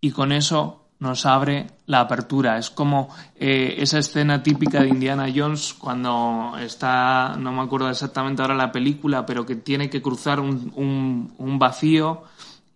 y 0.00 0.10
con 0.10 0.32
eso 0.32 0.88
nos 1.00 1.26
abre 1.26 1.68
la 1.86 2.00
apertura. 2.00 2.58
Es 2.58 2.70
como 2.70 3.08
eh, 3.36 3.76
esa 3.78 3.98
escena 3.98 4.42
típica 4.42 4.80
de 4.80 4.88
Indiana 4.88 5.26
Jones 5.34 5.74
cuando 5.74 6.54
está, 6.60 7.36
no 7.38 7.52
me 7.52 7.62
acuerdo 7.62 7.88
exactamente 7.88 8.42
ahora 8.42 8.54
la 8.54 8.72
película, 8.72 9.24
pero 9.24 9.46
que 9.46 9.56
tiene 9.56 9.88
que 9.88 10.02
cruzar 10.02 10.40
un, 10.40 10.72
un 11.38 11.58
vacío 11.58 12.24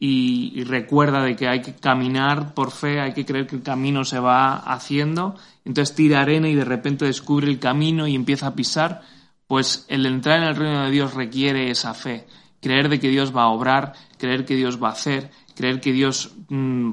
y, 0.04 0.64
recuerda 0.64 1.22
de 1.22 1.36
que 1.36 1.46
hay 1.46 1.62
que 1.62 1.76
caminar 1.76 2.54
por 2.54 2.72
fe, 2.72 3.00
hay 3.00 3.12
que 3.12 3.24
creer 3.24 3.46
que 3.46 3.54
el 3.54 3.62
camino 3.62 4.04
se 4.04 4.18
va 4.18 4.56
haciendo, 4.56 5.36
entonces 5.64 5.94
tira 5.94 6.20
arena 6.20 6.48
y 6.48 6.54
de 6.54 6.64
repente 6.64 7.04
descubre 7.04 7.48
el 7.48 7.58
camino 7.58 8.06
y 8.06 8.14
empieza 8.14 8.48
a 8.48 8.54
pisar, 8.54 9.02
pues 9.46 9.86
el 9.88 10.06
entrar 10.06 10.38
en 10.38 10.48
el 10.48 10.56
reino 10.56 10.84
de 10.84 10.90
Dios 10.90 11.14
requiere 11.14 11.70
esa 11.70 11.94
fe, 11.94 12.26
creer 12.60 12.88
de 12.88 12.98
que 12.98 13.08
Dios 13.08 13.36
va 13.36 13.42
a 13.42 13.48
obrar, 13.48 13.92
creer 14.18 14.44
que 14.44 14.56
Dios 14.56 14.82
va 14.82 14.88
a 14.88 14.92
hacer, 14.92 15.30
creer 15.54 15.80
que 15.80 15.92
Dios 15.92 16.34
mm, 16.48 16.92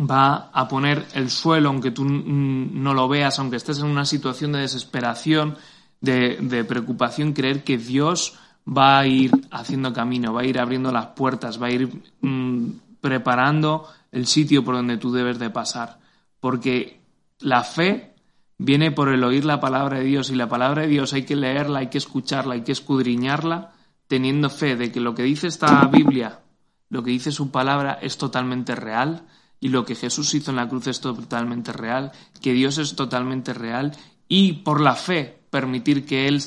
va 0.00 0.50
a 0.52 0.68
poner 0.68 1.06
el 1.14 1.30
suelo 1.30 1.68
aunque 1.68 1.90
tú 1.90 2.04
mm, 2.04 2.82
no 2.82 2.94
lo 2.94 3.08
veas, 3.08 3.38
aunque 3.38 3.56
estés 3.56 3.78
en 3.78 3.86
una 3.86 4.04
situación 4.04 4.52
de 4.52 4.60
desesperación, 4.60 5.56
de, 6.00 6.64
preocupación, 6.64 7.32
creer 7.32 7.62
que 7.62 7.78
Dios 7.78 8.38
va 8.66 8.98
a 8.98 9.06
ir 9.06 9.30
haciendo 9.50 9.92
camino, 9.92 10.32
va 10.32 10.42
a 10.42 10.46
ir 10.46 10.58
abriendo 10.58 10.90
las 10.92 11.06
puertas, 11.08 11.62
va 11.62 11.68
a 11.68 11.70
ir 11.70 12.02
mm, 12.20 12.70
preparando 13.00 13.88
el 14.10 14.26
sitio 14.26 14.64
por 14.64 14.74
donde 14.74 14.98
tú 14.98 15.12
debes 15.12 15.38
de 15.38 15.50
pasar. 15.50 16.00
Porque 16.40 17.01
la 17.42 17.64
fe 17.64 18.14
viene 18.58 18.92
por 18.92 19.08
el 19.08 19.24
oír 19.24 19.44
la 19.44 19.60
palabra 19.60 19.98
de 19.98 20.04
Dios 20.04 20.30
y 20.30 20.34
la 20.34 20.48
palabra 20.48 20.82
de 20.82 20.88
Dios 20.88 21.12
hay 21.12 21.24
que 21.24 21.36
leerla, 21.36 21.80
hay 21.80 21.88
que 21.88 21.98
escucharla, 21.98 22.54
hay 22.54 22.62
que 22.62 22.72
escudriñarla 22.72 23.72
teniendo 24.06 24.50
fe 24.50 24.76
de 24.76 24.92
que 24.92 25.00
lo 25.00 25.14
que 25.14 25.22
dice 25.22 25.46
esta 25.46 25.84
Biblia, 25.86 26.40
lo 26.88 27.02
que 27.02 27.10
dice 27.10 27.32
su 27.32 27.50
palabra 27.50 27.98
es 28.02 28.18
totalmente 28.18 28.74
real 28.74 29.26
y 29.58 29.68
lo 29.68 29.84
que 29.84 29.94
Jesús 29.94 30.34
hizo 30.34 30.50
en 30.50 30.56
la 30.56 30.68
cruz 30.68 30.86
es 30.88 31.00
totalmente 31.00 31.72
real, 31.72 32.12
que 32.40 32.52
Dios 32.52 32.78
es 32.78 32.94
totalmente 32.94 33.54
real 33.54 33.92
y 34.28 34.54
por 34.54 34.80
la 34.80 34.94
fe 34.94 35.40
permitir 35.50 36.04
que 36.04 36.28
Él, 36.28 36.42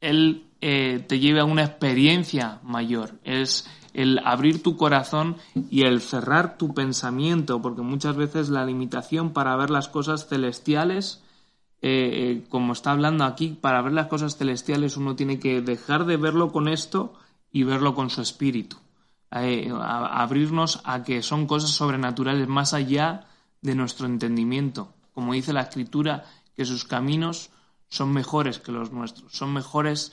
Él 0.00 0.46
eh, 0.60 1.04
te 1.06 1.18
lleve 1.18 1.40
a 1.40 1.44
una 1.44 1.64
experiencia 1.64 2.60
mayor. 2.62 3.20
Es 3.24 3.68
el 3.94 4.20
abrir 4.24 4.62
tu 4.62 4.76
corazón 4.76 5.36
y 5.70 5.82
el 5.82 6.00
cerrar 6.00 6.58
tu 6.58 6.74
pensamiento, 6.74 7.62
porque 7.62 7.82
muchas 7.82 8.16
veces 8.16 8.50
la 8.50 8.66
limitación 8.66 9.32
para 9.32 9.56
ver 9.56 9.70
las 9.70 9.88
cosas 9.88 10.26
celestiales, 10.26 11.22
eh, 11.80 12.10
eh, 12.12 12.46
como 12.48 12.72
está 12.72 12.90
hablando 12.90 13.24
aquí, 13.24 13.56
para 13.60 13.80
ver 13.80 13.92
las 13.92 14.08
cosas 14.08 14.36
celestiales 14.36 14.96
uno 14.96 15.16
tiene 15.16 15.38
que 15.38 15.62
dejar 15.62 16.04
de 16.04 16.16
verlo 16.16 16.52
con 16.52 16.68
esto 16.68 17.14
y 17.50 17.62
verlo 17.62 17.94
con 17.94 18.10
su 18.10 18.20
espíritu. 18.20 18.76
abrirnos 19.30 20.80
a 20.84 21.02
que 21.02 21.22
son 21.22 21.46
cosas 21.46 21.70
sobrenaturales 21.70 22.46
más 22.46 22.72
allá 22.72 23.26
de 23.62 23.74
nuestro 23.74 24.06
entendimiento. 24.06 24.92
Como 25.12 25.32
dice 25.32 25.52
la 25.52 25.62
escritura, 25.62 26.24
que 26.54 26.64
sus 26.64 26.84
caminos 26.84 27.50
son 27.88 28.12
mejores 28.12 28.58
que 28.58 28.72
los 28.72 28.92
nuestros, 28.92 29.32
son 29.32 29.52
mejores 29.52 30.12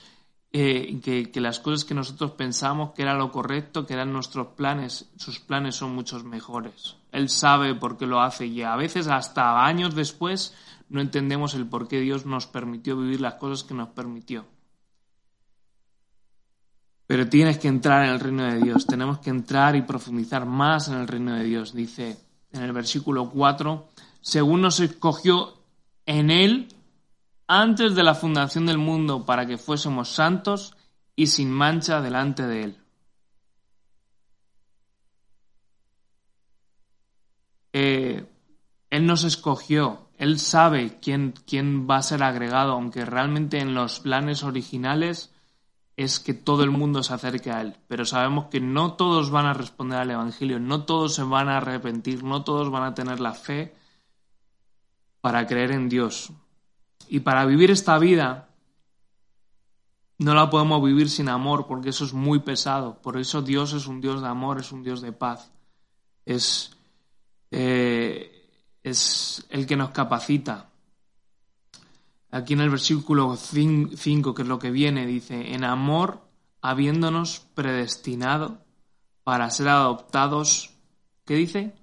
eh, 0.54 1.00
que, 1.02 1.40
las 1.40 1.60
cosas 1.60 1.86
que 1.86 1.94
nosotros 1.94 2.32
pensamos 2.32 2.92
que 2.92 3.00
era 3.00 3.14
lo 3.14 3.32
correcto, 3.32 3.86
que 3.86 3.94
eran 3.94 4.12
nuestros 4.12 4.48
planes, 4.48 5.10
sus 5.16 5.40
planes 5.40 5.76
son 5.76 5.94
muchos 5.94 6.24
mejores. 6.24 6.96
Él 7.10 7.30
sabe 7.30 7.74
por 7.74 7.96
qué 7.96 8.06
lo 8.06 8.20
hace 8.20 8.46
y 8.46 8.62
a 8.62 8.76
veces 8.76 9.08
hasta 9.08 9.64
años 9.64 9.94
después 9.94 10.54
no 10.90 11.00
entendemos 11.00 11.54
el 11.54 11.66
por 11.66 11.88
qué 11.88 12.00
Dios 12.00 12.26
nos 12.26 12.46
permitió 12.46 12.98
vivir 12.98 13.22
las 13.22 13.34
cosas 13.34 13.64
que 13.64 13.72
nos 13.72 13.88
permitió. 13.88 14.44
Pero 17.06 17.28
tienes 17.30 17.56
que 17.56 17.68
entrar 17.68 18.04
en 18.04 18.10
el 18.10 18.20
reino 18.20 18.44
de 18.44 18.60
Dios, 18.60 18.86
tenemos 18.86 19.20
que 19.20 19.30
entrar 19.30 19.74
y 19.74 19.82
profundizar 19.82 20.44
más 20.44 20.88
en 20.88 20.94
el 20.94 21.08
reino 21.08 21.34
de 21.34 21.44
Dios. 21.44 21.72
Dice 21.72 22.18
en 22.52 22.62
el 22.62 22.72
versículo 22.72 23.30
4, 23.30 23.88
según 24.20 24.60
nos 24.60 24.80
escogió 24.80 25.54
en 26.04 26.30
Él 26.30 26.68
antes 27.60 27.94
de 27.94 28.02
la 28.02 28.14
fundación 28.14 28.64
del 28.64 28.78
mundo 28.78 29.26
para 29.26 29.46
que 29.46 29.58
fuésemos 29.58 30.08
santos 30.08 30.74
y 31.14 31.26
sin 31.26 31.50
mancha 31.50 32.00
delante 32.00 32.46
de 32.46 32.64
Él. 32.64 32.78
Eh, 37.74 38.26
él 38.88 39.06
nos 39.06 39.24
escogió, 39.24 40.08
Él 40.16 40.38
sabe 40.38 40.98
quién, 41.00 41.34
quién 41.46 41.86
va 41.88 41.96
a 41.96 42.02
ser 42.02 42.22
agregado, 42.22 42.72
aunque 42.72 43.04
realmente 43.04 43.58
en 43.58 43.74
los 43.74 44.00
planes 44.00 44.44
originales 44.44 45.34
es 45.96 46.20
que 46.20 46.32
todo 46.32 46.64
el 46.64 46.70
mundo 46.70 47.02
se 47.02 47.12
acerque 47.12 47.50
a 47.50 47.60
Él. 47.60 47.76
Pero 47.86 48.06
sabemos 48.06 48.46
que 48.46 48.60
no 48.60 48.94
todos 48.94 49.30
van 49.30 49.44
a 49.44 49.52
responder 49.52 49.98
al 49.98 50.10
Evangelio, 50.10 50.58
no 50.58 50.84
todos 50.84 51.14
se 51.14 51.22
van 51.22 51.50
a 51.50 51.58
arrepentir, 51.58 52.24
no 52.24 52.44
todos 52.44 52.70
van 52.70 52.84
a 52.84 52.94
tener 52.94 53.20
la 53.20 53.34
fe 53.34 53.74
para 55.20 55.46
creer 55.46 55.72
en 55.72 55.90
Dios. 55.90 56.32
Y 57.12 57.20
para 57.20 57.44
vivir 57.44 57.70
esta 57.70 57.98
vida 57.98 58.48
no 60.16 60.32
la 60.32 60.48
podemos 60.48 60.82
vivir 60.82 61.10
sin 61.10 61.28
amor 61.28 61.66
porque 61.66 61.90
eso 61.90 62.06
es 62.06 62.14
muy 62.14 62.38
pesado. 62.38 63.02
Por 63.02 63.18
eso 63.18 63.42
Dios 63.42 63.74
es 63.74 63.86
un 63.86 64.00
Dios 64.00 64.22
de 64.22 64.28
amor, 64.28 64.58
es 64.58 64.72
un 64.72 64.82
Dios 64.82 65.02
de 65.02 65.12
paz. 65.12 65.52
Es, 66.24 66.74
eh, 67.50 68.48
es 68.82 69.44
el 69.50 69.66
que 69.66 69.76
nos 69.76 69.90
capacita. 69.90 70.70
Aquí 72.30 72.54
en 72.54 72.62
el 72.62 72.70
versículo 72.70 73.36
5, 73.36 74.34
que 74.34 74.40
es 74.40 74.48
lo 74.48 74.58
que 74.58 74.70
viene, 74.70 75.04
dice, 75.04 75.52
en 75.52 75.64
amor 75.64 76.26
habiéndonos 76.62 77.40
predestinado 77.54 78.64
para 79.22 79.50
ser 79.50 79.68
adoptados, 79.68 80.70
¿qué 81.26 81.34
dice? 81.34 81.74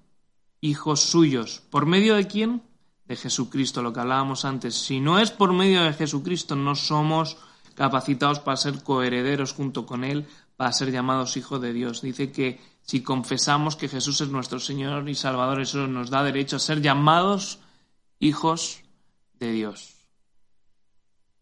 Hijos 0.60 0.98
suyos. 0.98 1.62
¿Por 1.70 1.86
medio 1.86 2.16
de 2.16 2.26
quién? 2.26 2.68
De 3.10 3.16
Jesucristo, 3.16 3.82
lo 3.82 3.92
que 3.92 3.98
hablábamos 3.98 4.44
antes. 4.44 4.76
Si 4.76 5.00
no 5.00 5.18
es 5.18 5.32
por 5.32 5.52
medio 5.52 5.82
de 5.82 5.92
Jesucristo, 5.92 6.54
no 6.54 6.76
somos 6.76 7.38
capacitados 7.74 8.38
para 8.38 8.56
ser 8.56 8.84
coherederos 8.84 9.52
junto 9.52 9.84
con 9.84 10.04
Él, 10.04 10.28
para 10.56 10.70
ser 10.70 10.92
llamados 10.92 11.36
hijos 11.36 11.60
de 11.60 11.72
Dios. 11.72 12.02
Dice 12.02 12.30
que 12.30 12.60
si 12.82 13.02
confesamos 13.02 13.74
que 13.74 13.88
Jesús 13.88 14.20
es 14.20 14.28
nuestro 14.28 14.60
Señor 14.60 15.08
y 15.08 15.16
Salvador, 15.16 15.60
eso 15.60 15.88
nos 15.88 16.08
da 16.08 16.22
derecho 16.22 16.54
a 16.54 16.60
ser 16.60 16.82
llamados 16.82 17.58
hijos 18.20 18.82
de 19.40 19.50
Dios. 19.50 19.92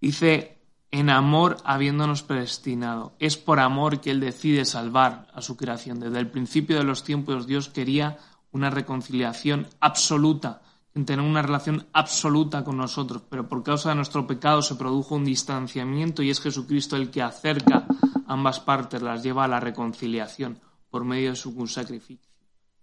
Dice, 0.00 0.62
en 0.90 1.10
amor 1.10 1.58
habiéndonos 1.64 2.22
predestinado. 2.22 3.12
Es 3.18 3.36
por 3.36 3.60
amor 3.60 4.00
que 4.00 4.10
Él 4.10 4.20
decide 4.20 4.64
salvar 4.64 5.28
a 5.34 5.42
su 5.42 5.58
creación. 5.58 6.00
Desde 6.00 6.18
el 6.18 6.30
principio 6.30 6.78
de 6.78 6.84
los 6.84 7.04
tiempos 7.04 7.46
Dios 7.46 7.68
quería 7.68 8.16
una 8.52 8.70
reconciliación 8.70 9.68
absoluta 9.80 10.62
tener 11.04 11.24
una 11.24 11.42
relación 11.42 11.86
absoluta 11.92 12.64
con 12.64 12.76
nosotros, 12.76 13.22
pero 13.28 13.48
por 13.48 13.62
causa 13.62 13.90
de 13.90 13.94
nuestro 13.94 14.26
pecado 14.26 14.62
se 14.62 14.74
produjo 14.74 15.14
un 15.14 15.24
distanciamiento 15.24 16.22
y 16.22 16.30
es 16.30 16.40
Jesucristo 16.40 16.96
el 16.96 17.10
que 17.10 17.22
acerca 17.22 17.86
ambas 18.26 18.60
partes, 18.60 19.02
las 19.02 19.22
lleva 19.22 19.44
a 19.44 19.48
la 19.48 19.60
reconciliación 19.60 20.60
por 20.90 21.04
medio 21.04 21.30
de 21.30 21.36
su 21.36 21.66
sacrificio. 21.66 22.30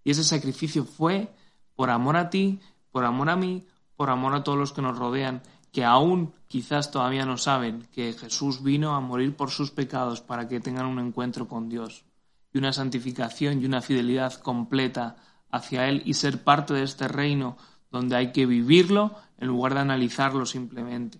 Y 0.04 0.12
ese 0.12 0.24
sacrificio 0.24 0.86
fue 0.86 1.34
por 1.76 1.90
amor 1.90 2.18
a 2.18 2.30
ti, 2.30 2.60
por 2.92 3.06
amor 3.06 3.30
a 3.30 3.36
mí, 3.36 3.66
por 3.96 4.10
amor 4.10 4.36
a 4.36 4.44
todos 4.44 4.58
los 4.58 4.74
que 4.74 4.82
nos 4.82 4.98
rodean, 4.98 5.42
que 5.72 5.84
aún 5.84 6.34
quizás 6.48 6.92
todavía 6.92 7.26
no 7.26 7.38
saben 7.38 7.88
que 7.92 8.14
Jesús 8.14 8.64
vino 8.64 8.96
a 8.96 9.02
morir 9.02 9.36
por 9.36 9.52
sus 9.52 9.72
pecados 9.72 10.22
para 10.22 10.48
que 10.48 10.60
tengan 10.60 10.86
un 10.86 11.00
encuentro 11.00 11.48
con 11.48 11.70
Dios 11.70 12.06
y 12.54 12.58
una 12.58 12.72
santificación 12.72 13.62
y 13.62 13.66
una 13.66 13.82
fidelidad 13.82 14.34
completa 14.36 15.18
hacia 15.52 15.88
Él 15.90 16.02
y 16.06 16.14
ser 16.14 16.44
parte 16.44 16.74
de 16.74 16.84
este 16.84 17.08
reino 17.08 17.58
donde 17.92 18.16
hay 18.16 18.32
que 18.32 18.46
vivirlo 18.46 19.16
en 19.38 19.48
lugar 19.48 19.74
de 19.74 19.82
analizarlo 19.82 20.46
simplemente. 20.46 21.20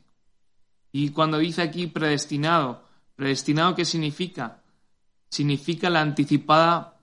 Y 0.92 1.10
cuando 1.10 1.38
dice 1.38 1.62
aquí 1.62 1.88
predestinado, 1.88 2.84
predestinado 3.16 3.76
¿qué 3.76 3.86
significa? 3.86 4.64
Significa 5.30 5.90
la 5.90 6.02
anticipada, 6.02 7.00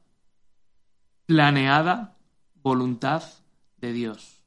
planeada 1.27 2.17
voluntad 2.63 3.23
de 3.79 3.93
Dios. 3.93 4.43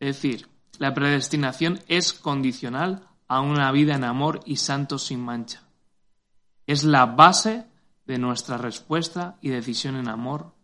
Es 0.00 0.16
decir, 0.16 0.48
la 0.78 0.94
predestinación 0.94 1.80
es 1.88 2.12
condicional 2.12 3.06
a 3.28 3.40
una 3.40 3.70
vida 3.70 3.94
en 3.94 4.04
amor 4.04 4.40
y 4.44 4.56
santo 4.56 4.98
sin 4.98 5.20
mancha. 5.20 5.62
Es 6.66 6.84
la 6.84 7.06
base 7.06 7.66
de 8.06 8.18
nuestra 8.18 8.56
respuesta 8.56 9.38
y 9.40 9.50
decisión 9.50 9.96
en 9.96 10.08
amor. 10.08 10.54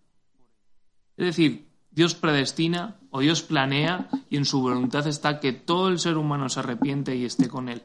Es 1.17 1.27
decir, 1.27 1.69
Dios 1.91 2.15
predestina 2.15 2.99
Dios 3.21 3.43
planea 3.43 4.09
y 4.31 4.37
en 4.37 4.45
su 4.45 4.61
voluntad 4.61 5.07
está 5.07 5.41
que 5.41 5.53
todo 5.53 5.89
el 5.89 5.99
ser 5.99 6.17
humano 6.17 6.49
se 6.49 6.61
arrepiente 6.61 7.17
y 7.17 7.25
esté 7.25 7.49
con 7.49 7.69
Él. 7.69 7.83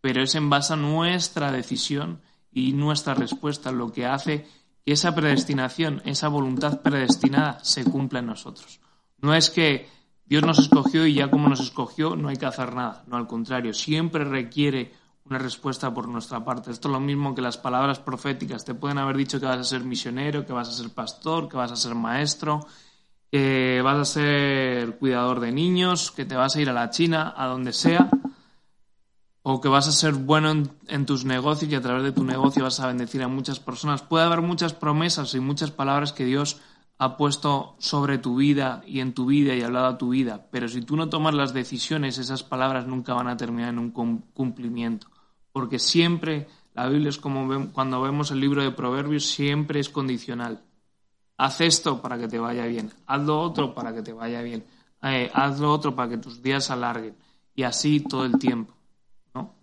Pero 0.00 0.22
es 0.22 0.34
en 0.34 0.50
base 0.50 0.74
a 0.74 0.76
nuestra 0.76 1.52
decisión 1.52 2.20
y 2.52 2.72
nuestra 2.72 3.14
respuesta 3.14 3.72
lo 3.72 3.92
que 3.92 4.06
hace 4.06 4.46
que 4.84 4.92
esa 4.92 5.14
predestinación, 5.14 6.02
esa 6.04 6.28
voluntad 6.28 6.80
predestinada 6.80 7.58
se 7.62 7.84
cumpla 7.84 8.20
en 8.20 8.26
nosotros. 8.26 8.80
No 9.20 9.34
es 9.34 9.50
que 9.50 9.88
Dios 10.24 10.44
nos 10.44 10.58
escogió 10.58 11.06
y 11.06 11.14
ya 11.14 11.30
como 11.30 11.48
nos 11.48 11.60
escogió 11.60 12.14
no 12.16 12.28
hay 12.28 12.36
que 12.36 12.46
hacer 12.46 12.74
nada. 12.74 13.04
No, 13.06 13.16
al 13.16 13.26
contrario, 13.26 13.72
siempre 13.72 14.24
requiere 14.24 14.92
una 15.24 15.38
respuesta 15.38 15.92
por 15.92 16.08
nuestra 16.08 16.44
parte. 16.44 16.70
Esto 16.70 16.88
es 16.88 16.92
lo 16.92 17.00
mismo 17.00 17.34
que 17.34 17.42
las 17.42 17.58
palabras 17.58 17.98
proféticas. 17.98 18.64
Te 18.64 18.74
pueden 18.74 18.98
haber 18.98 19.16
dicho 19.16 19.40
que 19.40 19.46
vas 19.46 19.58
a 19.58 19.64
ser 19.64 19.84
misionero, 19.84 20.46
que 20.46 20.52
vas 20.52 20.68
a 20.68 20.72
ser 20.72 20.90
pastor, 20.90 21.48
que 21.48 21.56
vas 21.56 21.72
a 21.72 21.76
ser 21.76 21.94
maestro, 21.94 22.60
que 23.30 23.80
vas 23.82 23.98
a 23.98 24.04
ser 24.04 24.98
cuidador 24.98 25.40
de 25.40 25.52
niños, 25.52 26.10
que 26.10 26.24
te 26.24 26.36
vas 26.36 26.56
a 26.56 26.60
ir 26.60 26.70
a 26.70 26.72
la 26.72 26.90
China, 26.90 27.34
a 27.36 27.46
donde 27.46 27.72
sea, 27.72 28.08
o 29.42 29.60
que 29.60 29.68
vas 29.68 29.88
a 29.88 29.92
ser 29.92 30.14
bueno 30.14 30.52
en, 30.88 31.06
tus 31.06 31.24
negocios 31.24 31.70
y 31.70 31.74
a 31.74 31.80
través 31.80 32.02
de 32.04 32.12
tu 32.12 32.24
negocio 32.24 32.64
vas 32.64 32.80
a 32.80 32.86
bendecir 32.86 33.22
a 33.22 33.28
muchas 33.28 33.60
personas. 33.60 34.02
Puede 34.02 34.24
haber 34.24 34.42
muchas 34.42 34.72
promesas 34.72 35.34
y 35.34 35.40
muchas 35.40 35.70
palabras 35.70 36.12
que 36.12 36.24
Dios 36.24 36.60
ha 36.98 37.16
puesto 37.16 37.76
sobre 37.78 38.18
tu 38.18 38.36
vida 38.36 38.82
y 38.86 39.00
en 39.00 39.14
tu 39.14 39.26
vida 39.26 39.54
y 39.54 39.62
hablado 39.62 39.86
a 39.86 39.98
tu 39.98 40.10
vida, 40.10 40.48
pero 40.50 40.66
si 40.66 40.82
tú 40.82 40.96
no 40.96 41.08
tomas 41.08 41.32
las 41.32 41.54
decisiones, 41.54 42.18
esas 42.18 42.42
palabras 42.42 42.88
nunca 42.88 43.14
van 43.14 43.28
a 43.28 43.36
terminar 43.36 43.68
en 43.68 43.78
un 43.78 43.90
cumplimiento, 44.34 45.06
porque 45.52 45.78
siempre 45.78 46.48
la 46.74 46.88
Biblia 46.88 47.10
es 47.10 47.18
como 47.18 47.70
cuando 47.72 48.02
vemos 48.02 48.32
el 48.32 48.40
libro 48.40 48.64
de 48.64 48.72
Proverbios, 48.72 49.26
siempre 49.26 49.78
es 49.78 49.88
condicional. 49.88 50.60
Haz 51.38 51.60
esto 51.60 52.02
para 52.02 52.18
que 52.18 52.26
te 52.26 52.38
vaya 52.38 52.66
bien, 52.66 52.92
haz 53.06 53.22
lo 53.22 53.40
otro 53.40 53.72
para 53.72 53.94
que 53.94 54.02
te 54.02 54.12
vaya 54.12 54.42
bien, 54.42 54.66
eh, 55.02 55.30
haz 55.32 55.60
lo 55.60 55.72
otro 55.72 55.94
para 55.94 56.10
que 56.10 56.18
tus 56.18 56.42
días 56.42 56.64
se 56.64 56.72
alarguen. 56.72 57.16
Y 57.54 57.62
así 57.62 58.00
todo 58.00 58.24
el 58.24 58.38
tiempo. 58.38 58.74
¿no? 59.34 59.54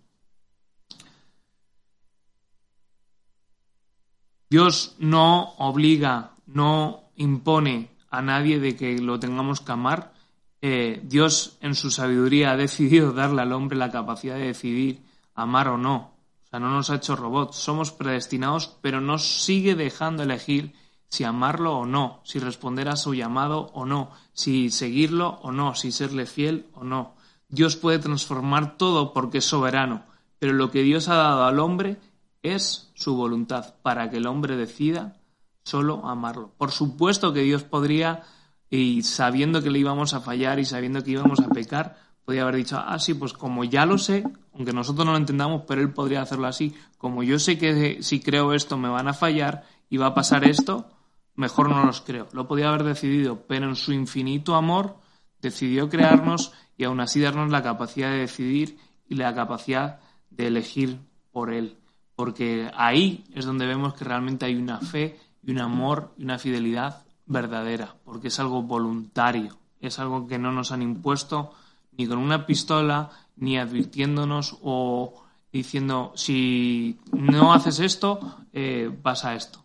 Dios 4.48 4.96
no 4.98 5.54
obliga, 5.58 6.32
no 6.46 7.10
impone 7.16 7.90
a 8.08 8.22
nadie 8.22 8.58
de 8.58 8.74
que 8.74 8.98
lo 8.98 9.20
tengamos 9.20 9.60
que 9.60 9.72
amar. 9.72 10.14
Eh, 10.62 11.02
Dios 11.04 11.58
en 11.60 11.74
su 11.74 11.90
sabiduría 11.90 12.50
ha 12.52 12.56
decidido 12.56 13.12
darle 13.12 13.42
al 13.42 13.52
hombre 13.52 13.76
la 13.76 13.90
capacidad 13.90 14.36
de 14.36 14.46
decidir 14.46 15.02
amar 15.34 15.68
o 15.68 15.76
no. 15.76 16.16
O 16.44 16.48
sea, 16.48 16.58
no 16.58 16.70
nos 16.70 16.88
ha 16.88 16.96
hecho 16.96 17.16
robots, 17.16 17.56
somos 17.56 17.92
predestinados, 17.92 18.78
pero 18.80 19.02
nos 19.02 19.26
sigue 19.26 19.74
dejando 19.74 20.22
elegir 20.22 20.72
si 21.08 21.24
amarlo 21.24 21.78
o 21.78 21.86
no, 21.86 22.20
si 22.24 22.38
responder 22.38 22.88
a 22.88 22.96
su 22.96 23.14
llamado 23.14 23.70
o 23.74 23.86
no, 23.86 24.10
si 24.32 24.70
seguirlo 24.70 25.38
o 25.42 25.52
no, 25.52 25.74
si 25.74 25.92
serle 25.92 26.26
fiel 26.26 26.66
o 26.74 26.84
no. 26.84 27.14
Dios 27.48 27.76
puede 27.76 27.98
transformar 27.98 28.76
todo 28.76 29.12
porque 29.12 29.38
es 29.38 29.44
soberano, 29.44 30.04
pero 30.38 30.52
lo 30.52 30.70
que 30.70 30.82
Dios 30.82 31.08
ha 31.08 31.14
dado 31.14 31.44
al 31.44 31.60
hombre 31.60 31.98
es 32.42 32.90
su 32.94 33.16
voluntad 33.16 33.74
para 33.82 34.10
que 34.10 34.18
el 34.18 34.26
hombre 34.26 34.56
decida 34.56 35.16
solo 35.62 36.06
amarlo. 36.06 36.52
Por 36.56 36.70
supuesto 36.70 37.32
que 37.32 37.42
Dios 37.42 37.62
podría, 37.62 38.22
y 38.70 39.02
sabiendo 39.02 39.62
que 39.62 39.70
le 39.70 39.78
íbamos 39.78 40.14
a 40.14 40.20
fallar 40.20 40.58
y 40.58 40.64
sabiendo 40.64 41.02
que 41.02 41.12
íbamos 41.12 41.40
a 41.40 41.48
pecar, 41.48 41.98
podría 42.24 42.42
haber 42.42 42.56
dicho, 42.56 42.78
ah, 42.84 42.98
sí, 42.98 43.14
pues 43.14 43.32
como 43.32 43.64
ya 43.64 43.86
lo 43.86 43.98
sé, 43.98 44.24
aunque 44.54 44.72
nosotros 44.72 45.06
no 45.06 45.12
lo 45.12 45.18
entendamos, 45.18 45.62
pero 45.66 45.80
Él 45.80 45.92
podría 45.92 46.22
hacerlo 46.22 46.46
así, 46.46 46.74
como 46.98 47.22
yo 47.22 47.38
sé 47.38 47.58
que 47.58 48.02
si 48.02 48.20
creo 48.20 48.52
esto 48.52 48.76
me 48.76 48.88
van 48.88 49.08
a 49.08 49.14
fallar 49.14 49.64
y 49.88 49.96
va 49.96 50.06
a 50.06 50.14
pasar 50.14 50.44
esto, 50.44 50.88
mejor 51.36 51.70
no 51.70 51.84
los 51.84 52.00
creo. 52.00 52.28
Lo 52.32 52.48
podía 52.48 52.68
haber 52.68 52.84
decidido, 52.84 53.42
pero 53.46 53.68
en 53.68 53.76
su 53.76 53.92
infinito 53.92 54.54
amor 54.54 54.96
decidió 55.40 55.88
crearnos 55.88 56.52
y 56.76 56.84
aún 56.84 57.00
así 57.00 57.20
darnos 57.20 57.50
la 57.50 57.62
capacidad 57.62 58.10
de 58.10 58.18
decidir 58.18 58.78
y 59.08 59.14
la 59.14 59.34
capacidad 59.34 60.00
de 60.30 60.48
elegir 60.48 60.98
por 61.30 61.52
Él. 61.52 61.78
Porque 62.16 62.70
ahí 62.74 63.24
es 63.34 63.44
donde 63.44 63.66
vemos 63.66 63.94
que 63.94 64.04
realmente 64.04 64.46
hay 64.46 64.56
una 64.56 64.80
fe 64.80 65.18
y 65.42 65.52
un 65.52 65.60
amor 65.60 66.14
y 66.16 66.24
una 66.24 66.38
fidelidad 66.38 67.04
verdadera, 67.26 67.94
porque 68.04 68.28
es 68.28 68.40
algo 68.40 68.62
voluntario, 68.62 69.58
es 69.80 69.98
algo 69.98 70.26
que 70.26 70.38
no 70.38 70.52
nos 70.52 70.72
han 70.72 70.82
impuesto 70.82 71.52
ni 71.92 72.06
con 72.06 72.18
una 72.18 72.46
pistola, 72.46 73.10
ni 73.36 73.58
advirtiéndonos 73.58 74.58
o 74.62 75.22
diciendo, 75.52 76.12
si 76.14 76.98
no 77.12 77.52
haces 77.52 77.80
esto, 77.80 78.38
eh, 78.52 78.90
pasa 79.02 79.34
esto. 79.34 79.64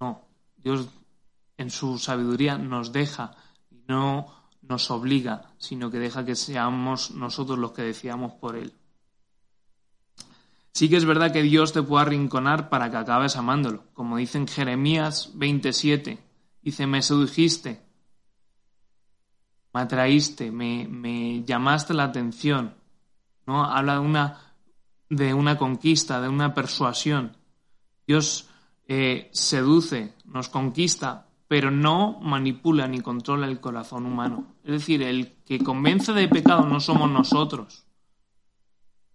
No, 0.00 0.20
Dios 0.62 0.88
en 1.64 1.70
su 1.70 1.98
sabiduría 1.98 2.58
nos 2.58 2.92
deja 2.92 3.36
no 3.88 4.26
nos 4.62 4.90
obliga, 4.90 5.50
sino 5.58 5.90
que 5.90 5.98
deja 5.98 6.24
que 6.24 6.36
seamos 6.36 7.10
nosotros 7.10 7.58
los 7.58 7.72
que 7.72 7.82
decíamos 7.82 8.32
por 8.34 8.56
Él. 8.56 8.72
Sí 10.72 10.88
que 10.88 10.96
es 10.96 11.04
verdad 11.04 11.32
que 11.32 11.42
Dios 11.42 11.72
te 11.72 11.82
puede 11.82 12.06
arrinconar 12.06 12.68
para 12.68 12.90
que 12.90 12.96
acabes 12.96 13.36
amándolo, 13.36 13.84
como 13.94 14.16
dice 14.16 14.38
en 14.38 14.48
Jeremías 14.48 15.30
27. 15.34 16.18
Dice, 16.62 16.86
me 16.86 17.02
sedujiste, 17.02 17.82
me 19.72 19.80
atraíste, 19.80 20.50
me, 20.50 20.88
me 20.88 21.44
llamaste 21.44 21.94
la 21.94 22.04
atención. 22.04 22.74
¿no? 23.46 23.64
Habla 23.64 23.94
de 23.94 24.00
una, 24.00 24.40
de 25.10 25.34
una 25.34 25.58
conquista, 25.58 26.20
de 26.20 26.28
una 26.28 26.54
persuasión. 26.54 27.36
Dios 28.06 28.48
eh, 28.88 29.30
seduce, 29.32 30.14
nos 30.24 30.48
conquista 30.48 31.23
pero 31.48 31.70
no 31.70 32.18
manipula 32.20 32.88
ni 32.88 33.00
controla 33.00 33.46
el 33.46 33.60
corazón 33.60 34.06
humano. 34.06 34.54
Es 34.64 34.72
decir, 34.72 35.02
el 35.02 35.32
que 35.44 35.58
convence 35.58 36.12
de 36.12 36.28
pecado 36.28 36.66
no 36.66 36.80
somos 36.80 37.10
nosotros. 37.10 37.84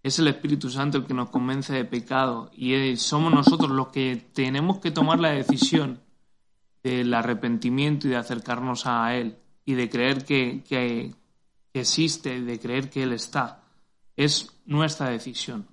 Es 0.02 0.18
el 0.18 0.28
Espíritu 0.28 0.70
Santo 0.70 0.98
el 0.98 1.04
que 1.04 1.14
nos 1.14 1.30
convence 1.30 1.72
de 1.74 1.84
pecado 1.84 2.50
y 2.54 2.96
somos 2.96 3.32
nosotros 3.32 3.70
los 3.70 3.88
que 3.88 4.16
tenemos 4.32 4.78
que 4.78 4.90
tomar 4.90 5.20
la 5.20 5.30
decisión 5.30 6.00
del 6.82 7.12
arrepentimiento 7.12 8.06
y 8.06 8.10
de 8.10 8.16
acercarnos 8.16 8.86
a 8.86 9.14
Él 9.14 9.36
y 9.66 9.74
de 9.74 9.90
creer 9.90 10.24
que, 10.24 10.64
que 10.66 11.14
existe, 11.74 12.40
de 12.40 12.58
creer 12.58 12.88
que 12.88 13.02
Él 13.02 13.12
está. 13.12 13.62
Es 14.16 14.58
nuestra 14.64 15.10
decisión. 15.10 15.66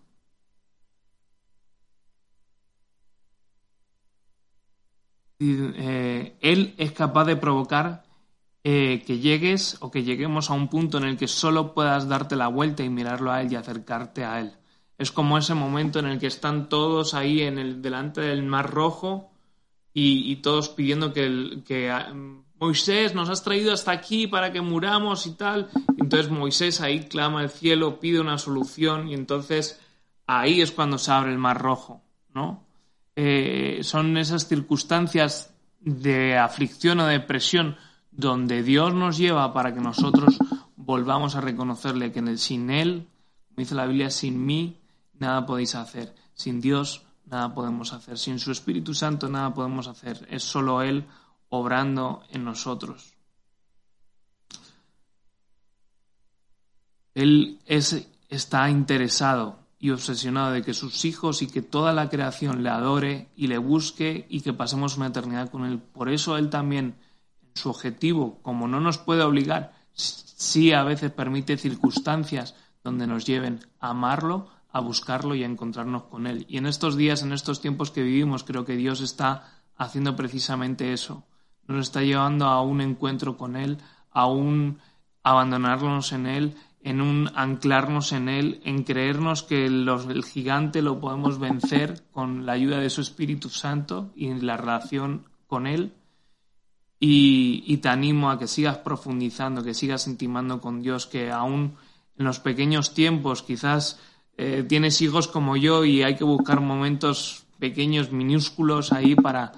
Eh, 5.39 6.37
él 6.41 6.73
es 6.77 6.91
capaz 6.93 7.25
de 7.25 7.35
provocar 7.35 8.03
eh, 8.63 9.03
que 9.05 9.19
llegues 9.19 9.77
o 9.79 9.91
que 9.91 10.03
lleguemos 10.03 10.49
a 10.49 10.53
un 10.53 10.67
punto 10.67 10.97
en 10.97 11.05
el 11.05 11.17
que 11.17 11.27
solo 11.27 11.73
puedas 11.73 12.09
darte 12.09 12.35
la 12.35 12.47
vuelta 12.47 12.83
y 12.83 12.89
mirarlo 12.89 13.31
a 13.31 13.41
Él 13.41 13.51
y 13.51 13.55
acercarte 13.55 14.25
a 14.25 14.41
Él. 14.41 14.53
Es 14.97 15.11
como 15.11 15.37
ese 15.37 15.53
momento 15.53 15.99
en 15.99 16.07
el 16.07 16.19
que 16.19 16.27
están 16.27 16.67
todos 16.67 17.13
ahí 17.13 17.43
en 17.43 17.59
el, 17.59 17.81
delante 17.81 18.19
del 18.19 18.43
Mar 18.43 18.69
Rojo 18.69 19.31
y, 19.93 20.35
todos 20.37 20.69
pidiendo 20.69 21.13
que, 21.13 21.63
que 21.65 21.89
ah, 21.89 22.13
Moisés 22.59 23.15
nos 23.15 23.29
has 23.29 23.43
traído 23.43 23.71
hasta 23.73 23.91
aquí 23.91 24.27
para 24.27 24.51
que 24.51 24.61
muramos 24.61 25.25
y 25.27 25.31
tal. 25.31 25.69
Entonces 25.97 26.29
Moisés 26.29 26.81
ahí 26.81 27.05
clama 27.05 27.39
al 27.39 27.49
cielo, 27.49 27.99
pide 27.99 28.19
una 28.19 28.37
solución 28.37 29.07
y 29.07 29.13
entonces 29.13 29.79
ahí 30.25 30.61
es 30.61 30.71
cuando 30.71 30.97
se 30.97 31.11
abre 31.11 31.31
el 31.31 31.37
Mar 31.37 31.61
Rojo, 31.61 32.01
¿no? 32.33 32.66
Eh, 33.19 33.79
son 33.81 34.15
esas 34.15 34.47
circunstancias 34.47 35.51
de 35.79 36.37
aflicción 36.37 36.99
o 36.99 37.07
depresión 37.07 37.75
donde 38.11 38.61
Dios 38.61 38.93
nos 38.93 39.17
lleva 39.17 39.53
para 39.53 39.73
que 39.73 39.81
nosotros 39.81 40.37
volvamos 40.75 41.35
a 41.35 41.41
reconocerle 41.41 42.11
que 42.11 42.37
sin 42.37 42.69
Él, 42.69 43.07
como 43.47 43.57
dice 43.57 43.73
la 43.73 43.87
Biblia, 43.87 44.11
sin 44.11 44.45
mí 44.45 44.77
nada 45.17 45.47
podéis 45.47 45.73
hacer. 45.73 46.13
Sin 46.35 46.61
Dios 46.61 47.07
nada 47.25 47.55
podemos 47.55 47.91
hacer. 47.91 48.19
Sin 48.19 48.37
su 48.37 48.51
Espíritu 48.51 48.93
Santo 48.93 49.27
nada 49.29 49.51
podemos 49.51 49.87
hacer. 49.87 50.27
Es 50.29 50.43
solo 50.43 50.83
Él 50.83 51.07
obrando 51.49 52.21
en 52.29 52.45
nosotros. 52.45 53.15
Él 57.15 57.57
es, 57.65 58.11
está 58.29 58.69
interesado 58.69 59.66
y 59.79 59.91
obsesionado 59.91 60.51
de 60.51 60.63
que 60.63 60.73
sus 60.73 61.05
hijos 61.05 61.41
y 61.41 61.47
que 61.47 61.61
toda 61.61 61.93
la 61.93 62.09
creación 62.09 62.63
le 62.63 62.69
adore 62.69 63.29
y 63.35 63.47
le 63.47 63.57
busque 63.57 64.25
y 64.29 64.41
que 64.41 64.53
pasemos 64.53 64.97
una 64.97 65.07
eternidad 65.07 65.49
con 65.49 65.65
Él. 65.65 65.79
Por 65.79 66.09
eso 66.09 66.37
Él 66.37 66.49
también, 66.49 66.95
en 67.41 67.51
su 67.53 67.69
objetivo, 67.69 68.39
como 68.41 68.67
no 68.67 68.79
nos 68.79 68.97
puede 68.97 69.21
obligar, 69.21 69.73
sí 69.93 70.73
a 70.73 70.83
veces 70.83 71.11
permite 71.11 71.57
circunstancias 71.57 72.55
donde 72.83 73.05
nos 73.05 73.25
lleven 73.25 73.59
a 73.79 73.89
amarlo, 73.89 74.47
a 74.71 74.79
buscarlo 74.79 75.35
y 75.35 75.43
a 75.43 75.47
encontrarnos 75.47 76.03
con 76.03 76.25
Él. 76.25 76.45
Y 76.49 76.57
en 76.57 76.65
estos 76.65 76.95
días, 76.95 77.21
en 77.21 77.33
estos 77.33 77.61
tiempos 77.61 77.91
que 77.91 78.03
vivimos, 78.03 78.43
creo 78.43 78.65
que 78.65 78.75
Dios 78.75 79.01
está 79.01 79.51
haciendo 79.75 80.15
precisamente 80.15 80.93
eso. 80.93 81.23
Nos 81.67 81.87
está 81.87 82.01
llevando 82.01 82.45
a 82.45 82.61
un 82.61 82.81
encuentro 82.81 83.37
con 83.37 83.55
Él, 83.55 83.77
a 84.11 84.25
un 84.25 84.79
abandonarnos 85.23 86.13
en 86.13 86.25
Él, 86.25 86.55
en 86.83 87.01
un 87.01 87.29
anclarnos 87.35 88.11
en 88.11 88.29
Él, 88.29 88.61
en 88.63 88.83
creernos 88.83 89.43
que 89.43 89.65
el 89.65 90.23
gigante 90.23 90.81
lo 90.81 90.99
podemos 90.99 91.39
vencer 91.39 92.03
con 92.11 92.45
la 92.45 92.53
ayuda 92.53 92.79
de 92.79 92.89
su 92.89 93.01
Espíritu 93.01 93.49
Santo 93.49 94.11
y 94.15 94.33
la 94.33 94.57
relación 94.57 95.25
con 95.47 95.67
Él. 95.67 95.93
Y, 96.99 97.63
y, 97.67 97.77
te 97.77 97.89
animo 97.89 98.31
a 98.31 98.39
que 98.39 98.47
sigas 98.47 98.79
profundizando, 98.79 99.63
que 99.63 99.75
sigas 99.75 100.07
intimando 100.07 100.59
con 100.59 100.81
Dios, 100.81 101.05
que 101.05 101.29
aún 101.29 101.75
en 102.17 102.25
los 102.25 102.39
pequeños 102.39 102.95
tiempos 102.95 103.43
quizás 103.43 103.99
eh, 104.37 104.63
tienes 104.67 105.01
hijos 105.01 105.27
como 105.27 105.57
yo 105.57 105.83
y 105.83 106.03
hay 106.03 106.15
que 106.15 106.23
buscar 106.23 106.61
momentos 106.61 107.45
pequeños, 107.59 108.11
minúsculos 108.11 108.91
ahí 108.93 109.15
para, 109.15 109.51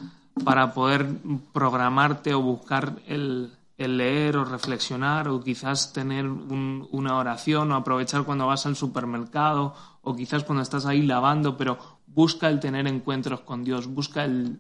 para 0.44 0.74
poder 0.74 1.08
programarte 1.54 2.34
o 2.34 2.42
buscar 2.42 2.96
el, 3.08 3.52
leer 3.88 4.36
o 4.38 4.46
reflexionar 4.46 5.30
o 5.30 5.40
quizás 5.40 5.94
tener 5.94 6.28
una 6.28 7.16
oración 7.16 7.72
o 7.72 7.76
aprovechar 7.76 8.24
cuando 8.24 8.48
vas 8.48 8.66
al 8.66 8.76
supermercado 8.76 9.74
o 10.02 10.16
quizás 10.16 10.44
cuando 10.44 10.64
estás 10.64 10.86
ahí 10.86 11.02
lavando, 11.04 11.56
pero 11.56 11.78
busca 12.06 12.50
el 12.50 12.60
tener 12.60 12.88
encuentros 12.88 13.42
con 13.42 13.64
Dios, 13.64 13.88
busca 13.88 14.26
el 14.26 14.60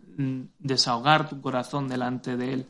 desahogar 0.60 1.27
tu 1.27 1.41
corazón 1.41 1.88
delante 1.88 2.38
de 2.38 2.53
Él, 2.53 2.67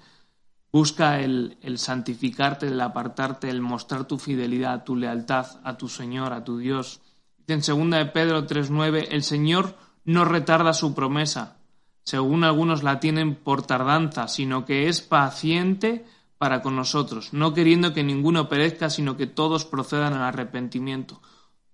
busca 0.71 1.19
el, 1.19 1.57
el 1.61 1.77
santificarte, 1.77 2.67
el 2.67 2.81
apartarte, 2.81 3.49
el 3.49 3.61
mostrar 3.61 4.05
tu 4.05 4.17
fidelidad, 4.17 4.83
tu 4.83 4.95
lealtad 4.95 5.45
a 5.63 5.77
tu 5.77 5.87
Señor, 5.87 6.33
a 6.33 6.43
tu 6.43 6.57
Dios. 6.57 7.01
En 7.47 7.61
2 7.61 7.89
de 7.91 8.05
Pedro 8.07 8.47
3.9, 8.47 9.07
el 9.11 9.23
Señor 9.23 9.75
no 10.03 10.25
retarda 10.25 10.73
su 10.73 10.95
promesa, 10.95 11.57
según 12.03 12.43
algunos 12.43 12.81
la 12.81 12.99
tienen 12.99 13.35
por 13.35 13.61
tardanza, 13.61 14.27
sino 14.27 14.65
que 14.65 14.87
es 14.87 15.01
paciente 15.01 16.05
para 16.39 16.63
con 16.63 16.75
nosotros, 16.75 17.33
no 17.33 17.53
queriendo 17.53 17.93
que 17.93 18.03
ninguno 18.03 18.49
perezca, 18.49 18.89
sino 18.89 19.15
que 19.15 19.27
todos 19.27 19.65
procedan 19.65 20.13
al 20.13 20.23
arrepentimiento. 20.23 21.21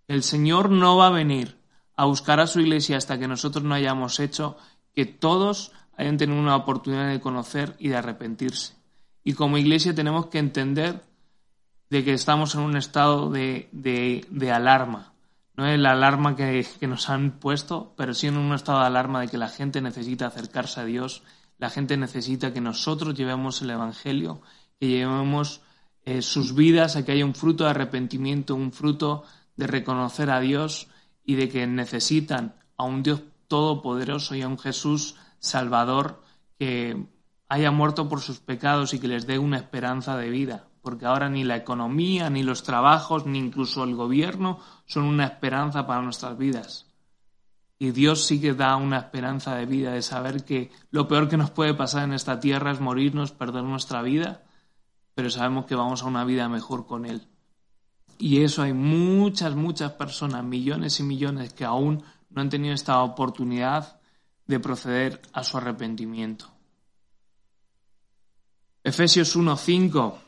El 0.08 0.24
Señor 0.24 0.70
no 0.70 0.98
va 0.98 1.08
a 1.08 1.12
venir 1.12 1.58
a 1.96 2.04
buscar 2.04 2.42
a 2.42 2.48
su 2.48 2.60
iglesia 2.60 2.98
hasta 2.98 3.18
que 3.18 3.30
nosotros 3.30 3.64
no 3.64 3.74
hayamos 3.74 4.20
hecho 4.20 4.58
que 4.94 5.06
todos 5.06 5.72
hayan 5.96 6.18
tenido 6.18 6.42
una 6.42 6.58
oportunidad 6.58 7.08
de 7.08 7.22
conocer 7.22 7.78
y 7.80 7.88
de 7.88 7.96
arrepentirse. 7.96 8.76
Y 9.24 9.34
como 9.34 9.58
iglesia 9.58 9.96
tenemos 9.96 10.26
que 10.26 10.40
entender 10.40 11.02
de 11.90 12.04
que 12.04 12.14
estamos 12.14 12.56
en 12.56 12.62
un 12.62 12.76
estado 12.76 13.30
de, 13.30 13.70
de, 13.72 14.26
de 14.30 14.52
alarma, 14.52 15.16
no 15.58 15.66
es 15.68 15.80
la 15.80 15.92
alarma 15.92 16.36
que, 16.36 16.66
nos 16.82 17.10
han 17.10 17.40
puesto, 17.40 17.94
pero 17.96 18.14
sí 18.14 18.28
en 18.28 18.38
un 18.38 18.54
estado 18.54 18.80
de 18.80 18.88
alarma 18.88 19.22
de 19.22 19.30
que 19.30 19.38
la 19.38 19.48
gente 19.48 19.82
necesita 19.82 20.28
acercarse 20.28 20.82
a 20.82 20.86
Dios, 20.86 21.24
la 21.58 21.70
gente 21.70 21.98
necesita 21.98 22.54
que 22.54 22.62
nosotros 22.62 23.14
llevemos 23.14 23.62
el 23.62 23.70
Evangelio, 23.70 24.42
que 24.80 24.88
llevemos 24.88 25.62
eh, 26.04 26.22
sus 26.22 26.54
vidas 26.54 26.96
a 26.96 27.06
que 27.06 27.14
haya 27.14 27.26
un 27.26 27.36
fruto 27.36 27.64
de 27.64 27.72
arrepentimiento, 27.72 28.56
un 28.56 28.72
fruto 28.72 29.24
de 29.56 29.68
reconocer 29.68 30.30
a 30.30 30.40
Dios 30.40 30.88
y 31.24 31.36
de 31.36 31.50
que 31.50 31.66
necesitan 31.68 32.56
a 32.78 32.84
un 32.84 33.04
Dios 33.04 33.22
todopoderoso 33.48 34.36
y 34.36 34.42
a 34.42 34.48
un 34.48 34.60
Jesús 34.60 35.16
salvador 35.40 36.24
que 36.60 37.06
haya 37.48 37.72
muerto 37.72 38.10
por 38.10 38.22
sus 38.22 38.40
pecados 38.40 38.94
y 38.94 39.00
que 39.00 39.08
les 39.08 39.28
dé 39.28 39.40
una 39.40 39.58
esperanza 39.58 40.18
de 40.18 40.30
vida 40.30 40.68
porque 40.86 41.08
ahora 41.08 41.30
ni 41.30 41.44
la 41.44 41.56
economía, 41.56 42.30
ni 42.30 42.44
los 42.44 42.62
trabajos, 42.62 43.26
ni 43.26 43.40
incluso 43.40 43.84
el 43.84 43.96
gobierno 43.96 44.60
son 44.86 45.06
una 45.06 45.26
esperanza 45.26 45.88
para 45.88 46.04
nuestras 46.04 46.38
vidas. 46.38 46.85
Y 47.78 47.92
Dios 47.92 48.26
sí 48.26 48.40
que 48.40 48.54
da 48.54 48.76
una 48.78 48.98
esperanza 48.98 49.56
de 49.56 49.66
vida, 49.66 49.92
de 49.92 50.02
saber 50.02 50.46
que 50.46 50.72
lo 50.92 51.08
peor 51.08 51.28
que 51.28 51.38
nos 51.38 51.52
puede 51.52 51.74
pasar 51.74 52.04
en 52.04 52.14
esta 52.14 52.40
tierra 52.40 52.72
es 52.72 52.80
morirnos, 52.80 53.32
perder 53.32 53.64
nuestra 53.64 54.02
vida, 54.02 54.44
pero 55.14 55.30
sabemos 55.30 55.66
que 55.66 55.76
vamos 55.76 56.04
a 56.04 56.08
una 56.08 56.24
vida 56.24 56.48
mejor 56.48 56.86
con 56.86 57.06
Él. 57.06 57.28
Y 58.18 58.44
eso 58.44 58.62
hay 58.62 58.74
muchas, 58.74 59.56
muchas 59.56 59.92
personas, 59.94 60.44
millones 60.44 61.00
y 61.02 61.04
millones, 61.04 61.54
que 61.54 61.66
aún 61.66 62.04
no 62.30 62.42
han 62.42 62.50
tenido 62.50 62.74
esta 62.74 63.02
oportunidad 63.02 64.00
de 64.48 64.60
proceder 64.60 65.22
a 65.34 65.44
su 65.44 65.58
arrepentimiento. 65.58 66.50
Efesios 68.84 69.36
1.5 69.36 70.25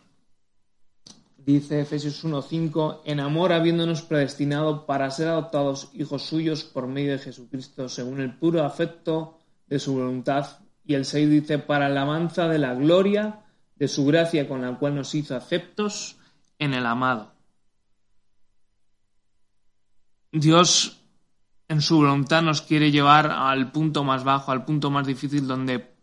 dice 1.54 1.80
Efesios 1.80 2.26
1.5, 2.26 3.04
en 3.06 3.22
amor 3.22 3.54
habiéndonos 3.54 4.02
predestinado 4.02 4.86
para 4.86 5.10
ser 5.12 5.30
adoptados 5.30 5.90
hijos 5.94 6.24
suyos 6.24 6.66
por 6.66 6.88
medio 6.88 7.14
de 7.14 7.20
Jesucristo, 7.20 7.88
según 7.88 8.20
el 8.20 8.36
puro 8.36 8.66
afecto 8.66 9.38
de 9.68 9.80
su 9.80 9.94
voluntad. 9.94 10.60
Y 10.86 10.96
el 10.96 11.06
6 11.06 11.30
dice, 11.30 11.58
para 11.58 11.86
alabanza 11.86 12.50
de 12.50 12.60
la 12.60 12.74
gloria 12.74 13.46
de 13.78 13.88
su 13.88 14.06
gracia 14.06 14.48
con 14.48 14.62
la 14.62 14.78
cual 14.78 14.96
nos 14.96 15.16
hizo 15.16 15.38
aceptos 15.38 16.18
en 16.60 16.74
el 16.74 16.86
amado. 16.86 17.32
Dios 20.34 21.02
en 21.70 21.82
su 21.82 21.98
voluntad 21.98 22.42
nos 22.42 22.62
quiere 22.62 22.92
llevar 22.92 23.32
al 23.32 23.72
punto 23.72 24.04
más 24.04 24.26
bajo, 24.26 24.52
al 24.52 24.66
punto 24.66 24.92
más 24.92 25.08
difícil 25.08 25.48
donde 25.48 25.94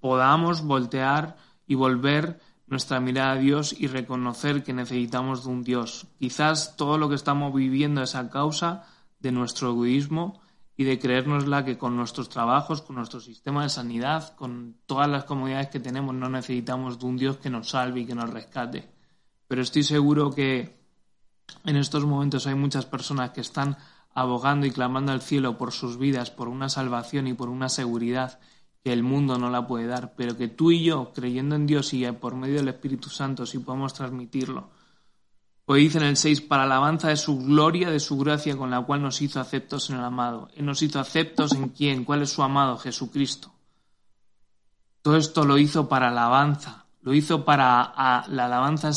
podamos 0.00 0.62
voltear 0.62 1.36
y 1.66 1.74
volver 1.76 2.40
nuestra 2.70 3.00
mirada 3.00 3.32
a 3.32 3.36
Dios 3.36 3.74
y 3.78 3.88
reconocer 3.88 4.62
que 4.62 4.72
necesitamos 4.72 5.44
de 5.44 5.50
un 5.50 5.64
Dios. 5.64 6.06
Quizás 6.18 6.76
todo 6.76 6.96
lo 6.96 7.08
que 7.08 7.16
estamos 7.16 7.52
viviendo 7.52 8.00
es 8.02 8.14
a 8.14 8.30
causa 8.30 8.86
de 9.18 9.32
nuestro 9.32 9.70
egoísmo 9.70 10.40
y 10.76 10.84
de 10.84 10.98
creérnosla 10.98 11.64
que 11.64 11.76
con 11.76 11.96
nuestros 11.96 12.28
trabajos, 12.28 12.80
con 12.80 12.96
nuestro 12.96 13.20
sistema 13.20 13.64
de 13.64 13.68
sanidad, 13.68 14.34
con 14.36 14.76
todas 14.86 15.08
las 15.10 15.24
comodidades 15.24 15.68
que 15.68 15.80
tenemos, 15.80 16.14
no 16.14 16.30
necesitamos 16.30 16.98
de 16.98 17.06
un 17.06 17.16
Dios 17.16 17.36
que 17.38 17.50
nos 17.50 17.70
salve 17.70 18.00
y 18.00 18.06
que 18.06 18.14
nos 18.14 18.30
rescate. 18.30 18.88
Pero 19.48 19.62
estoy 19.62 19.82
seguro 19.82 20.30
que 20.30 20.80
en 21.64 21.76
estos 21.76 22.06
momentos 22.06 22.46
hay 22.46 22.54
muchas 22.54 22.86
personas 22.86 23.30
que 23.30 23.40
están 23.40 23.76
abogando 24.14 24.64
y 24.64 24.70
clamando 24.70 25.10
al 25.10 25.22
cielo 25.22 25.58
por 25.58 25.72
sus 25.72 25.98
vidas, 25.98 26.30
por 26.30 26.48
una 26.48 26.68
salvación 26.68 27.26
y 27.26 27.34
por 27.34 27.48
una 27.48 27.68
seguridad 27.68 28.38
que 28.82 28.92
el 28.92 29.02
mundo 29.02 29.38
no 29.38 29.50
la 29.50 29.66
puede 29.66 29.86
dar, 29.86 30.14
pero 30.16 30.36
que 30.36 30.48
tú 30.48 30.70
y 30.70 30.84
yo, 30.84 31.12
creyendo 31.14 31.54
en 31.54 31.66
Dios 31.66 31.92
y 31.92 32.04
por 32.12 32.34
medio 32.34 32.56
del 32.56 32.68
Espíritu 32.68 33.10
Santo, 33.10 33.44
sí 33.44 33.58
podemos 33.58 33.92
transmitirlo. 33.92 34.70
Pues 35.66 35.82
dice 35.82 35.98
en 35.98 36.04
el 36.04 36.16
6, 36.16 36.40
para 36.42 36.64
alabanza 36.64 37.08
de 37.08 37.16
su 37.16 37.38
gloria, 37.38 37.90
de 37.90 38.00
su 38.00 38.18
gracia, 38.18 38.56
con 38.56 38.70
la 38.70 38.80
cual 38.80 39.02
nos 39.02 39.20
hizo 39.22 39.38
aceptos 39.38 39.90
en 39.90 39.96
el 39.96 40.04
amado. 40.04 40.48
Él 40.56 40.64
nos 40.64 40.82
hizo 40.82 40.98
aceptos 40.98 41.52
en 41.52 41.68
quién, 41.68 42.04
cuál 42.04 42.22
es 42.22 42.30
su 42.30 42.42
amado, 42.42 42.76
Jesucristo. 42.78 43.52
Todo 45.02 45.16
esto 45.16 45.44
lo 45.44 45.58
hizo 45.58 45.88
para 45.88 46.08
alabanza, 46.08 46.86
lo 47.02 47.14
hizo 47.14 47.44
para 47.44 47.92
la 48.28 48.46
alabanza 48.46 48.90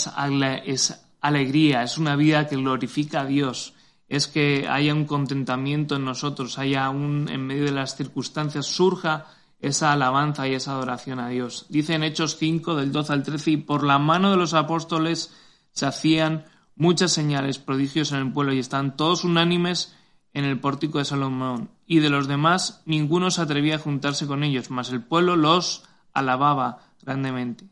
es 0.65 1.05
alegría, 1.21 1.83
es 1.83 1.97
una 1.97 2.15
vida 2.15 2.47
que 2.47 2.55
glorifica 2.57 3.21
a 3.21 3.25
Dios, 3.25 3.73
es 4.09 4.27
que 4.27 4.67
haya 4.67 4.93
un 4.93 5.05
contentamiento 5.05 5.95
en 5.95 6.05
nosotros, 6.05 6.57
haya 6.57 6.89
un, 6.89 7.29
en 7.29 7.45
medio 7.45 7.65
de 7.65 7.71
las 7.71 7.95
circunstancias, 7.95 8.65
surja 8.65 9.27
esa 9.63 9.93
alabanza 9.93 10.45
y 10.45 10.53
esa 10.53 10.73
adoración 10.73 11.19
a 11.19 11.29
Dios. 11.29 11.65
Dice 11.69 11.93
en 11.93 12.03
Hechos 12.03 12.35
5, 12.37 12.75
del 12.75 12.91
12 12.91 13.13
al 13.13 13.23
13, 13.23 13.51
y 13.51 13.57
por 13.57 13.83
la 13.85 13.97
mano 13.97 14.29
de 14.29 14.35
los 14.35 14.53
apóstoles 14.53 15.33
se 15.71 15.85
hacían 15.85 16.43
muchas 16.75 17.13
señales, 17.13 17.59
prodigios 17.59 18.11
en 18.11 18.19
el 18.19 18.33
pueblo, 18.33 18.51
y 18.53 18.59
están 18.59 18.97
todos 18.97 19.23
unánimes 19.23 19.95
en 20.33 20.43
el 20.43 20.59
pórtico 20.59 20.97
de 20.97 21.05
Salomón. 21.05 21.69
Y 21.85 21.99
de 21.99 22.09
los 22.09 22.27
demás 22.27 22.81
ninguno 22.85 23.31
se 23.31 23.41
atrevía 23.41 23.75
a 23.75 23.79
juntarse 23.79 24.27
con 24.27 24.43
ellos, 24.43 24.69
mas 24.69 24.91
el 24.91 25.01
pueblo 25.01 25.37
los 25.37 25.85
alababa 26.11 26.79
grandemente. 27.01 27.69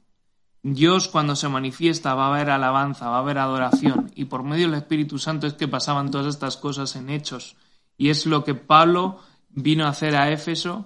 Dios 0.63 1.09
cuando 1.09 1.35
se 1.35 1.49
manifiesta 1.49 2.13
va 2.13 2.27
a 2.27 2.35
haber 2.35 2.51
alabanza, 2.51 3.09
va 3.09 3.17
a 3.17 3.19
haber 3.19 3.37
adoración, 3.37 4.11
y 4.15 4.25
por 4.25 4.43
medio 4.43 4.67
del 4.67 4.79
Espíritu 4.79 5.19
Santo 5.19 5.45
es 5.45 5.55
que 5.55 5.67
pasaban 5.67 6.09
todas 6.09 6.27
estas 6.27 6.55
cosas 6.55 6.95
en 6.95 7.09
hechos. 7.09 7.57
Y 7.97 8.11
es 8.11 8.25
lo 8.25 8.45
que 8.45 8.55
Pablo 8.55 9.19
vino 9.49 9.85
a 9.85 9.89
hacer 9.89 10.15
a 10.15 10.31
Éfeso 10.31 10.85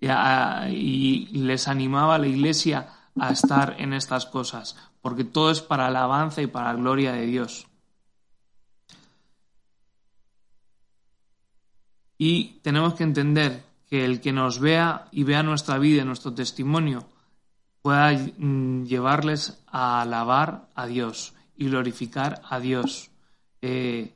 y, 0.00 1.28
les 1.32 1.68
animaba 1.68 2.16
a 2.16 2.18
la 2.18 2.26
iglesia 2.26 2.88
a 3.18 3.30
estar 3.30 3.76
en 3.78 3.92
estas 3.92 4.26
cosas, 4.26 4.76
porque 5.00 5.24
todo 5.24 5.50
es 5.50 5.60
para 5.60 5.86
alabanza 5.86 6.42
y 6.42 6.46
para 6.46 6.74
gloria 6.74 7.12
de 7.12 7.26
Dios. 7.26 7.66
Y 12.18 12.60
tenemos 12.62 12.94
que 12.94 13.04
entender 13.04 13.62
que 13.88 14.04
el 14.04 14.20
que 14.20 14.32
nos 14.32 14.58
vea 14.58 15.08
y 15.12 15.24
vea 15.24 15.42
nuestra 15.42 15.78
vida, 15.78 16.04
nuestro 16.04 16.34
testimonio, 16.34 17.06
pueda 17.82 18.12
mm, 18.12 18.84
llevarles 18.84 19.62
a 19.66 20.02
alabar 20.02 20.68
a 20.74 20.86
Dios 20.86 21.34
y 21.56 21.68
glorificar 21.68 22.42
a 22.48 22.58
Dios. 22.58 23.10
Eh, 23.62 24.14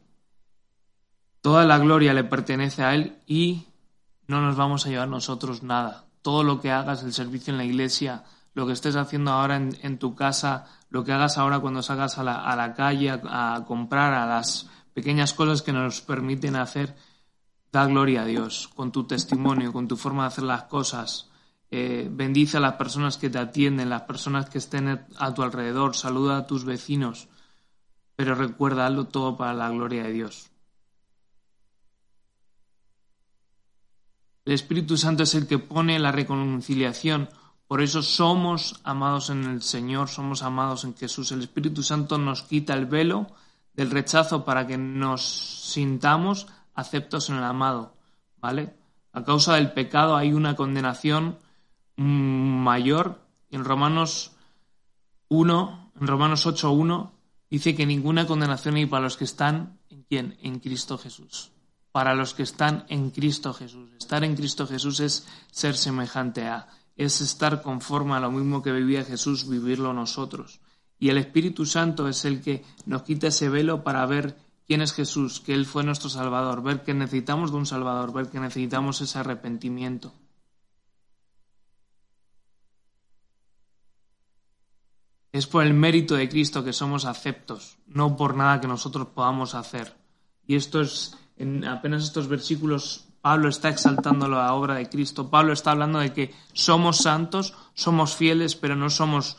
toda 1.40 1.64
la 1.64 1.78
gloria 1.78 2.12
le 2.12 2.24
pertenece 2.24 2.82
a 2.82 2.94
Él 2.94 3.16
y 3.26 3.66
no 4.30 4.40
nos 4.40 4.56
vamos 4.56 4.86
a 4.86 4.88
llevar 4.88 5.08
nosotros 5.08 5.64
nada. 5.64 6.06
Todo 6.22 6.44
lo 6.44 6.60
que 6.60 6.70
hagas, 6.70 7.02
el 7.02 7.12
servicio 7.12 7.50
en 7.50 7.58
la 7.58 7.64
iglesia, 7.64 8.22
lo 8.54 8.64
que 8.64 8.72
estés 8.72 8.94
haciendo 8.94 9.32
ahora 9.32 9.56
en, 9.56 9.98
tu 9.98 10.14
casa, 10.14 10.66
lo 10.88 11.02
que 11.02 11.12
hagas 11.12 11.36
ahora 11.36 11.58
cuando 11.58 11.82
salgas 11.82 12.16
a 12.16 12.22
la, 12.22 12.74
calle 12.74 13.10
a, 13.10 13.64
comprar, 13.66 14.14
a 14.14 14.26
las 14.26 14.70
pequeñas 14.94 15.34
cosas 15.34 15.62
que 15.62 15.72
nos 15.72 16.00
permiten 16.00 16.54
hacer, 16.54 16.94
da 17.72 17.86
gloria 17.86 18.22
a 18.22 18.24
Dios 18.24 18.68
con 18.74 18.92
tu 18.92 19.04
testimonio, 19.04 19.72
con 19.72 19.88
tu 19.88 19.96
forma 19.96 20.22
de 20.22 20.28
hacer 20.28 20.44
las 20.44 20.64
cosas. 20.64 21.28
Eh, 21.72 22.08
bendice 22.10 22.58
a 22.58 22.60
las 22.60 22.74
personas 22.74 23.16
que 23.16 23.30
te 23.30 23.38
atienden, 23.38 23.90
las 23.90 24.02
personas 24.02 24.48
que 24.48 24.58
estén 24.58 25.06
a 25.16 25.34
tu 25.34 25.42
alrededor, 25.42 25.96
saluda 25.96 26.38
a 26.38 26.46
tus 26.46 26.64
vecinos, 26.64 27.28
pero 28.14 28.36
recuerda, 28.36 28.92
todo 29.08 29.36
para 29.36 29.54
la 29.54 29.70
gloria 29.70 30.04
de 30.04 30.12
Dios. 30.12 30.49
El 34.44 34.54
Espíritu 34.54 34.96
Santo 34.96 35.22
es 35.22 35.34
el 35.34 35.46
que 35.46 35.58
pone 35.58 35.98
la 35.98 36.12
reconciliación. 36.12 37.28
Por 37.66 37.82
eso 37.82 38.02
somos 38.02 38.80
amados 38.84 39.30
en 39.30 39.44
el 39.44 39.62
Señor, 39.62 40.08
somos 40.08 40.42
amados 40.42 40.84
en 40.84 40.96
Jesús. 40.96 41.30
El 41.30 41.40
Espíritu 41.40 41.82
Santo 41.82 42.18
nos 42.18 42.42
quita 42.42 42.72
el 42.74 42.86
velo 42.86 43.26
del 43.74 43.90
rechazo 43.90 44.44
para 44.44 44.66
que 44.66 44.78
nos 44.78 45.22
sintamos 45.22 46.46
aceptos 46.74 47.28
en 47.28 47.36
el 47.36 47.44
amado. 47.44 47.94
¿Vale? 48.38 48.74
A 49.12 49.24
causa 49.24 49.54
del 49.54 49.72
pecado 49.72 50.16
hay 50.16 50.32
una 50.32 50.56
condenación 50.56 51.38
mayor. 51.96 53.20
En 53.50 53.64
Romanos 53.64 54.32
1, 55.28 55.92
en 56.00 56.06
Romanos 56.06 56.46
8.1, 56.46 57.10
dice 57.50 57.74
que 57.74 57.84
ninguna 57.84 58.26
condenación 58.26 58.76
hay 58.76 58.86
para 58.86 59.02
los 59.02 59.16
que 59.16 59.24
están 59.24 59.78
en 59.90 60.02
quién? 60.04 60.38
En 60.40 60.60
Cristo 60.60 60.96
Jesús 60.96 61.49
para 61.92 62.14
los 62.14 62.34
que 62.34 62.42
están 62.42 62.84
en 62.88 63.10
Cristo 63.10 63.52
Jesús. 63.52 63.90
Estar 63.98 64.24
en 64.24 64.36
Cristo 64.36 64.66
Jesús 64.66 65.00
es 65.00 65.26
ser 65.50 65.76
semejante 65.76 66.46
a, 66.46 66.68
es 66.96 67.20
estar 67.20 67.62
conforme 67.62 68.14
a 68.14 68.20
lo 68.20 68.30
mismo 68.30 68.62
que 68.62 68.72
vivía 68.72 69.04
Jesús, 69.04 69.48
vivirlo 69.48 69.92
nosotros. 69.92 70.60
Y 70.98 71.08
el 71.08 71.18
Espíritu 71.18 71.66
Santo 71.66 72.08
es 72.08 72.24
el 72.24 72.42
que 72.42 72.64
nos 72.86 73.02
quita 73.02 73.28
ese 73.28 73.48
velo 73.48 73.82
para 73.82 74.04
ver 74.06 74.36
quién 74.66 74.82
es 74.82 74.92
Jesús, 74.92 75.40
que 75.40 75.54
Él 75.54 75.66
fue 75.66 75.82
nuestro 75.82 76.10
Salvador, 76.10 76.62
ver 76.62 76.82
que 76.82 76.94
necesitamos 76.94 77.50
de 77.50 77.56
un 77.56 77.66
Salvador, 77.66 78.12
ver 78.12 78.28
que 78.28 78.38
necesitamos 78.38 79.00
ese 79.00 79.18
arrepentimiento. 79.18 80.12
Es 85.32 85.46
por 85.46 85.64
el 85.64 85.74
mérito 85.74 86.16
de 86.16 86.28
Cristo 86.28 86.64
que 86.64 86.72
somos 86.72 87.04
aceptos, 87.04 87.78
no 87.86 88.16
por 88.16 88.36
nada 88.36 88.60
que 88.60 88.66
nosotros 88.68 89.08
podamos 89.08 89.54
hacer. 89.54 89.96
Y 90.46 90.56
esto 90.56 90.80
es 90.80 91.16
en 91.40 91.64
apenas 91.64 92.04
estos 92.04 92.28
versículos 92.28 93.06
Pablo 93.22 93.48
está 93.48 93.70
exaltando 93.70 94.28
la 94.28 94.52
obra 94.54 94.74
de 94.74 94.88
Cristo. 94.88 95.30
Pablo 95.30 95.52
está 95.52 95.72
hablando 95.72 95.98
de 95.98 96.12
que 96.12 96.34
somos 96.52 96.98
santos, 96.98 97.54
somos 97.74 98.14
fieles, 98.14 98.56
pero 98.56 98.76
no 98.76 98.90
somos 98.90 99.38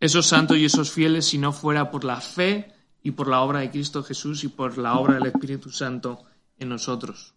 esos 0.00 0.26
santos 0.26 0.56
y 0.56 0.64
esos 0.64 0.90
fieles 0.90 1.26
si 1.26 1.38
no 1.38 1.52
fuera 1.52 1.90
por 1.90 2.04
la 2.04 2.20
fe 2.20 2.74
y 3.02 3.12
por 3.12 3.28
la 3.28 3.40
obra 3.40 3.60
de 3.60 3.70
Cristo 3.70 4.02
Jesús 4.02 4.42
y 4.44 4.48
por 4.48 4.78
la 4.78 4.94
obra 4.98 5.14
del 5.14 5.26
Espíritu 5.26 5.70
Santo 5.70 6.22
en 6.58 6.70
nosotros. 6.70 7.34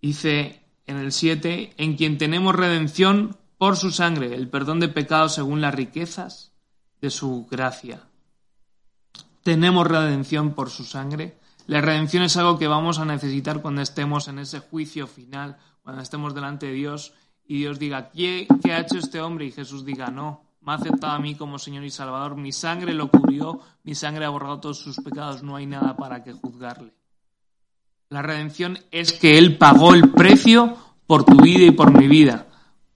Dice 0.00 0.62
en 0.86 0.96
el 0.96 1.10
7, 1.10 1.74
en 1.76 1.96
quien 1.96 2.18
tenemos 2.18 2.54
redención 2.54 3.36
por 3.58 3.76
su 3.76 3.90
sangre, 3.90 4.34
el 4.34 4.48
perdón 4.48 4.78
de 4.78 4.88
pecados 4.88 5.34
según 5.34 5.60
las 5.60 5.74
riquezas 5.74 6.52
de 7.00 7.10
su 7.10 7.46
gracia. 7.50 8.02
Tenemos 9.42 9.86
redención 9.86 10.54
por 10.54 10.70
su 10.70 10.84
sangre 10.84 11.38
la 11.66 11.80
redención 11.80 12.22
es 12.22 12.36
algo 12.36 12.58
que 12.58 12.68
vamos 12.68 12.98
a 12.98 13.04
necesitar 13.04 13.60
cuando 13.60 13.82
estemos 13.82 14.28
en 14.28 14.38
ese 14.38 14.60
juicio 14.60 15.06
final, 15.06 15.56
cuando 15.82 16.02
estemos 16.02 16.34
delante 16.34 16.66
de 16.66 16.72
Dios 16.72 17.12
y 17.44 17.58
Dios 17.58 17.78
diga, 17.78 18.10
¿qué, 18.10 18.46
ha 18.64 18.80
hecho 18.80 18.98
este 18.98 19.20
hombre? 19.20 19.46
Y 19.46 19.52
Jesús 19.52 19.84
diga, 19.84 20.06
no, 20.06 20.42
me 20.60 20.72
ha 20.72 20.76
aceptado 20.76 21.14
a 21.14 21.18
mí 21.18 21.34
como 21.34 21.58
Señor 21.58 21.84
y 21.84 21.90
Salvador, 21.90 22.36
mi 22.36 22.52
sangre 22.52 22.94
lo 22.94 23.10
cubrió, 23.10 23.60
mi 23.82 23.94
sangre 23.94 24.24
ha 24.24 24.28
borrado 24.28 24.60
todos 24.60 24.78
sus 24.78 24.96
pecados, 24.98 25.42
no 25.42 25.56
hay 25.56 25.66
nada 25.66 25.96
para 25.96 26.22
que 26.22 26.32
juzgarle. 26.32 26.94
La 28.08 28.22
redención 28.22 28.78
es 28.92 29.12
que 29.12 29.36
Él 29.36 29.58
pagó 29.58 29.92
el 29.92 30.10
precio 30.10 30.76
por 31.08 31.24
tu 31.24 31.36
vida 31.36 31.64
y 31.64 31.72
por 31.72 31.96
mi 31.96 32.06
vida. 32.06 32.46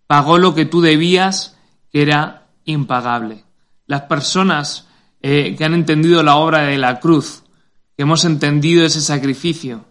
Pagó 0.06 0.38
lo 0.38 0.54
que 0.54 0.64
tú 0.64 0.80
debías, 0.80 1.58
que 1.90 2.02
era 2.02 2.46
impagable. 2.64 3.44
Las 3.86 4.02
personas 4.02 4.88
eh, 5.22 5.56
que 5.56 5.64
han 5.64 5.74
entendido 5.74 6.22
la 6.22 6.36
obra 6.36 6.62
de 6.62 6.78
la 6.78 7.00
cruz, 7.00 7.42
hemos 8.02 8.24
entendido 8.24 8.84
ese 8.84 9.00
sacrificio, 9.00 9.84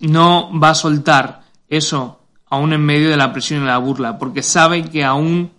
no 0.00 0.58
va 0.58 0.70
a 0.70 0.74
soltar 0.74 1.44
eso 1.68 2.20
aún 2.46 2.72
en 2.72 2.84
medio 2.84 3.10
de 3.10 3.16
la 3.16 3.32
presión 3.32 3.62
y 3.62 3.66
la 3.66 3.78
burla, 3.78 4.18
porque 4.18 4.42
sabe 4.42 4.88
que 4.88 5.04
aún 5.04 5.52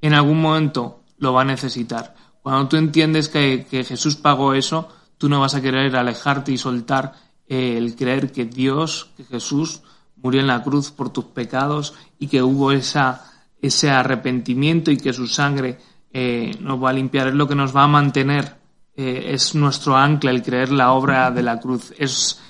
en 0.00 0.14
algún 0.14 0.40
momento 0.40 1.00
lo 1.18 1.32
va 1.32 1.42
a 1.42 1.46
necesitar. 1.46 2.14
Cuando 2.42 2.68
tú 2.68 2.76
entiendes 2.76 3.28
que, 3.28 3.66
Jesús 3.70 4.16
pagó 4.16 4.54
eso, 4.54 4.88
tú 5.16 5.28
no 5.28 5.40
vas 5.40 5.54
a 5.54 5.62
querer 5.62 5.96
alejarte 5.96 6.52
y 6.52 6.58
soltar 6.58 7.14
eh, 7.48 7.76
el 7.78 7.94
creer 7.96 8.32
que 8.32 8.44
Dios, 8.44 9.10
que 9.16 9.24
Jesús 9.24 9.82
murió 10.16 10.40
en 10.40 10.48
la 10.48 10.62
cruz 10.62 10.90
por 10.90 11.10
tus 11.10 11.26
pecados 11.26 11.94
y 12.18 12.26
que 12.26 12.42
hubo 12.42 12.72
ese 12.72 13.90
arrepentimiento 13.90 14.90
y 14.90 14.96
que 14.96 15.12
su 15.12 15.26
sangre 15.26 15.78
nos 16.14 16.82
va 16.82 16.90
a 16.90 16.92
limpiar, 16.92 17.28
es 17.28 17.34
lo 17.34 17.48
que 17.48 17.56
nos 17.56 17.74
va 17.74 17.84
a 17.84 17.88
mantener, 17.88 18.56
eh, 18.96 19.30
es 19.30 19.54
nuestro 19.54 19.96
ancla 19.96 20.30
el 20.30 20.42
creer 20.42 20.70
la 20.70 20.92
obra 20.92 21.30
de 21.32 21.42
la 21.42 21.58
cruz, 21.58 21.92
es 21.98 22.40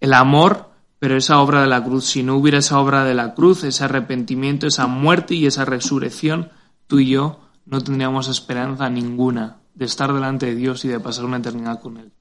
el 0.00 0.14
amor, 0.14 0.70
pero 0.98 1.16
esa 1.16 1.40
obra 1.40 1.60
de 1.60 1.66
la 1.66 1.84
cruz, 1.84 2.06
si 2.06 2.22
no 2.22 2.36
hubiera 2.36 2.58
esa 2.58 2.80
obra 2.80 3.04
de 3.04 3.14
la 3.14 3.34
cruz, 3.34 3.64
ese 3.64 3.84
arrepentimiento, 3.84 4.66
esa 4.66 4.86
muerte 4.86 5.34
y 5.34 5.46
esa 5.46 5.66
resurrección, 5.66 6.50
tú 6.86 6.98
y 7.00 7.10
yo 7.10 7.40
no 7.66 7.82
tendríamos 7.82 8.28
esperanza 8.28 8.88
ninguna 8.88 9.58
de 9.74 9.84
estar 9.84 10.12
delante 10.14 10.46
de 10.46 10.54
Dios 10.54 10.84
y 10.86 10.88
de 10.88 10.98
pasar 10.98 11.26
una 11.26 11.36
eternidad 11.36 11.80
con 11.82 11.98
Él. 11.98 12.12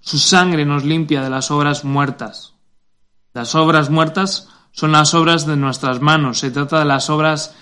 Su 0.00 0.18
sangre 0.18 0.64
nos 0.64 0.84
limpia 0.84 1.22
de 1.22 1.30
las 1.30 1.50
obras 1.50 1.84
muertas. 1.84 2.54
Las 3.34 3.54
obras 3.54 3.90
muertas 3.90 4.48
son 4.72 4.92
las 4.92 5.12
obras 5.14 5.46
de 5.46 5.56
nuestras 5.56 6.00
manos. 6.00 6.38
Se 6.38 6.50
trata 6.50 6.78
de 6.78 6.84
las 6.84 7.10
obras 7.10 7.54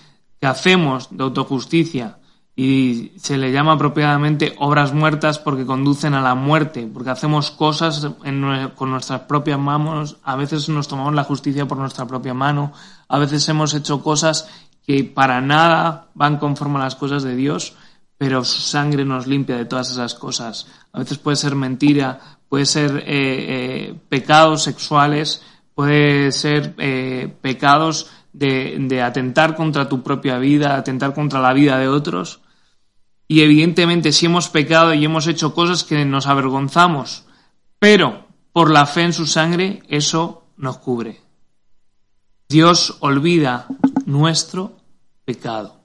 que 0.42 0.48
hacemos 0.48 1.06
de 1.12 1.22
autojusticia 1.22 2.18
y 2.56 3.12
se 3.16 3.38
le 3.38 3.52
llama 3.52 3.74
apropiadamente 3.74 4.56
obras 4.58 4.92
muertas 4.92 5.38
porque 5.38 5.64
conducen 5.64 6.14
a 6.14 6.20
la 6.20 6.34
muerte, 6.34 6.90
porque 6.92 7.10
hacemos 7.10 7.52
cosas 7.52 8.08
con 8.74 8.90
nuestras 8.90 9.20
propias 9.20 9.60
manos, 9.60 10.16
a 10.24 10.34
veces 10.34 10.68
nos 10.68 10.88
tomamos 10.88 11.14
la 11.14 11.22
justicia 11.22 11.68
por 11.68 11.78
nuestra 11.78 12.08
propia 12.08 12.34
mano, 12.34 12.72
a 13.06 13.20
veces 13.20 13.48
hemos 13.50 13.72
hecho 13.72 14.02
cosas 14.02 14.48
que 14.84 15.04
para 15.04 15.40
nada 15.40 16.08
van 16.14 16.38
conforme 16.38 16.80
a 16.80 16.86
las 16.86 16.96
cosas 16.96 17.22
de 17.22 17.36
Dios, 17.36 17.74
pero 18.18 18.42
su 18.42 18.62
sangre 18.62 19.04
nos 19.04 19.28
limpia 19.28 19.56
de 19.56 19.66
todas 19.66 19.92
esas 19.92 20.16
cosas. 20.16 20.66
A 20.92 20.98
veces 20.98 21.18
puede 21.18 21.36
ser 21.36 21.54
mentira, 21.54 22.18
puede 22.48 22.66
ser 22.66 22.96
eh, 22.96 23.04
eh, 23.06 23.94
pecados 24.08 24.64
sexuales, 24.64 25.40
puede 25.76 26.32
ser 26.32 26.74
eh, 26.78 27.32
pecados 27.40 28.10
de, 28.32 29.02
atentar 29.02 29.54
contra 29.54 29.88
tu 29.88 30.02
propia 30.02 30.38
vida, 30.38 30.76
atentar 30.76 31.14
contra 31.14 31.40
la 31.40 31.52
vida 31.52 31.78
de 31.78 31.88
otros. 31.88 32.40
Y 33.28 33.42
evidentemente 33.42 34.12
si 34.12 34.26
hemos 34.26 34.48
pecado 34.48 34.94
y 34.94 35.04
hemos 35.04 35.26
hecho 35.26 35.54
cosas 35.54 35.84
que 35.84 36.04
nos 36.04 36.26
avergonzamos, 36.26 37.24
pero 37.78 38.26
por 38.52 38.70
la 38.70 38.86
fe 38.86 39.02
en 39.02 39.12
su 39.12 39.26
sangre 39.26 39.82
eso 39.88 40.44
nos 40.56 40.78
cubre. 40.78 41.20
Dios 42.48 42.98
olvida 43.00 43.66
nuestro 44.04 44.76
pecado. 45.24 45.80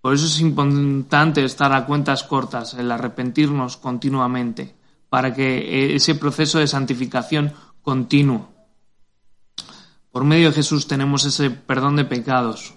Por 0.00 0.14
eso 0.14 0.26
es 0.26 0.40
importante 0.40 1.44
estar 1.44 1.72
a 1.72 1.86
cuentas 1.86 2.24
cortas, 2.24 2.74
el 2.74 2.92
arrepentirnos 2.92 3.78
continuamente, 3.78 4.74
para 5.08 5.34
que 5.34 5.96
ese 5.96 6.14
proceso 6.14 6.58
de 6.58 6.66
santificación 6.66 7.52
continuo. 7.80 8.53
Por 10.14 10.22
medio 10.22 10.50
de 10.50 10.54
Jesús 10.54 10.86
tenemos 10.86 11.24
ese 11.24 11.50
perdón 11.50 11.96
de 11.96 12.04
pecados. 12.04 12.74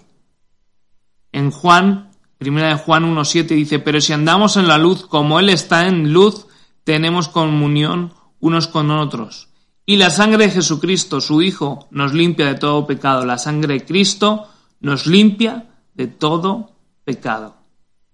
En 1.30 1.52
Juan, 1.52 2.10
primera 2.36 2.70
de 2.70 2.74
Juan 2.74 3.14
1.7 3.14 3.46
dice, 3.54 3.78
pero 3.78 4.00
si 4.00 4.12
andamos 4.12 4.56
en 4.56 4.66
la 4.66 4.76
luz 4.76 5.06
como 5.06 5.38
Él 5.38 5.48
está 5.48 5.86
en 5.86 6.12
luz, 6.12 6.48
tenemos 6.82 7.28
comunión 7.28 8.12
unos 8.40 8.66
con 8.66 8.90
otros. 8.90 9.50
Y 9.86 9.98
la 9.98 10.10
sangre 10.10 10.46
de 10.46 10.50
Jesucristo, 10.50 11.20
su 11.20 11.40
Hijo, 11.40 11.86
nos 11.92 12.12
limpia 12.12 12.46
de 12.46 12.56
todo 12.56 12.88
pecado. 12.88 13.24
La 13.24 13.38
sangre 13.38 13.74
de 13.74 13.84
Cristo 13.84 14.48
nos 14.80 15.06
limpia 15.06 15.68
de 15.94 16.08
todo 16.08 16.72
pecado. 17.04 17.54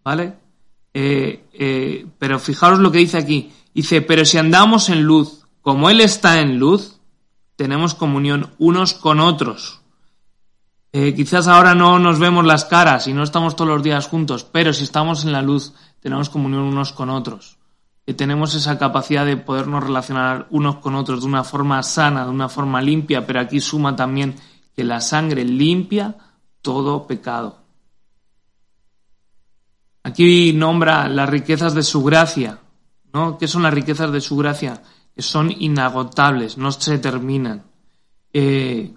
¿Vale? 0.04 0.34
Eh, 0.92 1.46
eh, 1.54 2.06
pero 2.18 2.38
fijaros 2.38 2.78
lo 2.78 2.92
que 2.92 2.98
dice 2.98 3.16
aquí. 3.16 3.50
Dice, 3.72 4.02
pero 4.02 4.26
si 4.26 4.36
andamos 4.36 4.90
en 4.90 5.02
luz, 5.02 5.46
como 5.62 5.88
Él 5.88 6.02
está 6.02 6.42
en 6.42 6.58
luz, 6.58 7.00
tenemos 7.56 7.94
comunión 7.94 8.50
unos 8.58 8.94
con 8.94 9.20
otros. 9.20 9.80
Eh, 10.92 11.14
quizás 11.14 11.48
ahora 11.48 11.74
no 11.74 11.98
nos 11.98 12.18
vemos 12.18 12.44
las 12.44 12.64
caras 12.64 13.08
y 13.08 13.12
no 13.12 13.24
estamos 13.24 13.56
todos 13.56 13.68
los 13.68 13.82
días 13.82 14.06
juntos, 14.06 14.44
pero 14.44 14.72
si 14.72 14.84
estamos 14.84 15.24
en 15.24 15.32
la 15.32 15.42
luz, 15.42 15.72
tenemos 16.00 16.28
comunión 16.28 16.62
unos 16.62 16.92
con 16.92 17.10
otros. 17.10 17.58
Que 18.06 18.14
tenemos 18.14 18.54
esa 18.54 18.78
capacidad 18.78 19.24
de 19.26 19.36
podernos 19.36 19.82
relacionar 19.82 20.46
unos 20.50 20.76
con 20.76 20.94
otros 20.94 21.22
de 21.22 21.26
una 21.26 21.42
forma 21.42 21.82
sana, 21.82 22.24
de 22.24 22.30
una 22.30 22.48
forma 22.48 22.80
limpia, 22.80 23.26
pero 23.26 23.40
aquí 23.40 23.60
suma 23.60 23.96
también 23.96 24.36
que 24.76 24.84
la 24.84 25.00
sangre 25.00 25.44
limpia 25.44 26.14
todo 26.62 27.06
pecado. 27.06 27.58
Aquí 30.02 30.52
nombra 30.52 31.08
las 31.08 31.28
riquezas 31.28 31.74
de 31.74 31.82
su 31.82 32.04
gracia, 32.04 32.58
¿no? 33.12 33.38
¿Qué 33.38 33.48
son 33.48 33.62
las 33.62 33.72
riquezas 33.72 34.12
de 34.12 34.20
su 34.20 34.36
gracia? 34.36 34.82
Son 35.16 35.50
inagotables, 35.50 36.58
no 36.58 36.72
se 36.72 36.98
terminan. 36.98 37.64
Eh, 38.32 38.94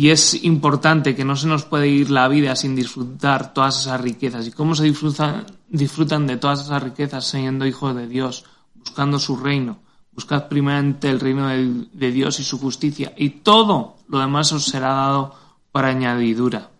Y 0.00 0.08
es 0.08 0.44
importante 0.44 1.14
que 1.14 1.26
no 1.26 1.36
se 1.36 1.46
nos 1.46 1.66
puede 1.66 1.88
ir 1.88 2.10
la 2.10 2.26
vida 2.26 2.56
sin 2.56 2.74
disfrutar 2.74 3.52
todas 3.52 3.82
esas 3.82 4.00
riquezas. 4.00 4.46
¿Y 4.46 4.50
cómo 4.50 4.74
se 4.74 4.84
disfrutan, 4.84 5.44
disfrutan 5.68 6.26
de 6.26 6.38
todas 6.38 6.62
esas 6.62 6.82
riquezas 6.82 7.26
siendo 7.26 7.66
hijos 7.66 7.94
de 7.94 8.06
Dios, 8.06 8.46
buscando 8.74 9.18
su 9.18 9.36
reino? 9.36 9.80
Buscad 10.12 10.48
primeramente 10.48 11.10
el 11.10 11.20
reino 11.20 11.48
de, 11.48 12.12
Dios 12.12 12.40
y 12.40 12.44
su 12.44 12.58
justicia, 12.58 13.12
y 13.14 13.28
todo 13.28 13.98
lo 14.08 14.20
demás 14.20 14.50
os 14.52 14.64
será 14.64 14.88
dado 14.88 15.34
para 15.70 15.88
añadidura. 15.88 16.70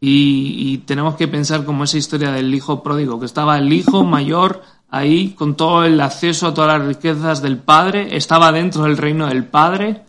Y, 0.00 0.78
tenemos 0.86 1.16
que 1.16 1.26
pensar 1.26 1.64
como 1.64 1.84
esa 1.84 1.98
historia 1.98 2.30
del 2.30 2.54
hijo 2.54 2.82
pródigo, 2.82 3.18
que 3.18 3.26
estaba 3.26 3.58
el 3.58 3.72
hijo 3.72 4.04
mayor 4.04 4.62
ahí 4.88 5.30
con 5.30 5.56
todo 5.56 5.84
el 5.84 6.00
acceso 6.00 6.46
a 6.46 6.54
todas 6.54 6.78
las 6.78 6.86
riquezas 6.86 7.42
del 7.42 7.58
Padre, 7.58 8.16
estaba 8.16 8.52
dentro 8.52 8.84
del 8.84 8.96
reino 8.96 9.26
del 9.26 9.44
Padre, 9.44 10.04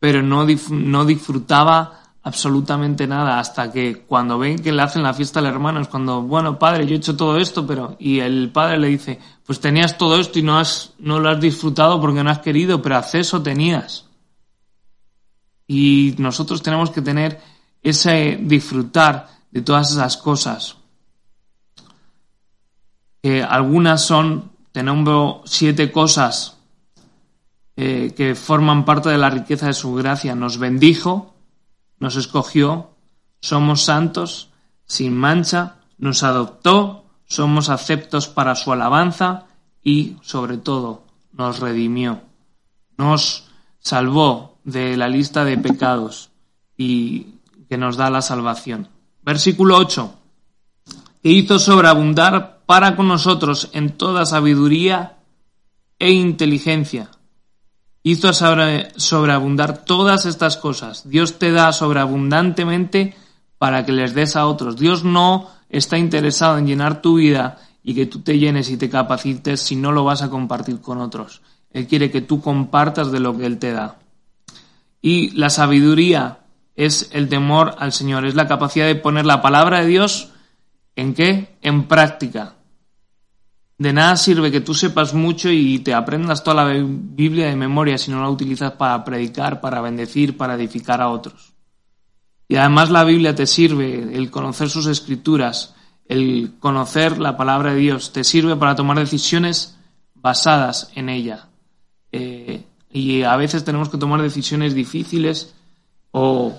pero 0.00 0.22
no, 0.22 0.46
no 0.70 1.04
disfrutaba 1.04 2.06
absolutamente 2.26 3.06
nada 3.06 3.38
hasta 3.38 3.70
que 3.70 4.02
cuando 4.04 4.36
ven 4.36 4.58
que 4.58 4.72
le 4.72 4.82
hacen 4.82 5.04
la 5.04 5.14
fiesta 5.14 5.38
al 5.38 5.46
hermano 5.46 5.80
es 5.80 5.86
cuando, 5.86 6.22
bueno, 6.22 6.58
padre, 6.58 6.84
yo 6.84 6.94
he 6.94 6.98
hecho 6.98 7.16
todo 7.16 7.38
esto, 7.38 7.64
pero 7.64 7.96
y 8.00 8.18
el 8.18 8.50
padre 8.50 8.78
le 8.78 8.88
dice, 8.88 9.20
pues 9.46 9.60
tenías 9.60 9.96
todo 9.96 10.18
esto 10.18 10.40
y 10.40 10.42
no 10.42 10.58
has 10.58 10.94
no 10.98 11.20
lo 11.20 11.28
has 11.28 11.40
disfrutado 11.40 12.00
porque 12.00 12.24
no 12.24 12.30
has 12.30 12.40
querido, 12.40 12.82
pero 12.82 12.96
acceso 12.96 13.44
tenías. 13.44 14.06
Y 15.68 16.16
nosotros 16.18 16.62
tenemos 16.62 16.90
que 16.90 17.00
tener 17.00 17.40
ese 17.82 18.38
disfrutar 18.40 19.28
de 19.50 19.62
todas 19.62 19.92
esas 19.92 20.16
cosas 20.16 20.76
algunas 23.48 24.02
son, 24.02 24.52
te 24.72 24.82
nombro 24.82 25.42
siete 25.44 25.90
cosas 25.90 26.58
eh, 27.76 28.14
que 28.16 28.34
forman 28.34 28.84
parte 28.84 29.08
de 29.08 29.18
la 29.18 29.30
riqueza 29.30 29.66
de 29.66 29.74
su 29.74 29.94
gracia. 29.94 30.34
Nos 30.34 30.58
bendijo, 30.58 31.34
nos 31.98 32.16
escogió, 32.16 32.90
somos 33.40 33.82
santos, 33.82 34.50
sin 34.84 35.16
mancha, 35.16 35.76
nos 35.98 36.22
adoptó, 36.22 37.04
somos 37.26 37.68
aceptos 37.68 38.28
para 38.28 38.54
su 38.54 38.72
alabanza 38.72 39.46
y, 39.82 40.16
sobre 40.22 40.58
todo, 40.58 41.04
nos 41.32 41.58
redimió. 41.60 42.20
Nos 42.96 43.48
salvó 43.80 44.58
de 44.64 44.96
la 44.96 45.08
lista 45.08 45.44
de 45.44 45.58
pecados 45.58 46.30
y 46.76 47.34
que 47.68 47.78
nos 47.78 47.96
da 47.96 48.10
la 48.10 48.22
salvación. 48.22 48.88
Versículo 49.22 49.76
8. 49.76 50.14
Que 51.22 51.30
hizo 51.30 51.58
sobreabundar 51.58 52.60
para 52.66 52.96
con 52.96 53.08
nosotros 53.08 53.70
en 53.72 53.96
toda 53.96 54.26
sabiduría 54.26 55.18
e 55.98 56.10
inteligencia. 56.10 57.10
Hizo 58.02 58.32
sobreabundar 58.32 59.84
todas 59.84 60.26
estas 60.26 60.56
cosas. 60.56 61.08
Dios 61.08 61.38
te 61.38 61.50
da 61.50 61.72
sobreabundantemente 61.72 63.16
para 63.58 63.84
que 63.84 63.92
les 63.92 64.14
des 64.14 64.36
a 64.36 64.46
otros. 64.46 64.76
Dios 64.76 65.02
no 65.02 65.50
está 65.68 65.98
interesado 65.98 66.58
en 66.58 66.66
llenar 66.66 67.02
tu 67.02 67.16
vida 67.16 67.58
y 67.82 67.94
que 67.94 68.06
tú 68.06 68.20
te 68.20 68.38
llenes 68.38 68.70
y 68.70 68.76
te 68.76 68.90
capacites 68.90 69.60
si 69.60 69.74
no 69.76 69.92
lo 69.92 70.04
vas 70.04 70.22
a 70.22 70.30
compartir 70.30 70.80
con 70.80 71.00
otros. 71.00 71.42
Él 71.70 71.86
quiere 71.86 72.10
que 72.10 72.20
tú 72.20 72.40
compartas 72.40 73.10
de 73.10 73.20
lo 73.20 73.36
que 73.36 73.46
Él 73.46 73.58
te 73.58 73.72
da. 73.72 73.98
Y 75.02 75.30
la 75.30 75.50
sabiduría 75.50 76.38
es 76.76 77.08
el 77.12 77.28
temor 77.28 77.74
al 77.78 77.92
Señor, 77.92 78.26
es 78.26 78.34
la 78.34 78.46
capacidad 78.46 78.86
de 78.86 78.94
poner 78.94 79.26
la 79.26 79.42
palabra 79.42 79.80
de 79.80 79.86
Dios 79.86 80.30
en 80.94 81.14
qué? 81.14 81.56
En 81.62 81.88
práctica. 81.88 82.54
De 83.78 83.92
nada 83.92 84.16
sirve 84.16 84.50
que 84.50 84.62
tú 84.62 84.72
sepas 84.72 85.12
mucho 85.12 85.50
y 85.50 85.78
te 85.80 85.92
aprendas 85.92 86.42
toda 86.42 86.64
la 86.64 86.72
Biblia 86.72 87.46
de 87.46 87.56
memoria 87.56 87.98
si 87.98 88.10
no 88.10 88.22
la 88.22 88.30
utilizas 88.30 88.72
para 88.72 89.04
predicar, 89.04 89.60
para 89.60 89.82
bendecir, 89.82 90.36
para 90.36 90.54
edificar 90.54 91.02
a 91.02 91.10
otros. 91.10 91.52
Y 92.48 92.56
además 92.56 92.90
la 92.90 93.04
Biblia 93.04 93.34
te 93.34 93.46
sirve, 93.46 94.16
el 94.16 94.30
conocer 94.30 94.70
sus 94.70 94.86
escrituras, 94.86 95.74
el 96.06 96.54
conocer 96.58 97.18
la 97.18 97.36
palabra 97.36 97.74
de 97.74 97.80
Dios, 97.80 98.12
te 98.12 98.24
sirve 98.24 98.56
para 98.56 98.76
tomar 98.76 98.98
decisiones 98.98 99.76
basadas 100.14 100.90
en 100.94 101.08
ella. 101.08 101.48
Eh, 102.12 102.64
y 102.90 103.22
a 103.24 103.36
veces 103.36 103.64
tenemos 103.64 103.90
que 103.90 103.98
tomar 103.98 104.22
decisiones 104.22 104.74
difíciles 104.74 105.54
o, 106.12 106.54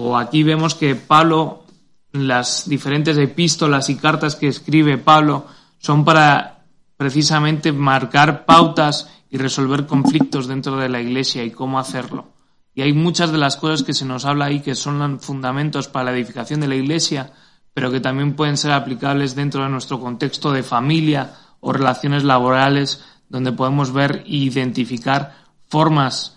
o 0.00 0.16
aquí 0.16 0.44
vemos 0.44 0.76
que 0.76 0.94
Pablo, 0.94 1.64
las 2.12 2.68
diferentes 2.68 3.18
epístolas 3.18 3.90
y 3.90 3.96
cartas 3.96 4.36
que 4.36 4.46
escribe 4.46 4.96
Pablo, 4.96 5.46
son 5.78 6.04
para 6.04 6.62
precisamente 6.96 7.72
marcar 7.72 8.44
pautas 8.44 9.10
y 9.28 9.38
resolver 9.38 9.86
conflictos 9.86 10.46
dentro 10.46 10.76
de 10.76 10.88
la 10.88 11.00
Iglesia 11.00 11.42
y 11.42 11.50
cómo 11.50 11.80
hacerlo. 11.80 12.28
Y 12.76 12.82
hay 12.82 12.92
muchas 12.92 13.32
de 13.32 13.38
las 13.38 13.56
cosas 13.56 13.82
que 13.82 13.92
se 13.92 14.04
nos 14.04 14.24
habla 14.24 14.44
ahí 14.44 14.60
que 14.60 14.76
son 14.76 15.18
fundamentos 15.18 15.88
para 15.88 16.12
la 16.12 16.16
edificación 16.16 16.60
de 16.60 16.68
la 16.68 16.76
Iglesia, 16.76 17.32
pero 17.74 17.90
que 17.90 17.98
también 17.98 18.36
pueden 18.36 18.56
ser 18.56 18.70
aplicables 18.70 19.34
dentro 19.34 19.64
de 19.64 19.68
nuestro 19.68 19.98
contexto 19.98 20.52
de 20.52 20.62
familia 20.62 21.34
o 21.58 21.72
relaciones 21.72 22.22
laborales, 22.22 23.02
donde 23.28 23.50
podemos 23.50 23.92
ver 23.92 24.22
e 24.26 24.36
identificar 24.36 25.34
formas 25.66 26.36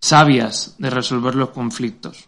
sabias 0.00 0.76
de 0.78 0.88
resolver 0.88 1.34
los 1.34 1.50
conflictos. 1.50 2.27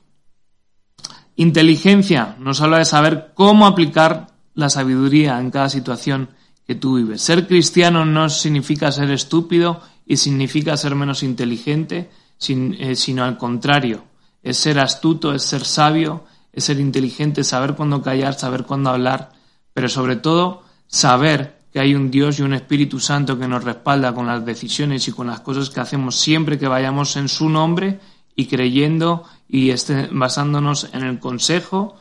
Inteligencia 1.36 2.36
nos 2.38 2.60
habla 2.60 2.78
de 2.78 2.84
saber 2.84 3.32
cómo 3.34 3.66
aplicar 3.66 4.28
la 4.54 4.68
sabiduría 4.68 5.40
en 5.40 5.50
cada 5.50 5.68
situación 5.68 6.30
que 6.66 6.74
tú 6.74 6.96
vives. 6.96 7.22
Ser 7.22 7.46
cristiano 7.46 8.04
no 8.04 8.28
significa 8.28 8.92
ser 8.92 9.10
estúpido 9.10 9.80
y 10.06 10.16
significa 10.16 10.76
ser 10.76 10.94
menos 10.94 11.22
inteligente, 11.22 12.10
eh, 12.48 12.96
sino 12.96 13.24
al 13.24 13.36
contrario. 13.38 14.04
Es 14.42 14.56
ser 14.56 14.78
astuto, 14.78 15.32
es 15.32 15.42
ser 15.42 15.64
sabio, 15.64 16.24
es 16.52 16.64
ser 16.64 16.80
inteligente, 16.80 17.44
saber 17.44 17.74
cuándo 17.74 18.02
callar, 18.02 18.34
saber 18.34 18.64
cuándo 18.64 18.90
hablar, 18.90 19.32
pero 19.72 19.88
sobre 19.88 20.16
todo 20.16 20.62
saber 20.86 21.60
que 21.72 21.80
hay 21.80 21.94
un 21.94 22.10
Dios 22.10 22.38
y 22.38 22.42
un 22.42 22.54
Espíritu 22.54 22.98
Santo 22.98 23.38
que 23.38 23.46
nos 23.46 23.64
respalda 23.64 24.12
con 24.12 24.26
las 24.26 24.44
decisiones 24.44 25.06
y 25.06 25.12
con 25.12 25.28
las 25.28 25.40
cosas 25.40 25.70
que 25.70 25.80
hacemos 25.80 26.16
siempre 26.16 26.58
que 26.58 26.66
vayamos 26.68 27.16
en 27.16 27.28
su 27.28 27.48
nombre 27.48 28.00
y 28.34 28.46
creyendo 28.46 29.24
y 29.50 29.70
este, 29.70 30.08
basándonos 30.12 30.88
en 30.92 31.02
el 31.02 31.18
consejo 31.18 31.96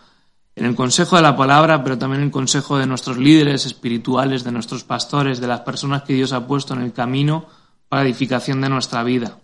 en 0.60 0.66
el 0.66 0.76
consejo 0.76 1.16
de 1.16 1.22
la 1.22 1.38
palabra, 1.38 1.86
pero 1.86 1.98
también 1.98 2.22
en 2.22 2.28
el 2.28 2.32
consejo 2.34 2.78
de 2.78 2.86
nuestros 2.86 3.18
líderes 3.18 3.66
espirituales, 3.66 4.44
de 4.44 4.52
nuestros 4.52 4.84
pastores, 4.84 5.40
de 5.40 5.48
las 5.48 5.62
personas 5.62 6.04
que 6.04 6.14
Dios 6.14 6.34
ha 6.34 6.48
puesto 6.48 6.74
en 6.74 6.82
el 6.82 6.92
camino 6.92 7.46
para 7.88 8.04
edificación 8.04 8.60
de 8.60 8.68
nuestra 8.68 9.04
vida. 9.04 9.38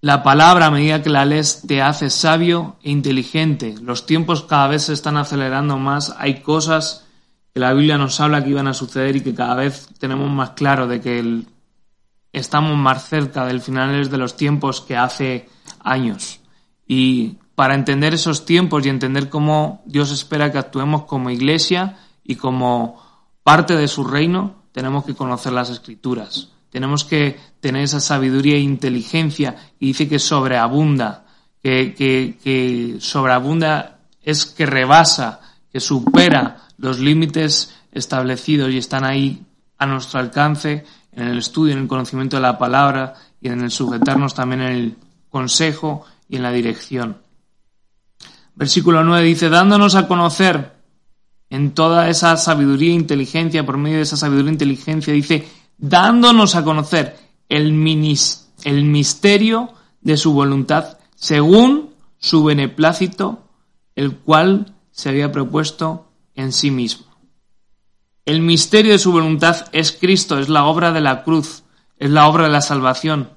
La 0.00 0.22
palabra, 0.22 0.66
a 0.66 0.70
medida 0.70 1.02
que 1.02 1.10
la 1.10 1.24
lees, 1.24 1.62
te 1.66 1.82
hace 1.82 2.10
sabio 2.10 2.76
e 2.82 2.92
inteligente. 2.92 3.74
Los 3.82 4.06
tiempos 4.06 4.44
cada 4.44 4.68
vez 4.68 4.84
se 4.84 4.92
están 4.92 5.16
acelerando 5.16 5.78
más. 5.78 6.14
Hay 6.18 6.42
cosas 6.42 7.08
que 7.52 7.58
la 7.58 7.72
Biblia 7.72 7.98
nos 7.98 8.20
habla 8.20 8.44
que 8.44 8.50
iban 8.50 8.68
a 8.68 8.74
suceder 8.74 9.16
y 9.16 9.20
que 9.20 9.34
cada 9.34 9.56
vez 9.56 9.88
tenemos 9.98 10.30
más 10.30 10.50
claro 10.50 10.86
de 10.86 11.00
que 11.00 11.44
estamos 12.32 12.76
más 12.76 13.08
cerca 13.08 13.46
del 13.46 13.60
final 13.60 14.08
de 14.08 14.18
los 14.18 14.36
tiempos 14.36 14.80
que 14.80 14.96
hace 14.96 15.48
años. 15.80 16.40
Y 16.86 17.36
para 17.54 17.74
entender 17.74 18.14
esos 18.14 18.44
tiempos 18.44 18.84
y 18.84 18.88
entender 18.88 19.28
cómo 19.28 19.82
Dios 19.84 20.10
espera 20.10 20.50
que 20.50 20.58
actuemos 20.58 21.04
como 21.04 21.30
iglesia 21.30 21.98
y 22.24 22.36
como 22.36 23.00
parte 23.42 23.76
de 23.76 23.88
su 23.88 24.04
reino, 24.04 24.62
tenemos 24.72 25.04
que 25.04 25.14
conocer 25.14 25.52
las 25.52 25.70
escrituras. 25.70 26.48
Tenemos 26.70 27.04
que 27.04 27.38
tener 27.60 27.82
esa 27.82 28.00
sabiduría 28.00 28.56
e 28.56 28.60
inteligencia 28.60 29.56
y 29.78 29.88
dice 29.88 30.08
que 30.08 30.18
sobreabunda, 30.18 31.26
que, 31.62 31.94
que 31.94 32.96
sobreabunda 32.98 33.98
es 34.22 34.46
que 34.46 34.64
rebasa, 34.64 35.40
que 35.70 35.80
supera 35.80 36.68
los 36.78 36.98
límites 36.98 37.76
establecidos 37.92 38.70
y 38.70 38.78
están 38.78 39.04
ahí 39.04 39.44
a 39.78 39.86
nuestro 39.86 40.20
alcance 40.20 40.84
en 41.12 41.28
el 41.28 41.38
estudio, 41.38 41.74
en 41.74 41.80
el 41.80 41.88
conocimiento 41.88 42.36
de 42.36 42.42
la 42.42 42.58
palabra 42.58 43.14
y 43.40 43.48
en 43.48 43.60
el 43.60 43.70
sujetarnos 43.70 44.34
también 44.34 44.62
en 44.62 44.72
el 44.72 44.96
consejo 45.28 46.04
y 46.28 46.36
en 46.36 46.42
la 46.42 46.52
dirección. 46.52 47.18
Versículo 48.54 49.02
9 49.02 49.26
dice, 49.26 49.48
dándonos 49.48 49.94
a 49.94 50.06
conocer 50.06 50.72
en 51.50 51.72
toda 51.72 52.08
esa 52.08 52.36
sabiduría 52.36 52.90
e 52.90 52.94
inteligencia, 52.94 53.64
por 53.64 53.76
medio 53.76 53.98
de 53.98 54.02
esa 54.02 54.16
sabiduría 54.16 54.50
e 54.50 54.54
inteligencia, 54.54 55.12
dice, 55.12 55.48
dándonos 55.78 56.54
a 56.54 56.64
conocer 56.64 57.16
el, 57.48 57.66
el 58.64 58.84
misterio 58.84 59.72
de 60.00 60.16
su 60.16 60.32
voluntad, 60.32 60.98
según 61.14 61.90
su 62.18 62.44
beneplácito, 62.44 63.42
el 63.96 64.16
cual 64.16 64.74
se 64.90 65.10
había 65.10 65.32
propuesto 65.32 66.08
en 66.34 66.52
sí 66.52 66.70
mismo. 66.70 67.11
El 68.24 68.40
misterio 68.40 68.92
de 68.92 69.00
su 69.00 69.10
voluntad 69.10 69.66
es 69.72 69.90
Cristo, 69.90 70.38
es 70.38 70.48
la 70.48 70.64
obra 70.66 70.92
de 70.92 71.00
la 71.00 71.24
cruz, 71.24 71.64
es 71.98 72.08
la 72.08 72.28
obra 72.28 72.44
de 72.44 72.50
la 72.50 72.60
salvación. 72.60 73.30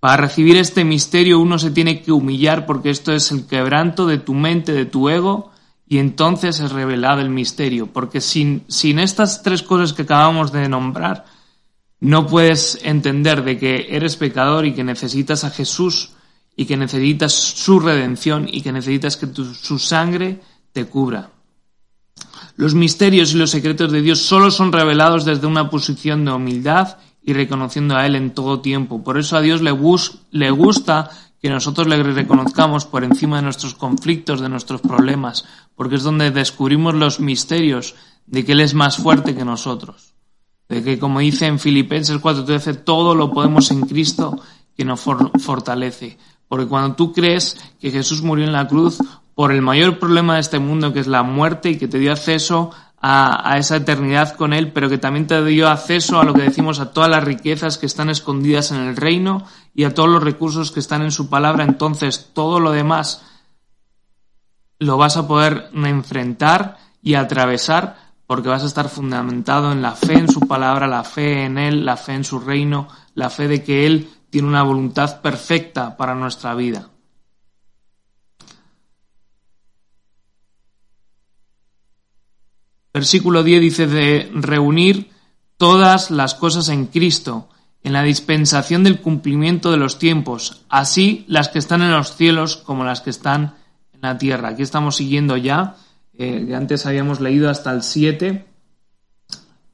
Para 0.00 0.16
recibir 0.16 0.56
este 0.56 0.84
misterio 0.84 1.38
uno 1.38 1.58
se 1.58 1.70
tiene 1.70 2.00
que 2.00 2.12
humillar 2.12 2.64
porque 2.64 2.88
esto 2.88 3.12
es 3.12 3.30
el 3.30 3.46
quebranto 3.46 4.06
de 4.06 4.16
tu 4.16 4.32
mente, 4.32 4.72
de 4.72 4.86
tu 4.86 5.10
ego, 5.10 5.50
y 5.86 5.98
entonces 5.98 6.60
es 6.60 6.72
revelado 6.72 7.20
el 7.20 7.28
misterio, 7.28 7.88
porque 7.88 8.22
sin, 8.22 8.64
sin 8.68 8.98
estas 8.98 9.42
tres 9.42 9.62
cosas 9.62 9.92
que 9.92 10.02
acabamos 10.02 10.50
de 10.50 10.68
nombrar, 10.68 11.26
no 12.00 12.26
puedes 12.26 12.78
entender 12.84 13.44
de 13.44 13.58
que 13.58 13.88
eres 13.90 14.16
pecador 14.16 14.64
y 14.64 14.72
que 14.72 14.82
necesitas 14.82 15.44
a 15.44 15.50
Jesús 15.50 16.12
y 16.56 16.64
que 16.64 16.78
necesitas 16.78 17.32
su 17.32 17.80
redención 17.80 18.48
y 18.50 18.62
que 18.62 18.72
necesitas 18.72 19.18
que 19.18 19.26
su 19.26 19.78
sangre 19.78 20.40
te 20.72 20.86
cubra. 20.86 21.30
Los 22.56 22.74
misterios 22.74 23.34
y 23.34 23.36
los 23.36 23.50
secretos 23.50 23.92
de 23.92 24.00
Dios 24.00 24.20
solo 24.20 24.50
son 24.50 24.72
revelados 24.72 25.26
desde 25.26 25.46
una 25.46 25.68
posición 25.68 26.24
de 26.24 26.32
humildad 26.32 26.96
y 27.22 27.34
reconociendo 27.34 27.96
a 27.96 28.06
Él 28.06 28.14
en 28.14 28.32
todo 28.32 28.60
tiempo. 28.60 29.04
Por 29.04 29.18
eso 29.18 29.36
a 29.36 29.42
Dios 29.42 29.60
le, 29.60 29.72
gusta 29.72 31.10
que 31.42 31.50
nosotros 31.50 31.86
le 31.86 32.02
reconozcamos 32.02 32.86
por 32.86 33.04
encima 33.04 33.36
de 33.36 33.42
nuestros 33.42 33.74
conflictos, 33.74 34.40
de 34.40 34.48
nuestros 34.48 34.80
problemas, 34.80 35.44
porque 35.74 35.96
es 35.96 36.02
donde 36.02 36.30
descubrimos 36.30 36.94
los 36.94 37.20
misterios 37.20 37.94
de 38.26 38.44
que 38.44 38.52
Él 38.52 38.60
es 38.60 38.72
más 38.72 38.96
fuerte 38.96 39.34
que 39.34 39.44
nosotros. 39.44 40.14
De 40.68 40.82
que, 40.82 40.98
como 40.98 41.20
dice 41.20 41.46
en 41.46 41.58
Filipenses 41.58 42.16
4:13, 42.16 42.84
todo 42.84 43.14
lo 43.14 43.32
podemos 43.32 43.70
en 43.70 43.82
Cristo 43.82 44.40
que 44.74 44.84
nos 44.84 45.00
fortalece. 45.00 46.16
Porque 46.48 46.66
cuando 46.66 46.94
tú 46.94 47.12
crees 47.12 47.58
que 47.80 47.90
Jesús 47.90 48.22
murió 48.22 48.44
en 48.44 48.52
la 48.52 48.68
cruz 48.68 48.98
por 49.34 49.52
el 49.52 49.62
mayor 49.62 49.98
problema 49.98 50.34
de 50.34 50.40
este 50.40 50.58
mundo, 50.58 50.92
que 50.92 51.00
es 51.00 51.06
la 51.06 51.22
muerte, 51.22 51.70
y 51.70 51.78
que 51.78 51.88
te 51.88 51.98
dio 51.98 52.12
acceso 52.12 52.70
a, 53.00 53.56
esa 53.58 53.76
eternidad 53.76 54.34
con 54.34 54.52
Él, 54.52 54.72
pero 54.72 54.88
que 54.88 54.98
también 54.98 55.26
te 55.26 55.44
dio 55.44 55.68
acceso 55.68 56.18
a 56.18 56.24
lo 56.24 56.34
que 56.34 56.42
decimos, 56.42 56.80
a 56.80 56.92
todas 56.92 57.10
las 57.10 57.22
riquezas 57.24 57.78
que 57.78 57.86
están 57.86 58.10
escondidas 58.10 58.70
en 58.70 58.78
el 58.78 58.96
reino 58.96 59.44
y 59.74 59.84
a 59.84 59.94
todos 59.94 60.08
los 60.08 60.22
recursos 60.22 60.72
que 60.72 60.80
están 60.80 61.02
en 61.02 61.12
su 61.12 61.28
palabra, 61.28 61.64
entonces 61.64 62.30
todo 62.32 62.58
lo 62.58 62.72
demás 62.72 63.22
lo 64.78 64.96
vas 64.96 65.16
a 65.16 65.28
poder 65.28 65.70
enfrentar 65.72 66.78
y 67.02 67.14
atravesar 67.14 67.96
porque 68.26 68.48
vas 68.48 68.64
a 68.64 68.66
estar 68.66 68.88
fundamentado 68.88 69.70
en 69.70 69.82
la 69.82 69.92
fe 69.92 70.14
en 70.14 70.28
su 70.28 70.40
palabra, 70.40 70.88
la 70.88 71.04
fe 71.04 71.44
en 71.44 71.58
Él, 71.58 71.84
la 71.84 71.96
fe 71.96 72.14
en 72.14 72.24
su 72.24 72.40
reino, 72.40 72.88
la 73.14 73.30
fe 73.30 73.46
de 73.46 73.62
que 73.62 73.86
Él 73.86 74.08
tiene 74.30 74.48
una 74.48 74.62
voluntad 74.62 75.20
perfecta 75.20 75.96
para 75.96 76.14
nuestra 76.14 76.54
vida. 76.54 76.90
Versículo 82.92 83.42
10 83.42 83.60
dice 83.60 83.86
de 83.86 84.30
reunir 84.34 85.10
todas 85.58 86.10
las 86.10 86.34
cosas 86.34 86.70
en 86.70 86.86
Cristo, 86.86 87.48
en 87.82 87.92
la 87.92 88.02
dispensación 88.02 88.84
del 88.84 89.00
cumplimiento 89.00 89.70
de 89.70 89.76
los 89.76 89.98
tiempos, 89.98 90.64
así 90.68 91.24
las 91.28 91.48
que 91.48 91.58
están 91.58 91.82
en 91.82 91.90
los 91.90 92.16
cielos 92.16 92.56
como 92.56 92.84
las 92.84 93.02
que 93.02 93.10
están 93.10 93.54
en 93.92 94.00
la 94.00 94.16
tierra. 94.16 94.48
Aquí 94.48 94.62
estamos 94.62 94.96
siguiendo 94.96 95.36
ya, 95.36 95.76
eh, 96.18 96.52
antes 96.54 96.86
habíamos 96.86 97.20
leído 97.20 97.50
hasta 97.50 97.70
el 97.72 97.82
7. 97.82 98.46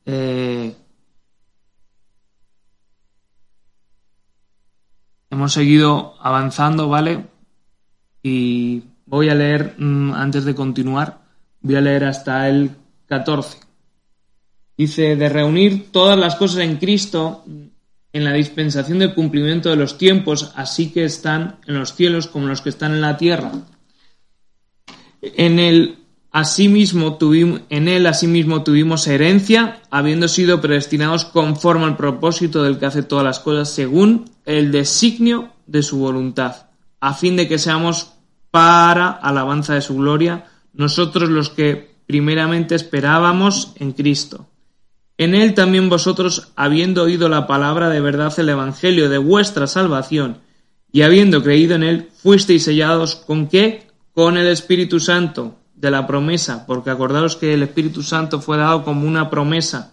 Eh, 0.05 0.75
hemos 5.33 5.55
seguido 5.55 6.15
avanzando, 6.21 6.89
¿vale? 6.91 7.25
Y 8.23 8.83
voy 9.07 9.31
a 9.31 9.35
leer, 9.35 9.75
mm, 9.79 10.13
antes 10.13 10.45
de 10.45 10.55
continuar, 10.55 11.23
voy 11.63 11.77
a 11.77 11.81
leer 11.81 12.05
hasta 12.05 12.49
el 12.51 12.71
14. 13.07 13.59
Dice, 14.77 15.17
de 15.17 15.29
reunir 15.31 15.91
todas 15.91 16.19
las 16.19 16.37
cosas 16.37 16.61
en 16.61 16.77
Cristo 16.77 17.45
en 18.13 18.25
la 18.25 18.35
dispensación 18.35 18.99
del 18.99 19.15
cumplimiento 19.15 19.71
de 19.71 19.77
los 19.77 19.97
tiempos, 19.97 20.53
así 20.55 20.93
que 20.93 21.05
están 21.05 21.57
en 21.67 21.79
los 21.79 21.95
cielos 21.95 22.27
como 22.27 22.47
los 22.47 22.61
que 22.61 22.69
están 22.69 22.93
en 22.93 23.01
la 23.01 23.17
tierra. 23.17 23.53
En 25.23 25.59
el 25.59 25.97
asimismo 26.33 27.19
tuvimos, 27.19 27.61
en 27.69 27.89
él 27.89 28.07
asimismo 28.07 28.65
tuvimos 28.65 29.07
herencia, 29.07 29.83
habiendo 29.91 30.29
sido 30.29 30.61
predestinados 30.61 31.27
conforme 31.27 31.85
al 31.85 31.97
propósito 31.97 32.63
del 32.63 32.79
que 32.79 32.87
hace 32.87 33.03
todas 33.03 33.25
las 33.25 33.39
cosas 33.39 33.71
según 33.71 34.31
el 34.47 34.73
designio 34.73 35.51
de 35.67 35.83
su 35.83 35.99
voluntad, 35.99 36.69
a 37.01 37.15
fin 37.15 37.37
de 37.37 37.49
que 37.49 37.59
seamos 37.59 38.15
para 38.51 39.11
alabanza 39.11 39.75
de 39.75 39.83
su 39.83 39.97
gloria, 39.97 40.47
nosotros 40.73 41.29
los 41.29 41.51
que 41.51 41.93
primeramente 42.07 42.75
esperábamos 42.75 43.73
en 43.77 43.93
Cristo. 43.93 44.47
En 45.19 45.35
él 45.35 45.55
también 45.55 45.91
vosotros, 45.91 46.49
habiendo 46.57 47.03
oído 47.03 47.29
la 47.29 47.47
palabra 47.47 47.91
de 47.91 48.01
verdad, 48.01 48.33
el 48.39 48.49
Evangelio 48.49 49.11
de 49.11 49.19
vuestra 49.19 49.67
salvación, 49.67 50.39
y 50.91 51.03
habiendo 51.03 51.43
creído 51.43 51.75
en 51.75 51.83
él, 51.83 52.09
fuisteis 52.15 52.65
sellados 52.65 53.17
con 53.17 53.49
qué? 53.49 53.87
Con 54.13 54.37
el 54.37 54.47
Espíritu 54.47 55.01
Santo 55.01 55.62
de 55.83 55.91
la 55.91 56.07
promesa, 56.07 56.65
porque 56.65 56.91
acordaros 56.91 57.35
que 57.35 57.55
el 57.55 57.65
Espíritu 57.65 58.05
Santo 58.05 58.41
fue 58.41 58.57
dado 58.57 58.85
como 58.85 59.05
una 59.05 59.29
promesa, 59.29 59.91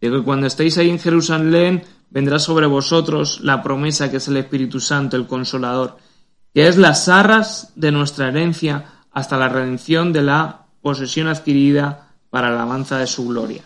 de 0.00 0.10
que 0.10 0.22
cuando 0.24 0.48
estéis 0.48 0.76
ahí 0.76 0.90
en 0.90 0.98
Jerusalén 0.98 1.84
vendrá 2.10 2.40
sobre 2.40 2.66
vosotros 2.66 3.40
la 3.40 3.62
promesa 3.62 4.10
que 4.10 4.16
es 4.16 4.26
el 4.26 4.38
Espíritu 4.38 4.80
Santo, 4.80 5.16
el 5.16 5.28
Consolador, 5.28 5.98
que 6.52 6.66
es 6.66 6.76
las 6.76 7.08
arras 7.08 7.72
de 7.76 7.92
nuestra 7.92 8.26
herencia 8.26 9.04
hasta 9.12 9.38
la 9.38 9.48
redención 9.48 10.12
de 10.12 10.22
la 10.22 10.66
posesión 10.82 11.28
adquirida 11.28 12.10
para 12.28 12.48
la 12.48 12.56
alabanza 12.56 12.98
de 12.98 13.06
su 13.06 13.28
gloria. 13.28 13.62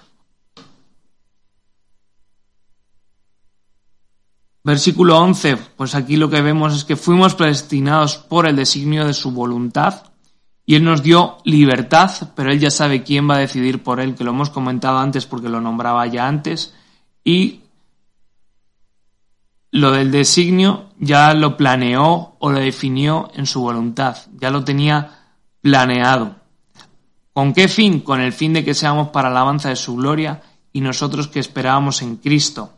Versículo 4.65 5.19
11, 5.19 5.57
pues 5.79 5.95
aquí 5.95 6.19
lo 6.19 6.29
que 6.29 6.43
vemos 6.43 6.77
es 6.77 6.85
que 6.85 6.97
fuimos 6.97 7.35
predestinados 7.35 8.19
por 8.19 8.47
el 8.47 8.57
designio 8.57 9.07
de 9.07 9.15
su 9.15 9.31
voluntad 9.31 10.03
y 10.69 10.75
Él 10.75 10.85
nos 10.85 11.03
dio 11.03 11.39
libertad, 11.45 12.11
pero 12.35 12.53
Él 12.53 12.61
ya 12.61 12.71
sabe 12.71 13.03
quién 13.03 13.27
va 13.27 13.37
a 13.37 13.39
decidir 13.39 13.83
por 13.83 14.01
Él, 14.01 14.14
que 14.14 14.23
lo 14.23 14.33
hemos 14.33 14.51
comentado 14.51 14.99
antes 14.99 15.25
porque 15.25 15.49
lo 15.49 15.62
nombraba 15.62 16.07
ya 16.09 16.29
antes, 16.29 16.75
y 17.25 17.62
lo 19.71 19.93
del 19.93 20.11
designio 20.11 20.91
ya 20.99 21.33
lo 21.33 21.57
planeó 21.57 22.37
o 22.39 22.51
lo 22.51 22.59
definió 22.59 23.31
en 23.35 23.47
su 23.47 23.62
voluntad, 23.62 24.19
ya 24.39 24.51
lo 24.51 24.62
tenía 24.62 25.25
planeado. 25.62 26.37
¿Con 27.33 27.55
qué 27.55 27.69
fin? 27.69 28.01
Con 28.01 28.21
el 28.21 28.35
fin 28.35 28.53
de 28.53 28.62
que 28.62 28.75
seamos 28.75 29.09
para 29.09 29.29
alabanza 29.29 29.71
de 29.71 29.77
su 29.77 29.97
gloria 29.97 30.43
y 30.71 30.83
nosotros 30.83 31.29
que 31.29 31.41
esperábamos 31.41 32.03
en 32.03 32.16
Cristo, 32.16 32.75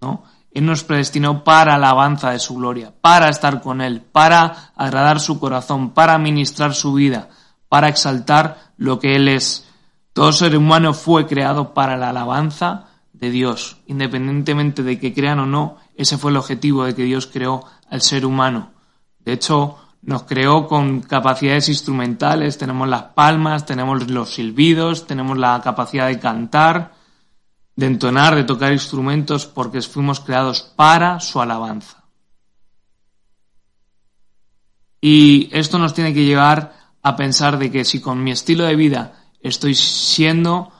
¿no? 0.00 0.24
Él 0.52 0.66
nos 0.66 0.82
predestinó 0.84 1.44
para 1.44 1.74
alabanza 1.74 2.30
de 2.30 2.38
su 2.38 2.56
gloria, 2.56 2.92
para 3.00 3.28
estar 3.28 3.62
con 3.62 3.80
Él, 3.80 4.00
para 4.00 4.72
agradar 4.74 5.20
su 5.20 5.38
corazón, 5.38 5.90
para 5.90 6.18
ministrar 6.18 6.74
su 6.74 6.94
vida, 6.94 7.28
para 7.68 7.88
exaltar 7.88 8.72
lo 8.76 8.98
que 8.98 9.14
Él 9.16 9.28
es. 9.28 9.66
Todo 10.12 10.32
ser 10.32 10.56
humano 10.56 10.92
fue 10.92 11.26
creado 11.26 11.72
para 11.72 11.96
la 11.96 12.10
alabanza 12.10 12.86
de 13.12 13.30
Dios, 13.30 13.78
independientemente 13.86 14.82
de 14.82 14.98
que 14.98 15.14
crean 15.14 15.38
o 15.38 15.46
no, 15.46 15.76
ese 15.94 16.18
fue 16.18 16.30
el 16.30 16.38
objetivo 16.38 16.84
de 16.84 16.94
que 16.94 17.04
Dios 17.04 17.26
creó 17.26 17.64
al 17.88 18.00
ser 18.00 18.26
humano. 18.26 18.70
De 19.20 19.34
hecho, 19.34 19.76
nos 20.02 20.22
creó 20.22 20.66
con 20.66 21.02
capacidades 21.02 21.68
instrumentales, 21.68 22.56
tenemos 22.56 22.88
las 22.88 23.02
palmas, 23.02 23.66
tenemos 23.66 24.10
los 24.10 24.34
silbidos, 24.34 25.06
tenemos 25.06 25.36
la 25.36 25.60
capacidad 25.60 26.08
de 26.08 26.18
cantar, 26.18 26.92
de 27.80 27.86
entonar, 27.86 28.34
de 28.34 28.44
tocar 28.44 28.74
instrumentos, 28.74 29.46
porque 29.46 29.80
fuimos 29.80 30.20
creados 30.20 30.60
para 30.76 31.18
su 31.18 31.40
alabanza. 31.40 32.04
Y 35.00 35.48
esto 35.50 35.78
nos 35.78 35.94
tiene 35.94 36.12
que 36.12 36.26
llevar 36.26 36.74
a 37.00 37.16
pensar 37.16 37.58
de 37.58 37.70
que 37.70 37.86
si 37.86 38.02
con 38.02 38.22
mi 38.22 38.32
estilo 38.32 38.64
de 38.64 38.76
vida 38.76 39.24
estoy 39.40 39.74
siendo 39.74 40.70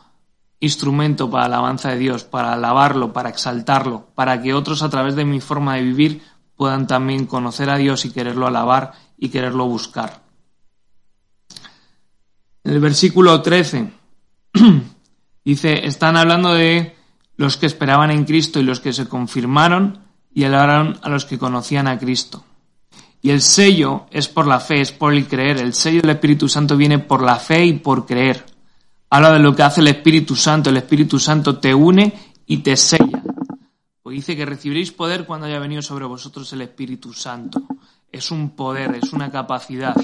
instrumento 0.60 1.30
para 1.30 1.48
la 1.48 1.56
alabanza 1.56 1.88
de 1.88 1.96
Dios, 1.96 2.24
para 2.24 2.52
alabarlo, 2.52 3.14
para 3.14 3.30
exaltarlo, 3.30 4.10
para 4.14 4.42
que 4.42 4.52
otros 4.52 4.82
a 4.82 4.90
través 4.90 5.16
de 5.16 5.24
mi 5.24 5.40
forma 5.40 5.76
de 5.76 5.82
vivir 5.82 6.22
puedan 6.54 6.86
también 6.86 7.24
conocer 7.24 7.70
a 7.70 7.78
Dios 7.78 8.04
y 8.04 8.10
quererlo 8.10 8.46
alabar 8.46 8.92
y 9.16 9.30
quererlo 9.30 9.64
buscar. 9.64 10.20
En 12.62 12.74
el 12.74 12.80
versículo 12.80 13.40
13 13.40 13.90
dice, 15.44 15.86
están 15.86 16.16
hablando 16.16 16.54
de 16.54 16.96
los 17.36 17.56
que 17.56 17.66
esperaban 17.66 18.10
en 18.10 18.24
Cristo 18.24 18.60
y 18.60 18.64
los 18.64 18.80
que 18.80 18.92
se 18.92 19.08
confirmaron 19.08 20.00
y 20.32 20.44
alabaron 20.44 20.98
a 21.02 21.08
los 21.08 21.24
que 21.24 21.38
conocían 21.38 21.88
a 21.88 21.98
Cristo. 21.98 22.44
Y 23.22 23.30
el 23.30 23.42
sello 23.42 24.06
es 24.10 24.28
por 24.28 24.46
la 24.46 24.60
fe, 24.60 24.80
es 24.80 24.92
por 24.92 25.12
el 25.12 25.26
creer. 25.26 25.58
El 25.58 25.74
sello 25.74 26.00
del 26.00 26.10
Espíritu 26.10 26.48
Santo 26.48 26.76
viene 26.76 26.98
por 26.98 27.22
la 27.22 27.36
fe 27.36 27.64
y 27.66 27.72
por 27.74 28.06
creer. 28.06 28.46
Habla 29.10 29.32
de 29.32 29.40
lo 29.40 29.54
que 29.54 29.62
hace 29.62 29.80
el 29.80 29.88
Espíritu 29.88 30.36
Santo. 30.36 30.70
El 30.70 30.78
Espíritu 30.78 31.18
Santo 31.18 31.58
te 31.58 31.74
une 31.74 32.12
y 32.46 32.58
te 32.58 32.76
sella. 32.76 33.22
Pues 34.02 34.16
dice 34.16 34.36
que 34.36 34.46
recibiréis 34.46 34.92
poder 34.92 35.26
cuando 35.26 35.46
haya 35.46 35.58
venido 35.58 35.82
sobre 35.82 36.06
vosotros 36.06 36.50
el 36.52 36.62
Espíritu 36.62 37.12
Santo. 37.12 37.62
Es 38.10 38.30
un 38.30 38.50
poder, 38.50 38.98
es 39.02 39.12
una 39.12 39.30
capacidad, 39.30 39.94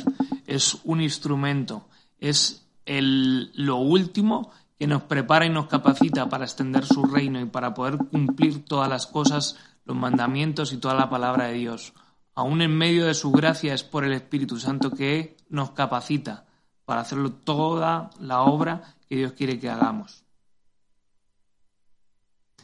es 0.46 0.78
un 0.84 1.00
instrumento, 1.00 1.88
es 2.20 2.66
el, 2.84 3.50
lo 3.54 3.76
último 3.76 4.52
que 4.78 4.86
nos 4.86 5.02
prepara 5.02 5.46
y 5.46 5.50
nos 5.50 5.66
capacita 5.66 6.28
para 6.28 6.44
extender 6.44 6.84
su 6.84 7.04
reino 7.04 7.40
y 7.40 7.46
para 7.46 7.74
poder 7.74 7.98
cumplir 7.98 8.64
todas 8.64 8.88
las 8.88 9.06
cosas, 9.06 9.56
los 9.84 9.96
mandamientos 9.96 10.72
y 10.72 10.78
toda 10.78 10.94
la 10.94 11.10
palabra 11.10 11.46
de 11.46 11.54
Dios 11.54 11.92
aún 12.36 12.60
en 12.60 12.76
medio 12.76 13.06
de 13.06 13.14
su 13.14 13.32
gracia, 13.32 13.74
es 13.74 13.82
por 13.82 14.04
el 14.04 14.12
Espíritu 14.12 14.58
Santo 14.58 14.90
que 14.90 15.38
nos 15.48 15.70
capacita 15.70 16.46
para 16.84 17.00
hacerlo 17.00 17.32
toda 17.32 18.10
la 18.20 18.42
obra 18.42 18.94
que 19.08 19.16
Dios 19.16 19.32
quiere 19.32 19.58
que 19.58 19.70
hagamos. 19.70 20.24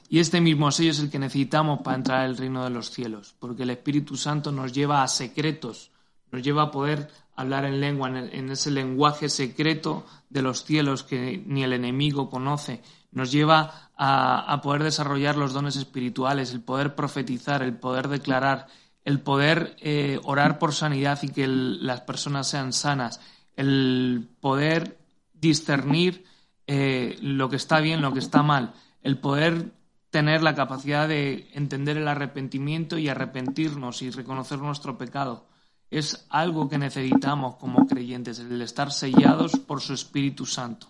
Y 0.09 0.21
este 0.21 0.43
mismo 0.43 0.71
sello 0.71 0.91
es 0.91 0.99
el 0.99 1.11
que 1.11 1.19
necesitamos 1.19 1.81
para 1.81 1.97
entrar 1.97 2.21
al 2.21 2.37
reino 2.37 2.65
de 2.65 2.71
los 2.71 2.91
cielos, 2.91 3.35
porque 3.39 3.63
el 3.63 3.71
Espíritu 3.71 4.17
Santo 4.17 4.53
nos 4.53 4.73
lleva 4.73 5.03
a 5.03 5.09
secretos, 5.09 5.91
nos 6.31 6.43
lleva 6.43 6.65
a 6.65 6.71
poder 6.71 7.11
hablar 7.35 7.65
en 7.65 7.81
lengua, 7.81 8.09
en, 8.09 8.51
ese 8.51 8.71
lenguaje 8.71 9.29
secreto 9.29 10.07
de 10.31 10.43
los 10.43 10.65
cielos 10.65 11.03
que 11.03 11.43
ni 11.47 11.63
el 11.63 11.73
enemigo 11.73 12.31
conoce, 12.31 12.83
nos 13.11 13.31
lleva 13.31 13.91
a 13.97 14.61
poder 14.63 14.83
desarrollar 14.83 15.37
los 15.37 15.53
dones 15.53 15.77
espirituales, 15.77 16.53
el 16.53 16.61
poder 16.61 16.95
profetizar, 16.95 17.63
el 17.63 17.75
poder 17.75 18.09
declarar, 18.09 18.67
el 19.05 19.21
poder 19.21 19.77
eh, 19.81 20.21
orar 20.25 20.59
por 20.59 20.73
sanidad 20.73 21.19
y 21.23 21.29
que 21.29 21.47
las 21.47 22.03
personas 22.03 22.49
sean 22.49 22.73
sanas, 22.73 23.21
el 23.57 24.29
poder 24.41 24.99
discernir 25.35 26.25
eh, 26.67 27.19
lo 27.21 27.49
que 27.49 27.57
está 27.57 27.81
bien, 27.81 28.01
lo 28.01 28.13
que 28.13 28.21
está 28.21 28.43
mal, 28.43 28.75
el 29.03 29.19
poder 29.19 29.73
tener 30.11 30.43
la 30.43 30.55
capacidad 30.55 31.09
de 31.09 31.49
entender 31.55 31.97
el 31.97 32.07
arrepentimiento 32.07 32.99
y 32.99 33.09
arrepentirnos 33.09 34.03
y 34.03 34.11
reconocer 34.11 34.59
nuestro 34.59 34.99
pecado. 34.99 35.47
Es 35.93 36.25
algo 36.31 36.71
que 36.71 36.79
necesitamos 36.79 37.57
como 37.57 37.87
creyentes, 37.87 38.39
el 38.39 38.63
estar 38.63 38.91
sellados 38.91 39.53
por 39.59 39.83
su 39.83 39.93
Espíritu 39.93 40.47
Santo. 40.47 40.87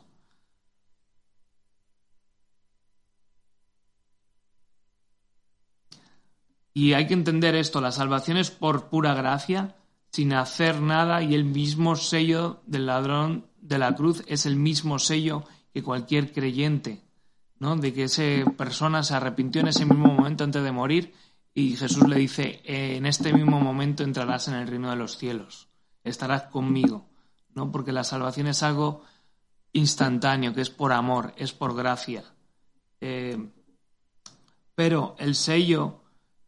Y 6.72 6.92
hay 6.92 7.08
que 7.08 7.14
entender 7.14 7.56
esto, 7.56 7.80
la 7.80 7.90
salvación 7.90 8.36
es 8.36 8.52
por 8.52 8.90
pura 8.90 9.12
gracia, 9.14 9.74
sin 10.12 10.34
hacer 10.34 10.80
nada, 10.80 11.20
y 11.20 11.34
el 11.34 11.46
mismo 11.46 11.96
sello 11.96 12.62
del 12.66 12.86
ladrón 12.86 13.48
de 13.60 13.78
la 13.78 13.96
cruz 13.96 14.22
es 14.28 14.46
el 14.46 14.54
mismo 14.54 15.00
sello 15.00 15.42
que 15.74 15.82
cualquier 15.82 16.32
creyente, 16.32 17.02
¿no? 17.58 17.74
De 17.74 17.92
que 17.92 18.04
esa 18.04 18.22
persona 18.56 19.02
se 19.02 19.14
arrepintió 19.14 19.62
en 19.62 19.68
ese 19.68 19.84
mismo 19.84 20.14
momento 20.14 20.44
antes 20.44 20.62
de 20.62 20.70
morir 20.70 21.12
y 21.54 21.76
Jesús 21.76 22.08
le 22.08 22.16
dice, 22.16 22.62
en 22.64 23.04
este 23.06 23.32
mismo 23.32 23.60
momento 23.60 24.02
entrarás 24.02 24.48
en 24.48 24.54
el 24.54 24.66
reino 24.66 24.90
de 24.90 24.96
los 24.96 25.18
cielos, 25.18 25.68
estarás 26.02 26.44
conmigo, 26.44 27.10
¿no? 27.54 27.70
Porque 27.70 27.92
la 27.92 28.04
salvación 28.04 28.46
es 28.46 28.62
algo 28.62 29.04
instantáneo, 29.72 30.54
que 30.54 30.62
es 30.62 30.70
por 30.70 30.92
amor, 30.92 31.34
es 31.36 31.52
por 31.52 31.74
gracia. 31.74 32.24
Eh, 33.00 33.50
pero 34.74 35.14
el 35.18 35.34
sello 35.34 36.02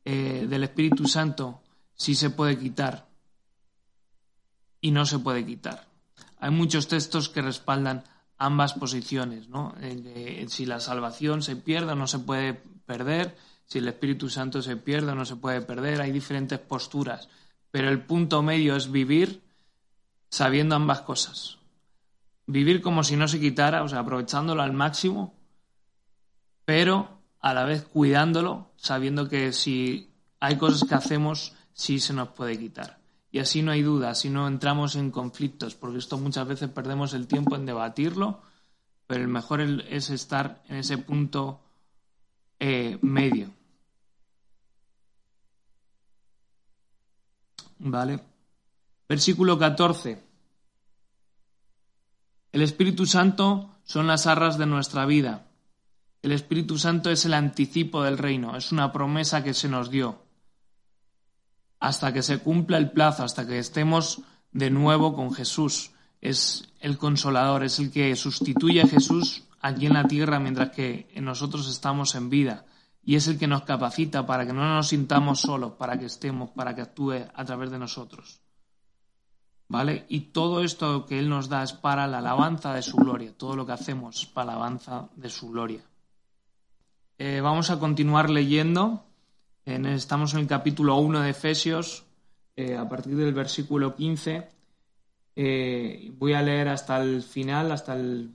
eh, 0.04 0.46
del 0.48 0.64
Espíritu 0.64 1.06
Santo 1.06 1.62
sí 1.94 2.14
se 2.14 2.30
puede 2.30 2.58
quitar 2.58 3.08
y 4.80 4.90
no 4.90 5.04
se 5.04 5.18
puede 5.18 5.44
quitar. 5.44 5.86
Hay 6.38 6.50
muchos 6.50 6.88
textos 6.88 7.28
que 7.28 7.42
respaldan 7.42 8.04
ambas 8.36 8.74
posiciones, 8.74 9.48
¿no? 9.48 9.74
si 10.48 10.66
la 10.66 10.80
salvación 10.80 11.42
se 11.42 11.56
pierde 11.56 11.92
o 11.92 11.96
no 11.96 12.06
se 12.06 12.18
puede 12.18 12.54
perder, 12.54 13.36
si 13.66 13.78
el 13.78 13.88
Espíritu 13.88 14.28
Santo 14.28 14.62
se 14.62 14.76
pierde 14.76 15.12
o 15.12 15.14
no 15.14 15.24
se 15.24 15.36
puede 15.36 15.60
perder, 15.62 16.00
hay 16.00 16.12
diferentes 16.12 16.58
posturas, 16.58 17.28
pero 17.70 17.88
el 17.88 18.02
punto 18.02 18.42
medio 18.42 18.76
es 18.76 18.90
vivir 18.90 19.42
sabiendo 20.28 20.74
ambas 20.74 21.00
cosas. 21.02 21.58
Vivir 22.46 22.82
como 22.82 23.02
si 23.04 23.16
no 23.16 23.26
se 23.26 23.40
quitara, 23.40 23.82
o 23.82 23.88
sea, 23.88 24.00
aprovechándolo 24.00 24.62
al 24.62 24.72
máximo, 24.72 25.34
pero 26.64 27.22
a 27.40 27.54
la 27.54 27.64
vez 27.64 27.84
cuidándolo, 27.84 28.70
sabiendo 28.76 29.28
que 29.28 29.52
si 29.52 30.10
hay 30.40 30.56
cosas 30.56 30.88
que 30.88 30.94
hacemos, 30.94 31.54
sí 31.72 32.00
se 32.00 32.12
nos 32.12 32.28
puede 32.28 32.58
quitar. 32.58 32.98
Y 33.30 33.38
así 33.38 33.62
no 33.62 33.72
hay 33.72 33.82
duda, 33.82 34.10
así 34.10 34.30
no 34.30 34.46
entramos 34.46 34.94
en 34.94 35.10
conflictos, 35.10 35.74
porque 35.74 35.98
esto 35.98 36.18
muchas 36.18 36.46
veces 36.46 36.70
perdemos 36.70 37.14
el 37.14 37.26
tiempo 37.26 37.56
en 37.56 37.66
debatirlo, 37.66 38.42
pero 39.06 39.22
el 39.22 39.28
mejor 39.28 39.60
es 39.60 40.10
estar 40.10 40.62
en 40.68 40.76
ese 40.76 40.98
punto 40.98 41.63
eh, 42.58 42.98
medio. 43.02 43.50
¿Vale? 47.78 48.20
Versículo 49.08 49.58
14. 49.58 50.22
El 52.52 52.62
Espíritu 52.62 53.04
Santo 53.06 53.70
son 53.84 54.06
las 54.06 54.26
arras 54.26 54.58
de 54.58 54.66
nuestra 54.66 55.06
vida 55.06 55.46
el 56.24 56.32
Espíritu 56.32 56.78
Santo 56.78 57.10
es 57.10 57.26
el 57.26 57.34
anticipo 57.34 58.02
del 58.02 58.16
reino, 58.16 58.56
es 58.56 58.72
una 58.72 58.92
promesa 58.92 59.44
que 59.44 59.52
se 59.52 59.68
nos 59.68 59.90
dio. 59.90 60.22
Hasta 61.80 62.14
que 62.14 62.22
se 62.22 62.38
cumpla 62.38 62.78
el 62.78 62.92
plazo, 62.92 63.24
hasta 63.24 63.46
que 63.46 63.58
estemos 63.58 64.22
de 64.50 64.70
nuevo 64.70 65.14
con 65.14 65.34
Jesús. 65.34 65.90
Es 66.22 66.66
el 66.80 66.96
consolador, 66.96 67.62
es 67.62 67.78
el 67.78 67.92
que 67.92 68.16
sustituye 68.16 68.80
a 68.80 68.88
Jesús 68.88 69.42
aquí 69.64 69.86
en 69.86 69.94
la 69.94 70.06
tierra 70.06 70.38
mientras 70.38 70.70
que 70.70 71.08
nosotros 71.22 71.70
estamos 71.70 72.14
en 72.14 72.28
vida. 72.28 72.66
Y 73.02 73.16
es 73.16 73.28
el 73.28 73.38
que 73.38 73.46
nos 73.46 73.62
capacita 73.62 74.26
para 74.26 74.46
que 74.46 74.52
no 74.52 74.62
nos 74.62 74.88
sintamos 74.88 75.40
solos, 75.40 75.72
para 75.72 75.98
que 75.98 76.04
estemos, 76.06 76.50
para 76.50 76.74
que 76.74 76.82
actúe 76.82 77.14
a 77.34 77.44
través 77.44 77.70
de 77.70 77.78
nosotros. 77.78 78.40
¿Vale? 79.68 80.04
Y 80.10 80.32
todo 80.32 80.62
esto 80.62 81.06
que 81.06 81.18
Él 81.18 81.30
nos 81.30 81.48
da 81.48 81.62
es 81.62 81.72
para 81.72 82.06
la 82.06 82.18
alabanza 82.18 82.74
de 82.74 82.82
su 82.82 82.98
gloria. 82.98 83.32
Todo 83.36 83.56
lo 83.56 83.64
que 83.64 83.72
hacemos 83.72 84.20
es 84.20 84.26
para 84.26 84.48
la 84.48 84.52
alabanza 84.52 85.08
de 85.16 85.30
su 85.30 85.48
gloria. 85.48 85.80
Eh, 87.16 87.40
vamos 87.40 87.70
a 87.70 87.78
continuar 87.78 88.28
leyendo. 88.28 89.06
estamos 89.64 90.34
en 90.34 90.40
el 90.40 90.46
capítulo 90.46 90.96
1 90.96 91.20
de 91.20 91.30
Efesios, 91.30 92.04
eh, 92.54 92.76
a 92.76 92.86
partir 92.86 93.16
del 93.16 93.32
versículo 93.32 93.96
15. 93.96 94.46
Eh, 95.36 96.12
voy 96.18 96.34
a 96.34 96.42
leer 96.42 96.68
hasta 96.68 97.00
el 97.00 97.22
final, 97.22 97.72
hasta 97.72 97.94
el, 97.94 98.34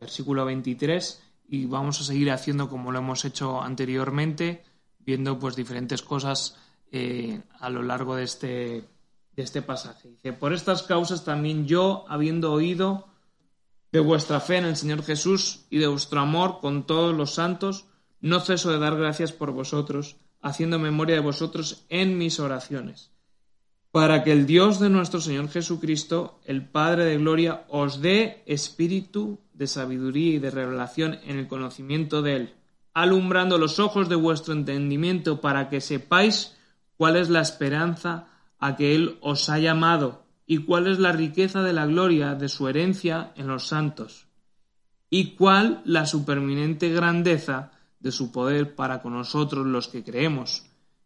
versículo 0.00 0.44
23, 0.44 1.22
y 1.48 1.66
vamos 1.66 2.00
a 2.00 2.04
seguir 2.04 2.30
haciendo 2.30 2.68
como 2.68 2.90
lo 2.90 2.98
hemos 2.98 3.24
hecho 3.24 3.60
anteriormente, 3.60 4.64
viendo 4.98 5.38
pues 5.38 5.56
diferentes 5.56 6.02
cosas 6.02 6.56
a 7.60 7.70
lo 7.70 7.82
largo 7.82 8.16
de 8.16 8.24
este, 8.24 8.84
de 9.36 9.42
este 9.42 9.62
pasaje. 9.62 10.08
Dice, 10.08 10.32
por 10.32 10.52
estas 10.52 10.82
causas 10.82 11.24
también 11.24 11.66
yo, 11.66 12.04
habiendo 12.08 12.52
oído 12.52 13.06
de 13.92 14.00
vuestra 14.00 14.40
fe 14.40 14.58
en 14.58 14.64
el 14.64 14.76
Señor 14.76 15.02
Jesús 15.02 15.66
y 15.70 15.78
de 15.78 15.86
vuestro 15.86 16.20
amor 16.20 16.58
con 16.60 16.86
todos 16.86 17.14
los 17.14 17.34
santos, 17.34 17.86
no 18.20 18.40
ceso 18.40 18.70
de 18.70 18.78
dar 18.78 18.96
gracias 18.96 19.32
por 19.32 19.52
vosotros, 19.52 20.16
haciendo 20.40 20.78
memoria 20.78 21.16
de 21.16 21.22
vosotros 21.22 21.84
en 21.88 22.18
mis 22.18 22.40
oraciones, 22.40 23.09
para 23.92 24.22
que 24.22 24.32
el 24.32 24.46
Dios 24.46 24.78
de 24.78 24.88
nuestro 24.88 25.20
Señor 25.20 25.48
Jesucristo, 25.48 26.40
el 26.44 26.64
Padre 26.64 27.04
de 27.04 27.18
Gloria, 27.18 27.64
os 27.68 28.00
dé 28.00 28.42
espíritu 28.46 29.40
de 29.52 29.66
sabiduría 29.66 30.34
y 30.34 30.38
de 30.38 30.50
revelación 30.50 31.18
en 31.24 31.38
el 31.38 31.48
conocimiento 31.48 32.22
de 32.22 32.36
Él, 32.36 32.54
alumbrando 32.94 33.58
los 33.58 33.78
ojos 33.80 34.08
de 34.08 34.14
vuestro 34.14 34.54
entendimiento 34.54 35.40
para 35.40 35.68
que 35.68 35.80
sepáis 35.80 36.56
cuál 36.96 37.16
es 37.16 37.30
la 37.30 37.40
esperanza 37.40 38.28
a 38.58 38.76
que 38.76 38.94
Él 38.94 39.18
os 39.22 39.48
ha 39.48 39.58
llamado 39.58 40.24
y 40.46 40.58
cuál 40.58 40.86
es 40.86 40.98
la 40.98 41.12
riqueza 41.12 41.62
de 41.62 41.72
la 41.72 41.86
gloria 41.86 42.34
de 42.34 42.48
su 42.48 42.68
herencia 42.68 43.32
en 43.36 43.48
los 43.48 43.66
santos 43.66 44.26
y 45.08 45.32
cuál 45.34 45.82
la 45.84 46.06
superminente 46.06 46.90
grandeza 46.90 47.72
de 47.98 48.12
su 48.12 48.30
poder 48.30 48.76
para 48.76 49.02
con 49.02 49.14
nosotros 49.14 49.66
los 49.66 49.88
que 49.88 50.04
creemos, 50.04 50.64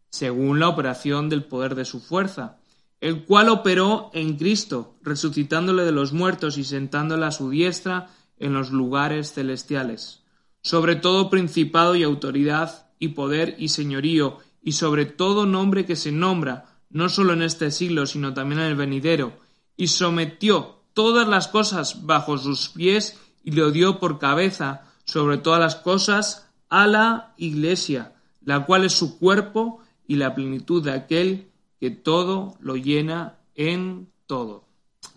según 0.09 0.59
la 0.59 0.69
operación 0.69 1.27
del 1.27 1.43
poder 1.43 1.75
de 1.75 1.85
su 1.85 1.99
fuerza, 1.99 2.57
el 3.01 3.25
cual 3.25 3.49
operó 3.49 4.09
en 4.13 4.37
Cristo, 4.37 4.95
resucitándole 5.01 5.83
de 5.83 5.91
los 5.91 6.13
muertos 6.13 6.57
y 6.57 6.63
sentándole 6.63 7.25
a 7.25 7.31
su 7.31 7.49
diestra 7.49 8.09
en 8.37 8.53
los 8.53 8.71
lugares 8.71 9.33
celestiales, 9.33 10.23
sobre 10.61 10.95
todo 10.95 11.29
principado 11.29 11.95
y 11.95 12.03
autoridad 12.03 12.89
y 12.99 13.09
poder 13.09 13.55
y 13.59 13.69
señorío, 13.69 14.39
y 14.61 14.73
sobre 14.73 15.05
todo 15.05 15.45
nombre 15.45 15.85
que 15.85 15.95
se 15.95 16.11
nombra, 16.11 16.79
no 16.89 17.09
solo 17.09 17.33
en 17.33 17.43
este 17.43 17.71
siglo, 17.71 18.05
sino 18.05 18.33
también 18.33 18.61
en 18.61 18.67
el 18.67 18.75
venidero, 18.75 19.37
y 19.77 19.87
sometió 19.87 20.79
todas 20.93 21.27
las 21.27 21.47
cosas 21.47 22.05
bajo 22.05 22.37
sus 22.37 22.69
pies 22.69 23.19
y 23.43 23.51
lo 23.51 23.71
dio 23.71 23.99
por 23.99 24.17
cabeza 24.17 24.85
sobre 25.03 25.37
todas 25.37 25.59
las 25.59 25.75
cosas 25.75 26.49
a 26.69 26.87
la 26.87 27.33
Iglesia, 27.37 28.15
la 28.43 28.65
cual 28.65 28.85
es 28.85 28.93
su 28.93 29.19
cuerpo 29.19 29.81
y 30.07 30.15
la 30.15 30.33
plenitud 30.33 30.83
de 30.83 30.93
aquel 30.93 31.51
que 31.79 31.91
todo 31.91 32.55
lo 32.59 32.75
llena 32.75 33.37
en 33.55 34.09
todo. 34.25 34.65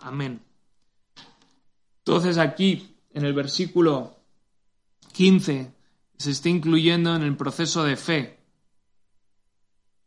Amén. 0.01 0.41
Entonces 1.99 2.39
aquí, 2.39 2.95
en 3.13 3.25
el 3.25 3.33
versículo 3.35 4.17
15, 5.13 5.73
se 6.17 6.31
está 6.31 6.49
incluyendo 6.49 7.15
en 7.15 7.23
el 7.23 7.37
proceso 7.37 7.85
de 7.85 7.97
fe. 7.97 8.39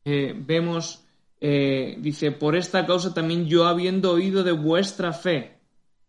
Eh, 0.03 0.33
vemos, 0.35 1.03
eh, 1.39 1.95
dice, 1.99 2.31
por 2.31 2.55
esta 2.55 2.85
causa 2.85 3.13
también 3.13 3.45
yo 3.45 3.67
habiendo 3.67 4.11
oído 4.11 4.43
de 4.43 4.51
vuestra 4.51 5.13
fe, 5.13 5.59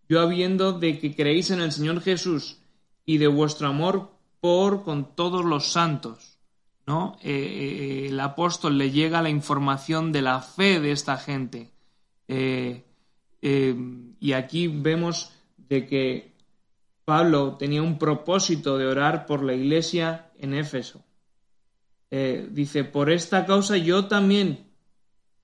yo 0.08 0.20
habiendo 0.20 0.72
de 0.72 0.98
que 0.98 1.14
creéis 1.14 1.50
en 1.50 1.60
el 1.60 1.72
Señor 1.72 2.00
Jesús 2.00 2.58
y 3.04 3.18
de 3.18 3.28
vuestro 3.28 3.68
amor 3.68 4.12
por 4.40 4.82
con 4.82 5.14
todos 5.14 5.44
los 5.44 5.66
santos, 5.68 6.31
¿no? 6.86 7.16
Eh, 7.22 7.30
eh, 7.30 8.08
el 8.08 8.20
apóstol 8.20 8.78
le 8.78 8.90
llega 8.90 9.22
la 9.22 9.30
información 9.30 10.12
de 10.12 10.22
la 10.22 10.40
fe 10.40 10.80
de 10.80 10.92
esta 10.92 11.16
gente. 11.16 11.70
Eh, 12.28 12.84
y 13.40 14.32
aquí 14.32 14.68
vemos 14.68 15.32
de 15.56 15.86
que 15.86 16.32
Pablo 17.04 17.56
tenía 17.58 17.82
un 17.82 17.98
propósito 17.98 18.78
de 18.78 18.86
orar 18.86 19.26
por 19.26 19.42
la 19.42 19.54
iglesia 19.54 20.30
en 20.38 20.54
Éfeso. 20.54 21.04
dice, 22.10 22.84
por 22.84 23.10
esta 23.10 23.46
causa 23.46 23.76
yo 23.76 24.06
también, 24.06 24.70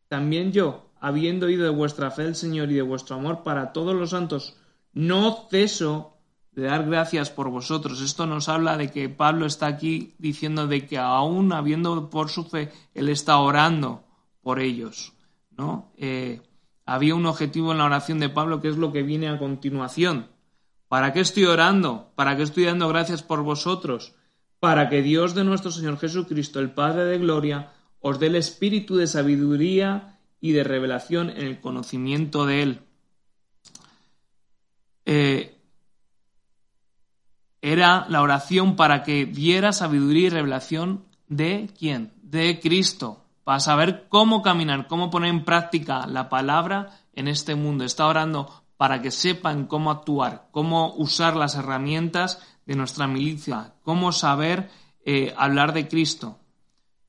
también 0.06 0.52
yo, 0.52 0.90
habiendo 1.00 1.46
oído 1.46 1.64
de 1.64 1.70
vuestra 1.70 2.10
fe 2.12 2.22
el 2.22 2.36
Señor 2.36 2.70
y 2.70 2.74
de 2.74 2.82
vuestro 2.82 3.16
amor 3.16 3.42
para 3.42 3.72
todos 3.72 3.96
los 3.96 4.10
santos, 4.10 4.56
no 4.92 5.48
ceso 5.50 6.17
de 6.58 6.64
dar 6.64 6.86
gracias 6.86 7.30
por 7.30 7.50
vosotros. 7.50 8.00
Esto 8.00 8.26
nos 8.26 8.48
habla 8.48 8.76
de 8.76 8.90
que 8.90 9.08
Pablo 9.08 9.46
está 9.46 9.68
aquí 9.68 10.14
diciendo 10.18 10.66
de 10.66 10.88
que 10.88 10.98
aún 10.98 11.52
habiendo 11.52 12.10
por 12.10 12.30
su 12.30 12.42
fe, 12.42 12.72
él 12.94 13.08
está 13.10 13.38
orando 13.38 14.02
por 14.42 14.58
ellos. 14.58 15.12
¿no? 15.56 15.92
Eh, 15.96 16.42
había 16.84 17.14
un 17.14 17.26
objetivo 17.26 17.70
en 17.70 17.78
la 17.78 17.84
oración 17.84 18.18
de 18.18 18.28
Pablo 18.28 18.60
que 18.60 18.66
es 18.66 18.76
lo 18.76 18.90
que 18.90 19.04
viene 19.04 19.28
a 19.28 19.38
continuación. 19.38 20.26
¿Para 20.88 21.12
qué 21.12 21.20
estoy 21.20 21.44
orando? 21.44 22.10
¿Para 22.16 22.36
qué 22.36 22.42
estoy 22.42 22.64
dando 22.64 22.88
gracias 22.88 23.22
por 23.22 23.44
vosotros? 23.44 24.16
Para 24.58 24.88
que 24.88 25.00
Dios 25.00 25.36
de 25.36 25.44
nuestro 25.44 25.70
Señor 25.70 25.96
Jesucristo, 26.00 26.58
el 26.58 26.72
Padre 26.72 27.04
de 27.04 27.18
Gloria, 27.18 27.72
os 28.00 28.18
dé 28.18 28.26
el 28.26 28.34
espíritu 28.34 28.96
de 28.96 29.06
sabiduría 29.06 30.18
y 30.40 30.50
de 30.50 30.64
revelación 30.64 31.30
en 31.30 31.46
el 31.46 31.60
conocimiento 31.60 32.46
de 32.46 32.62
Él. 32.62 32.80
Eh, 35.04 35.57
era 37.62 38.06
la 38.08 38.22
oración 38.22 38.76
para 38.76 39.02
que 39.02 39.26
diera 39.26 39.72
sabiduría 39.72 40.26
y 40.26 40.30
revelación 40.30 41.04
de 41.28 41.70
quién? 41.78 42.12
De 42.22 42.60
Cristo, 42.60 43.24
para 43.44 43.60
saber 43.60 44.06
cómo 44.08 44.42
caminar, 44.42 44.86
cómo 44.86 45.10
poner 45.10 45.30
en 45.30 45.44
práctica 45.44 46.06
la 46.06 46.28
palabra 46.28 47.00
en 47.14 47.28
este 47.28 47.54
mundo. 47.54 47.84
Está 47.84 48.06
orando 48.06 48.64
para 48.76 49.02
que 49.02 49.10
sepan 49.10 49.66
cómo 49.66 49.90
actuar, 49.90 50.48
cómo 50.52 50.94
usar 50.94 51.36
las 51.36 51.56
herramientas 51.56 52.40
de 52.64 52.76
nuestra 52.76 53.06
milicia, 53.06 53.74
cómo 53.82 54.12
saber 54.12 54.70
eh, 55.04 55.34
hablar 55.36 55.72
de 55.72 55.88
Cristo. 55.88 56.38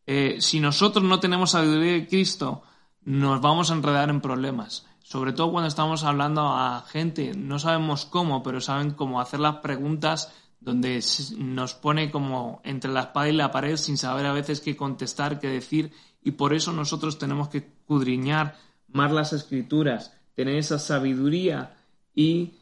Eh, 0.07 0.37
si 0.39 0.59
nosotros 0.59 1.05
no 1.05 1.19
tenemos 1.19 1.51
sabiduría 1.51 1.93
de 1.93 2.07
Cristo, 2.07 2.63
nos 3.03 3.41
vamos 3.41 3.69
a 3.69 3.75
enredar 3.75 4.09
en 4.09 4.21
problemas. 4.21 4.87
Sobre 5.09 5.33
todo 5.33 5.51
cuando 5.51 5.67
estamos 5.67 6.03
hablando 6.03 6.41
a 6.49 6.85
gente, 6.87 7.33
no 7.35 7.57
sabemos 7.57 8.05
cómo, 8.05 8.43
pero 8.43 8.61
saben 8.61 8.91
cómo 8.91 9.19
hacer 9.19 9.39
las 9.39 9.55
preguntas 9.55 10.31
donde 10.59 11.03
nos 11.35 11.73
pone 11.73 12.11
como 12.11 12.61
entre 12.63 12.91
la 12.91 12.99
espada 13.01 13.27
y 13.27 13.33
la 13.33 13.49
pared 13.49 13.75
sin 13.75 13.97
saber 13.97 14.27
a 14.27 14.33
veces 14.33 14.61
qué 14.61 14.77
contestar, 14.77 15.39
qué 15.39 15.47
decir, 15.47 15.91
y 16.21 16.33
por 16.33 16.53
eso 16.53 16.73
nosotros 16.73 17.17
tenemos 17.17 17.47
que 17.49 17.65
cudriñar 17.87 18.55
más 18.87 19.11
las 19.11 19.33
escrituras, 19.33 20.13
tener 20.35 20.57
esa 20.57 20.77
sabiduría 20.77 21.75
y 22.13 22.53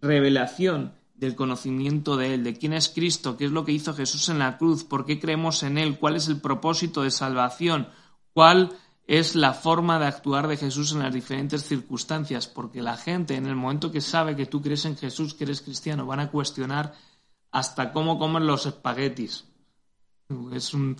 revelación 0.00 0.94
del 1.16 1.34
conocimiento 1.34 2.16
de 2.16 2.32
Él, 2.32 2.44
de 2.44 2.56
quién 2.56 2.72
es 2.72 2.88
Cristo, 2.88 3.36
qué 3.36 3.44
es 3.44 3.52
lo 3.52 3.66
que 3.66 3.72
hizo 3.72 3.92
Jesús 3.92 4.30
en 4.30 4.38
la 4.38 4.56
cruz, 4.56 4.84
por 4.84 5.04
qué 5.04 5.20
creemos 5.20 5.62
en 5.64 5.76
Él, 5.76 5.98
cuál 5.98 6.16
es 6.16 6.28
el 6.28 6.40
propósito 6.40 7.02
de 7.02 7.10
salvación, 7.10 7.88
cuál 8.32 8.70
es 9.10 9.34
la 9.34 9.54
forma 9.54 9.98
de 9.98 10.06
actuar 10.06 10.46
de 10.46 10.56
Jesús 10.56 10.92
en 10.92 11.00
las 11.00 11.12
diferentes 11.12 11.64
circunstancias, 11.64 12.46
porque 12.46 12.80
la 12.80 12.96
gente 12.96 13.34
en 13.34 13.46
el 13.46 13.56
momento 13.56 13.90
que 13.90 14.00
sabe 14.00 14.36
que 14.36 14.46
tú 14.46 14.62
crees 14.62 14.84
en 14.84 14.96
Jesús, 14.96 15.34
que 15.34 15.42
eres 15.42 15.62
cristiano, 15.62 16.06
van 16.06 16.20
a 16.20 16.30
cuestionar 16.30 16.94
hasta 17.50 17.92
cómo 17.92 18.20
comen 18.20 18.46
los 18.46 18.66
espaguetis. 18.66 19.48
Es 20.52 20.74
un, 20.74 20.96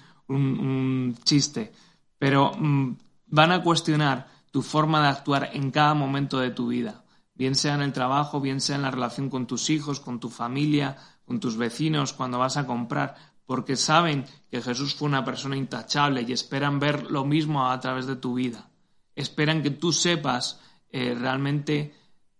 chiste, 1.23 1.71
pero 2.19 2.51
mm, 2.59 2.97
van 3.27 3.53
a 3.53 3.63
cuestionar 3.63 4.27
tu 4.51 4.63
forma 4.63 5.03
de 5.03 5.09
actuar 5.09 5.51
en 5.53 5.71
cada 5.71 5.95
momento 5.95 6.41
de 6.41 6.51
tu 6.51 6.67
vida, 6.67 7.05
bien 7.37 7.55
sea 7.55 7.77
en 7.77 7.83
el 7.83 7.93
trabajo, 7.93 8.41
bien 8.41 8.61
sea 8.61 8.75
en 8.75 8.83
la 8.83 8.91
relación 8.91 9.31
con 9.31 9.47
tus 9.47 9.71
hijos, 9.71 10.01
con 10.01 10.19
tu 10.19 10.31
familia, 10.31 10.97
con 11.25 11.39
tus 11.39 11.57
vecinos, 11.57 12.13
cuando 12.13 12.41
vas 12.41 12.57
a 12.57 12.67
comprar, 12.67 13.15
porque 13.51 13.75
saben 13.75 14.27
que 14.49 14.63
Jesús 14.63 14.95
fue 14.95 15.09
una 15.09 15.25
persona 15.25 15.57
intachable 15.57 16.23
y 16.23 16.31
esperan 16.31 16.79
ver 16.79 17.11
lo 17.11 17.25
mismo 17.25 17.69
a 17.69 17.81
través 17.81 18.07
de 18.07 18.15
tu 18.15 18.35
vida. 18.35 18.71
Esperan 19.17 19.61
que 19.61 19.71
tú 19.71 19.93
sepas 19.93 20.61
eh, 20.93 21.17
realmente 21.19 21.93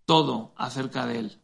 todo 0.05 0.53
acerca 0.55 1.05
de 1.05 1.19
Él. 1.19 1.37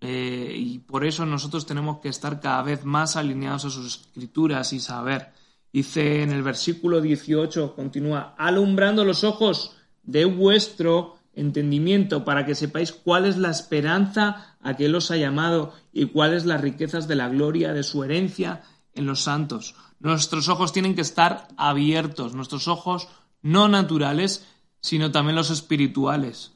Eh, 0.00 0.54
y 0.56 0.78
por 0.78 1.04
eso 1.04 1.26
nosotros 1.26 1.66
tenemos 1.66 1.98
que 1.98 2.08
estar 2.08 2.38
cada 2.38 2.62
vez 2.62 2.84
más 2.84 3.16
alineados 3.16 3.64
a 3.64 3.70
sus 3.70 3.96
escrituras 3.96 4.72
y 4.72 4.78
saber. 4.78 5.32
Dice 5.72 6.22
en 6.22 6.30
el 6.30 6.44
versículo 6.44 7.00
18, 7.00 7.74
continúa, 7.74 8.36
alumbrando 8.38 9.04
los 9.04 9.24
ojos 9.24 9.74
de 10.04 10.24
vuestro 10.24 11.16
entendimiento 11.34 12.24
para 12.24 12.46
que 12.46 12.54
sepáis 12.54 12.92
cuál 12.92 13.26
es 13.26 13.38
la 13.38 13.50
esperanza 13.50 14.56
a 14.60 14.76
que 14.76 14.84
Él 14.84 14.94
os 14.94 15.10
ha 15.10 15.16
llamado 15.16 15.74
y 15.92 16.06
cuáles 16.06 16.46
las 16.46 16.60
riquezas 16.60 17.08
de 17.08 17.16
la 17.16 17.28
gloria 17.28 17.72
de 17.72 17.82
su 17.82 18.04
herencia 18.04 18.62
en 18.94 19.06
los 19.06 19.22
santos. 19.22 19.74
Nuestros 19.98 20.48
ojos 20.48 20.72
tienen 20.72 20.94
que 20.94 21.00
estar 21.02 21.48
abiertos, 21.56 22.34
nuestros 22.34 22.68
ojos 22.68 23.08
no 23.42 23.68
naturales, 23.68 24.46
sino 24.80 25.10
también 25.10 25.36
los 25.36 25.50
espirituales. 25.50 26.52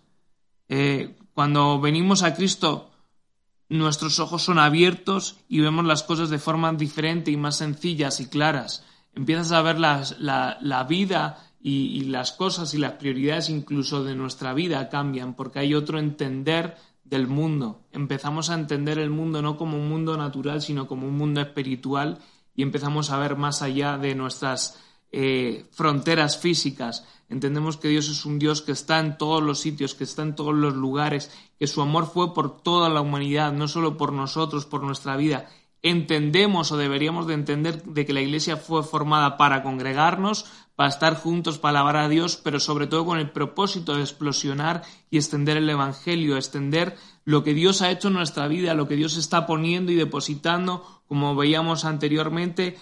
Eh, 0.69 1.17
cuando 1.35 1.81
venimos 1.81 2.23
a 2.23 2.35
Cristo, 2.35 2.91
nuestros 3.69 4.19
ojos 4.19 4.43
son 4.43 4.59
abiertos 4.59 5.37
y 5.49 5.61
vemos 5.61 5.85
las 5.85 6.03
cosas 6.03 6.31
de 6.31 6.39
forma 6.39 6.73
diferente 6.73 7.31
y 7.31 7.37
más 7.37 7.57
sencillas 7.57 8.21
y 8.21 8.29
claras. 8.29 8.85
Empiezas 9.15 9.53
a 9.53 9.63
ver 9.63 9.79
la, 9.79 10.87
vida 10.89 11.51
y, 11.61 11.99
y, 11.99 12.05
las 12.05 12.33
cosas 12.33 12.75
y 12.75 12.79
las 12.79 12.93
prioridades 12.93 13.49
incluso 13.49 14.05
de 14.05 14.15
nuestra 14.15 14.55
vida 14.55 14.89
cambian 14.89 15.35
porque 15.35 15.61
hay 15.61 15.75
otro 15.75 15.99
entender 15.99 16.77
del 17.05 17.27
mundo. 17.27 17.83
Empezamos 17.93 18.51
a 18.51 18.55
entender 18.55 18.99
el 18.99 19.11
mundo 19.11 19.43
no 19.43 19.57
como 19.57 19.77
un 19.77 19.89
mundo 19.89 20.17
natural, 20.17 20.63
sino 20.63 20.87
como 20.87 21.07
un 21.07 21.17
mundo 21.17 21.41
espiritual 21.41 22.19
y 22.55 22.63
empezamos 22.63 23.11
a 23.11 23.19
ver 23.19 23.37
más 23.37 23.63
allá 23.63 23.99
de 23.99 24.15
nuestras 24.15 24.81
eh, 25.13 25.67
fronteras 25.71 26.39
físicas. 26.39 27.05
Entendemos 27.29 27.77
que 27.77 27.89
Dios 27.89 28.09
es 28.09 28.25
un 28.25 28.39
Dios 28.39 28.63
que 28.63 28.73
está 28.73 28.99
en 28.99 29.19
todos 29.19 29.43
los 29.43 29.61
sitios, 29.61 29.95
que 29.95 30.05
está 30.05 30.23
en 30.23 30.35
todos 30.35 30.55
los 30.55 30.75
lugares, 30.75 31.31
que 31.59 31.67
su 31.67 31.83
amor 31.83 32.07
fue 32.07 32.35
por 32.35 32.63
toda 32.63 32.89
la 32.89 33.01
humanidad, 33.01 33.53
no 33.53 33.69
solo 33.69 33.97
por 33.97 34.13
nosotros, 34.13 34.67
por 34.67 34.83
nuestra 34.83 35.17
vida. 35.17 35.49
Entendemos 35.83 36.73
o 36.73 36.77
deberíamos 36.77 37.27
de 37.27 37.35
entender 37.35 37.83
de 37.85 38.07
que 38.07 38.13
la 38.13 38.23
Iglesia 38.23 38.57
fue 38.57 38.83
formada 38.83 39.37
para 39.37 39.63
congregarnos, 39.63 40.47
para 40.77 40.89
estar 40.89 41.15
juntos, 41.17 41.59
para 41.59 41.79
alabar 41.79 41.97
a 41.97 42.09
Dios, 42.09 42.37
pero 42.37 42.59
sobre 42.59 42.87
todo 42.87 43.05
con 43.05 43.19
el 43.19 43.31
propósito 43.31 43.95
de 43.95 44.01
explosionar 44.01 44.83
y 45.11 45.19
extender 45.19 45.57
el 45.57 45.71
Evangelio, 45.71 46.37
extender 46.37 46.97
lo 47.25 47.45
que 47.45 47.55
Dios 47.55 47.81
ha 47.83 47.91
hecho 47.91 48.09
en 48.09 48.15
nuestra 48.15 48.49
vida, 48.49 48.75
lo 48.75 48.89
que 48.89 48.97
Dios 48.97 49.17
está 49.17 49.47
poniendo 49.47 49.93
y 49.93 49.97
depositando, 49.97 51.03
como 51.07 51.37
veíamos 51.37 51.85
anteriormente, 51.85 52.77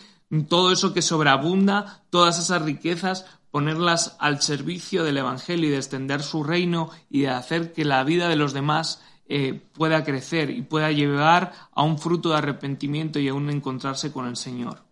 todo 0.48 0.72
eso 0.72 0.94
que 0.94 1.02
sobreabunda, 1.02 2.02
todas 2.08 2.38
esas 2.38 2.62
riquezas, 2.62 3.26
ponerlas 3.50 4.16
al 4.18 4.40
servicio 4.40 5.04
del 5.04 5.18
Evangelio 5.18 5.68
y 5.68 5.72
de 5.72 5.76
extender 5.76 6.22
su 6.22 6.42
reino 6.42 6.90
y 7.10 7.22
de 7.22 7.28
hacer 7.28 7.74
que 7.74 7.84
la 7.84 8.02
vida 8.02 8.28
de 8.28 8.36
los 8.36 8.54
demás 8.54 9.02
eh, 9.26 9.60
pueda 9.74 10.02
crecer 10.04 10.50
y 10.50 10.62
pueda 10.62 10.90
llevar 10.90 11.52
a 11.72 11.82
un 11.82 11.98
fruto 11.98 12.30
de 12.30 12.38
arrepentimiento 12.38 13.18
y 13.18 13.28
a 13.28 13.34
un 13.34 13.50
encontrarse 13.50 14.10
con 14.10 14.26
el 14.26 14.36
Señor. 14.36 14.82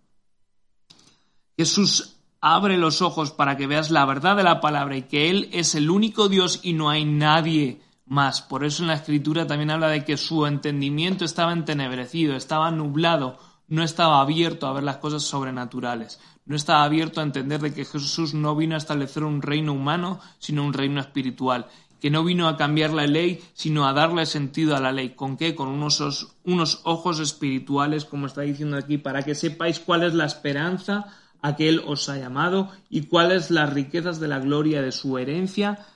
Jesús 1.56 2.19
abre 2.40 2.78
los 2.78 3.02
ojos 3.02 3.32
para 3.32 3.56
que 3.56 3.66
veas 3.66 3.90
la 3.90 4.04
verdad 4.04 4.36
de 4.36 4.42
la 4.42 4.60
palabra 4.60 4.96
y 4.96 5.02
que 5.02 5.30
Él 5.30 5.48
es 5.52 5.74
el 5.74 5.90
único 5.90 6.28
Dios 6.28 6.60
y 6.62 6.72
no 6.72 6.90
hay 6.90 7.04
nadie 7.04 7.80
más. 8.06 8.42
Por 8.42 8.64
eso 8.64 8.82
en 8.82 8.88
la 8.88 8.94
Escritura 8.94 9.46
también 9.46 9.70
habla 9.70 9.88
de 9.88 10.04
que 10.04 10.16
su 10.16 10.46
entendimiento 10.46 11.24
estaba 11.24 11.52
entenebrecido, 11.52 12.34
estaba 12.34 12.70
nublado, 12.70 13.38
no 13.68 13.82
estaba 13.82 14.20
abierto 14.20 14.66
a 14.66 14.72
ver 14.72 14.82
las 14.82 14.96
cosas 14.96 15.22
sobrenaturales, 15.22 16.20
no 16.46 16.56
estaba 16.56 16.82
abierto 16.82 17.20
a 17.20 17.24
entender 17.24 17.60
de 17.60 17.72
que 17.72 17.84
Jesús 17.84 18.34
no 18.34 18.56
vino 18.56 18.74
a 18.74 18.78
establecer 18.78 19.22
un 19.22 19.42
reino 19.42 19.72
humano, 19.72 20.20
sino 20.38 20.64
un 20.64 20.72
reino 20.72 21.00
espiritual, 21.00 21.66
que 22.00 22.10
no 22.10 22.24
vino 22.24 22.48
a 22.48 22.56
cambiar 22.56 22.90
la 22.92 23.06
ley, 23.06 23.44
sino 23.52 23.86
a 23.86 23.92
darle 23.92 24.24
sentido 24.24 24.74
a 24.74 24.80
la 24.80 24.90
ley. 24.90 25.10
¿Con 25.10 25.36
qué? 25.36 25.54
Con 25.54 25.68
unos, 25.68 26.34
unos 26.44 26.80
ojos 26.84 27.20
espirituales, 27.20 28.06
como 28.06 28.26
está 28.26 28.40
diciendo 28.40 28.78
aquí, 28.78 28.96
para 28.96 29.22
que 29.22 29.34
sepáis 29.34 29.78
cuál 29.78 30.02
es 30.02 30.14
la 30.14 30.24
esperanza 30.24 31.14
a 31.42 31.56
que 31.56 31.68
Él 31.68 31.82
os 31.86 32.08
ha 32.08 32.16
llamado 32.16 32.70
y 32.88 33.02
cuáles 33.02 33.50
las 33.50 33.72
riquezas 33.72 34.20
de 34.20 34.28
la 34.28 34.38
gloria 34.38 34.82
de 34.82 34.92
su 34.92 35.18
herencia 35.18 35.86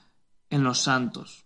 en 0.51 0.65
los 0.65 0.81
santos. 0.81 1.45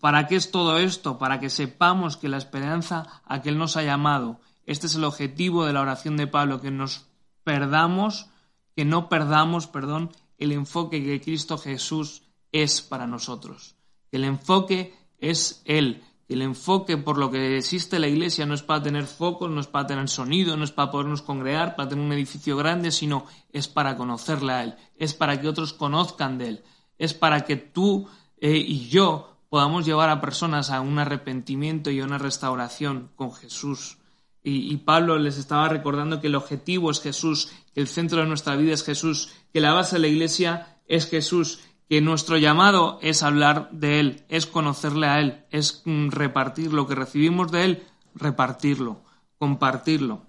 ¿Para 0.00 0.26
qué 0.26 0.36
es 0.36 0.50
todo 0.50 0.78
esto? 0.78 1.18
Para 1.18 1.40
que 1.40 1.48
sepamos 1.48 2.16
que 2.16 2.28
la 2.28 2.36
esperanza 2.36 3.22
a 3.24 3.40
que 3.40 3.48
Él 3.48 3.58
nos 3.58 3.76
ha 3.76 3.82
llamado, 3.82 4.40
este 4.66 4.86
es 4.86 4.96
el 4.96 5.04
objetivo 5.04 5.64
de 5.64 5.72
la 5.72 5.80
oración 5.80 6.16
de 6.16 6.26
Pablo, 6.26 6.60
que 6.60 6.70
nos 6.70 7.06
perdamos, 7.44 8.28
que 8.74 8.84
no 8.84 9.08
perdamos, 9.08 9.66
perdón, 9.66 10.10
el 10.38 10.52
enfoque 10.52 11.02
que 11.02 11.20
Cristo 11.20 11.56
Jesús 11.56 12.22
es 12.52 12.82
para 12.82 13.06
nosotros. 13.06 13.76
El 14.10 14.24
enfoque 14.24 14.94
es 15.18 15.62
Él, 15.64 16.02
el 16.28 16.42
enfoque 16.42 16.96
por 16.96 17.18
lo 17.18 17.30
que 17.30 17.56
existe 17.56 17.98
la 17.98 18.08
iglesia 18.08 18.46
no 18.46 18.54
es 18.54 18.62
para 18.62 18.82
tener 18.82 19.04
focos, 19.04 19.50
no 19.50 19.60
es 19.60 19.68
para 19.68 19.86
tener 19.86 20.08
sonido, 20.08 20.56
no 20.56 20.64
es 20.64 20.72
para 20.72 20.90
podernos 20.90 21.22
congregar, 21.22 21.76
para 21.76 21.88
tener 21.88 22.04
un 22.04 22.12
edificio 22.12 22.56
grande, 22.56 22.90
sino 22.90 23.26
es 23.52 23.68
para 23.68 23.96
conocerle 23.96 24.52
a 24.52 24.64
Él, 24.64 24.74
es 24.96 25.14
para 25.14 25.40
que 25.40 25.48
otros 25.48 25.72
conozcan 25.72 26.38
de 26.38 26.48
Él, 26.48 26.64
es 26.98 27.14
para 27.14 27.42
que 27.42 27.56
tú 27.56 28.08
eh, 28.38 28.56
y 28.56 28.88
yo 28.88 29.36
podamos 29.48 29.86
llevar 29.86 30.10
a 30.10 30.20
personas 30.20 30.70
a 30.70 30.80
un 30.80 30.98
arrepentimiento 30.98 31.90
y 31.90 32.00
a 32.00 32.04
una 32.04 32.18
restauración 32.18 33.10
con 33.14 33.32
Jesús. 33.32 33.98
Y, 34.42 34.72
y 34.72 34.76
Pablo 34.78 35.18
les 35.18 35.38
estaba 35.38 35.68
recordando 35.68 36.20
que 36.20 36.26
el 36.26 36.34
objetivo 36.34 36.90
es 36.90 37.00
Jesús, 37.00 37.52
que 37.72 37.80
el 37.80 37.88
centro 37.88 38.20
de 38.20 38.26
nuestra 38.26 38.56
vida 38.56 38.74
es 38.74 38.84
Jesús, 38.84 39.32
que 39.52 39.60
la 39.60 39.72
base 39.72 39.96
de 39.96 40.00
la 40.00 40.08
iglesia 40.08 40.78
es 40.88 41.08
Jesús 41.08 41.60
que 41.88 42.00
nuestro 42.00 42.36
llamado 42.36 42.98
es 43.02 43.22
hablar 43.22 43.70
de 43.70 44.00
Él, 44.00 44.24
es 44.28 44.46
conocerle 44.46 45.06
a 45.06 45.20
Él, 45.20 45.44
es 45.50 45.82
mm, 45.84 46.10
repartir 46.10 46.72
lo 46.72 46.86
que 46.86 46.94
recibimos 46.94 47.52
de 47.52 47.64
Él, 47.64 47.86
repartirlo, 48.14 49.02
compartirlo. 49.38 50.26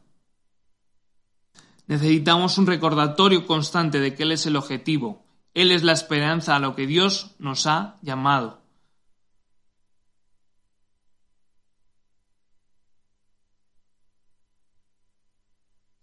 Necesitamos 1.87 2.57
un 2.57 2.67
recordatorio 2.67 3.47
constante 3.47 3.99
de 3.99 4.13
que 4.13 4.23
Él 4.23 4.33
es 4.33 4.45
el 4.45 4.55
objetivo, 4.55 5.25
Él 5.53 5.71
es 5.71 5.83
la 5.83 5.93
esperanza 5.93 6.55
a 6.55 6.59
lo 6.59 6.75
que 6.75 6.85
Dios 6.85 7.35
nos 7.39 7.65
ha 7.65 7.97
llamado. 8.01 8.61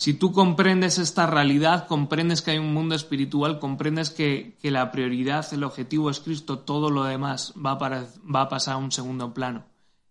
Si 0.05 0.13
tú 0.13 0.33
comprendes 0.33 0.99
esta 0.99 1.27
realidad, 1.27 1.87
comprendes 1.87 2.43
que 2.43 2.51
hay 2.51 2.59
un 2.59 2.75
mundo 2.75 2.95
espiritual, 2.95 3.59
comprendes 3.59 4.11
que, 4.11 4.55
la 4.63 4.93
prioridad, 4.93 5.47
el 5.55 5.65
objetivo 5.65 6.11
es 6.11 6.21
Cristo, 6.21 6.59
todo 6.59 6.91
lo 6.91 7.05
demás 7.05 7.55
va 7.57 7.71
a, 7.71 7.79
va 7.79 8.41
a 8.43 8.49
pasar 8.51 8.75
a 8.75 8.77
un 8.77 8.93
segundo 8.93 9.33
plano. 9.33 9.65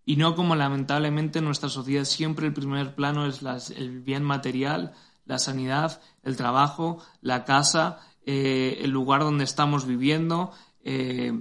Y 0.04 0.16
no 0.16 0.34
como 0.34 0.56
lamentablemente 0.56 1.38
en 1.38 1.46
nuestra 1.46 1.70
sociedad 1.70 2.06
siempre 2.06 2.48
el 2.48 2.54
primer 2.54 2.96
plano 2.96 3.28
es 3.28 3.44
el 3.70 4.02
bien 4.02 4.24
material, 4.24 4.94
la 5.26 5.38
sanidad, 5.38 6.02
el 6.24 6.38
trabajo, 6.38 6.98
la 7.22 7.46
casa, 7.46 8.00
eh, 8.26 8.80
el 8.82 8.90
lugar 8.90 9.22
donde 9.22 9.44
estamos 9.44 9.86
viviendo, 9.86 10.54
eh, 10.86 11.32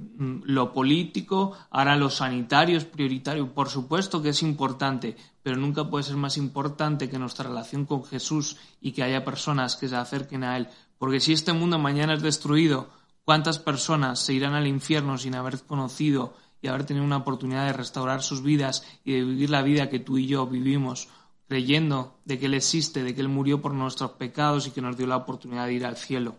lo 0.45 0.72
político, 0.72 1.57
ahora 1.70 1.97
lo 1.97 2.11
sanitario 2.11 2.78
es 2.78 2.84
prioritario. 2.84 3.53
Por 3.53 3.68
supuesto 3.68 4.22
que 4.22 4.28
es 4.28 4.43
importante, 4.43 5.16
pero 5.43 5.57
nunca 5.57 5.90
puede 5.90 6.05
ser 6.05 6.16
más 6.16 6.36
importante 6.36 7.11
que 7.11 7.18
nuestra 7.18 7.49
relación 7.49 7.84
con 7.84 8.05
Jesús 8.05 8.57
y 8.80 8.93
que 8.93 9.03
haya 9.03 9.24
personas 9.24 9.76
que 9.76 9.88
se 9.88 9.97
acerquen 9.97 10.45
a 10.45 10.57
Él. 10.57 10.68
Porque 10.97 11.18
si 11.18 11.32
este 11.32 11.53
mundo 11.53 11.78
mañana 11.78 12.14
es 12.14 12.22
destruido, 12.22 12.90
¿cuántas 13.24 13.59
personas 13.59 14.20
se 14.20 14.32
irán 14.32 14.55
al 14.55 14.68
infierno 14.68 15.18
sin 15.18 15.34
haber 15.34 15.61
conocido 15.62 16.34
y 16.61 16.68
haber 16.68 16.84
tenido 16.84 17.05
una 17.05 17.16
oportunidad 17.16 17.66
de 17.66 17.72
restaurar 17.72 18.22
sus 18.22 18.43
vidas 18.43 18.86
y 19.05 19.14
de 19.14 19.24
vivir 19.24 19.51
la 19.51 19.62
vida 19.62 19.90
que 19.90 19.99
tú 19.99 20.18
y 20.18 20.28
yo 20.28 20.47
vivimos, 20.47 21.09
creyendo 21.49 22.20
de 22.24 22.38
que 22.38 22.47
Él 22.47 22.55
existe, 22.55 23.03
de 23.03 23.12
que 23.12 23.20
Él 23.20 23.28
murió 23.28 23.61
por 23.61 23.74
nuestros 23.74 24.12
pecados 24.12 24.68
y 24.68 24.70
que 24.70 24.80
nos 24.80 24.97
dio 24.97 25.09
la 25.09 25.16
oportunidad 25.16 25.66
de 25.66 25.74
ir 25.74 25.84
al 25.84 25.97
cielo? 25.97 26.36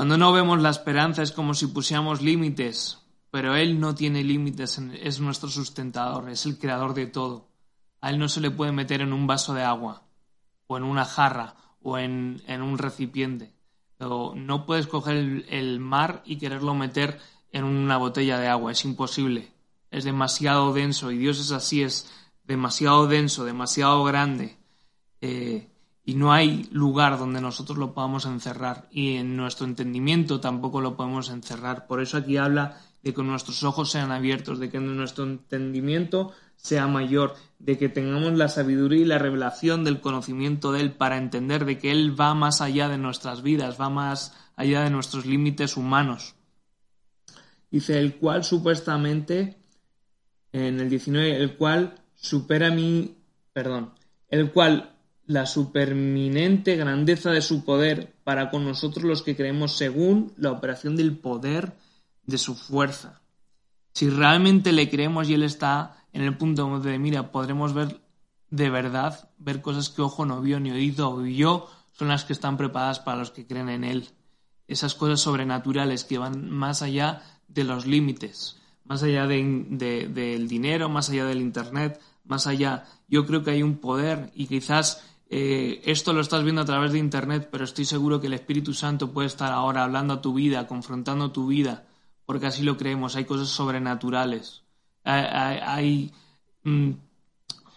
Cuando 0.00 0.16
no 0.16 0.32
vemos 0.32 0.62
la 0.62 0.70
esperanza 0.70 1.22
es 1.22 1.30
como 1.30 1.52
si 1.52 1.66
pusiéramos 1.66 2.22
límites, 2.22 3.02
pero 3.30 3.54
Él 3.54 3.78
no 3.78 3.94
tiene 3.94 4.24
límites, 4.24 4.78
es 4.78 5.20
nuestro 5.20 5.50
sustentador, 5.50 6.30
es 6.30 6.46
el 6.46 6.56
creador 6.56 6.94
de 6.94 7.06
todo. 7.06 7.50
A 8.00 8.08
Él 8.08 8.18
no 8.18 8.26
se 8.30 8.40
le 8.40 8.50
puede 8.50 8.72
meter 8.72 9.02
en 9.02 9.12
un 9.12 9.26
vaso 9.26 9.52
de 9.52 9.62
agua, 9.62 10.04
o 10.68 10.78
en 10.78 10.84
una 10.84 11.04
jarra, 11.04 11.54
o 11.82 11.98
en, 11.98 12.40
un 12.48 12.78
recipiente. 12.78 13.52
no 13.98 14.64
puedes 14.64 14.86
coger 14.86 15.44
el, 15.50 15.80
mar 15.80 16.22
y 16.24 16.38
quererlo 16.38 16.74
meter 16.74 17.20
en 17.52 17.64
una 17.64 17.98
botella 17.98 18.38
de 18.38 18.48
agua, 18.48 18.72
es 18.72 18.82
imposible. 18.86 19.52
Es 19.90 20.04
demasiado 20.04 20.72
denso 20.72 21.10
y 21.10 21.18
Dios 21.18 21.38
es 21.38 21.52
así, 21.52 21.82
es 21.82 22.10
demasiado 22.44 23.06
denso, 23.06 23.44
demasiado 23.44 24.02
grande. 24.04 24.56
Eh, 25.20 25.69
y 26.04 26.14
no 26.14 26.32
hay 26.32 26.68
lugar 26.72 27.18
donde 27.18 27.40
nosotros 27.40 27.78
lo 27.78 27.94
podamos 27.94 28.24
encerrar 28.24 28.88
y 28.90 29.16
en 29.16 29.36
nuestro 29.36 29.66
entendimiento 29.66 30.40
tampoco 30.40 30.80
lo 30.80 30.96
podemos 30.96 31.30
encerrar. 31.30 31.86
Por 31.86 32.00
eso 32.00 32.16
aquí 32.16 32.36
habla 32.36 32.80
de 33.02 33.14
que 33.14 33.22
nuestros 33.22 33.62
ojos 33.62 33.90
sean 33.90 34.10
abiertos, 34.10 34.58
de 34.58 34.70
que 34.70 34.80
nuestro 34.80 35.24
entendimiento 35.24 36.32
sea 36.56 36.86
mayor, 36.86 37.34
de 37.58 37.78
que 37.78 37.88
tengamos 37.88 38.36
la 38.36 38.48
sabiduría 38.48 39.02
y 39.02 39.06
la 39.06 39.18
revelación 39.18 39.84
del 39.84 40.00
conocimiento 40.00 40.72
de 40.72 40.80
Él 40.80 40.92
para 40.92 41.16
entender 41.16 41.64
de 41.64 41.78
que 41.78 41.90
Él 41.90 42.18
va 42.18 42.34
más 42.34 42.60
allá 42.60 42.88
de 42.88 42.98
nuestras 42.98 43.42
vidas, 43.42 43.80
va 43.80 43.88
más 43.88 44.36
allá 44.56 44.82
de 44.82 44.90
nuestros 44.90 45.24
límites 45.24 45.76
humanos. 45.76 46.34
Dice, 47.70 47.98
el 47.98 48.16
cual 48.16 48.44
supuestamente, 48.44 49.56
en 50.52 50.80
el 50.80 50.90
19, 50.90 51.36
el 51.36 51.56
cual 51.56 52.02
supera 52.14 52.70
mi, 52.70 53.16
perdón, 53.52 53.94
el 54.28 54.50
cual 54.52 54.96
la 55.30 55.46
superminente 55.46 56.74
grandeza 56.74 57.30
de 57.30 57.40
su 57.40 57.64
poder 57.64 58.16
para 58.24 58.50
con 58.50 58.64
nosotros 58.64 59.04
los 59.04 59.22
que 59.22 59.36
creemos 59.36 59.76
según 59.76 60.32
la 60.36 60.50
operación 60.50 60.96
del 60.96 61.16
poder 61.16 61.76
de 62.26 62.36
su 62.36 62.56
fuerza. 62.56 63.20
Si 63.94 64.10
realmente 64.10 64.72
le 64.72 64.90
creemos 64.90 65.28
y 65.28 65.34
Él 65.34 65.44
está 65.44 66.04
en 66.12 66.22
el 66.22 66.36
punto 66.36 66.80
de 66.80 66.98
mira, 66.98 67.30
podremos 67.30 67.74
ver 67.74 68.00
de 68.50 68.70
verdad, 68.70 69.30
ver 69.38 69.62
cosas 69.62 69.88
que 69.88 70.02
ojo 70.02 70.26
no 70.26 70.40
vio 70.40 70.58
ni 70.58 70.72
oído 70.72 71.16
vio, 71.18 71.68
son 71.92 72.08
las 72.08 72.24
que 72.24 72.32
están 72.32 72.56
preparadas 72.56 72.98
para 72.98 73.18
los 73.18 73.30
que 73.30 73.46
creen 73.46 73.68
en 73.68 73.84
Él. 73.84 74.08
Esas 74.66 74.96
cosas 74.96 75.20
sobrenaturales 75.20 76.02
que 76.02 76.18
van 76.18 76.50
más 76.50 76.82
allá 76.82 77.22
de 77.46 77.62
los 77.62 77.86
límites, 77.86 78.56
más 78.82 79.04
allá 79.04 79.28
del 79.28 80.48
dinero, 80.48 80.88
más 80.88 81.08
allá 81.08 81.24
del 81.24 81.40
Internet, 81.40 82.00
más 82.24 82.48
allá. 82.48 82.86
Yo 83.06 83.26
creo 83.26 83.44
que 83.44 83.52
hay 83.52 83.62
un 83.62 83.76
poder 83.76 84.32
y 84.34 84.48
quizás 84.48 85.04
eh, 85.32 85.80
esto 85.84 86.12
lo 86.12 86.20
estás 86.20 86.42
viendo 86.42 86.60
a 86.60 86.64
través 86.64 86.90
de 86.90 86.98
Internet, 86.98 87.48
pero 87.52 87.62
estoy 87.62 87.84
seguro 87.84 88.20
que 88.20 88.26
el 88.26 88.32
Espíritu 88.32 88.74
Santo 88.74 89.12
puede 89.12 89.28
estar 89.28 89.52
ahora 89.52 89.84
hablando 89.84 90.14
a 90.14 90.20
tu 90.20 90.34
vida, 90.34 90.66
confrontando 90.66 91.30
tu 91.30 91.46
vida, 91.46 91.86
porque 92.26 92.46
así 92.46 92.64
lo 92.64 92.76
creemos. 92.76 93.14
Hay 93.14 93.26
cosas 93.26 93.48
sobrenaturales. 93.48 94.64
Hay, 95.04 96.12
mm, 96.64 96.90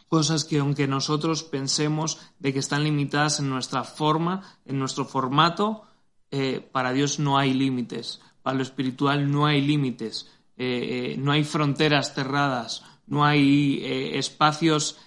cosas 0.07 0.45
que 0.45 0.57
aunque 0.57 0.87
nosotros 0.87 1.43
pensemos 1.43 2.19
de 2.39 2.53
que 2.53 2.59
están 2.59 2.83
limitadas 2.83 3.39
en 3.39 3.49
nuestra 3.49 3.83
forma, 3.83 4.41
en 4.65 4.79
nuestro 4.79 5.05
formato, 5.05 5.83
eh, 6.31 6.67
para 6.71 6.91
Dios 6.91 7.19
no 7.19 7.37
hay 7.37 7.53
límites. 7.53 8.19
Para 8.41 8.57
lo 8.57 8.63
espiritual 8.63 9.31
no 9.31 9.45
hay 9.45 9.61
límites. 9.61 10.27
Eh, 10.57 11.17
no 11.19 11.31
hay 11.31 11.43
fronteras 11.43 12.15
cerradas. 12.15 12.83
No 13.05 13.23
hay 13.23 13.79
espacios 14.15 14.97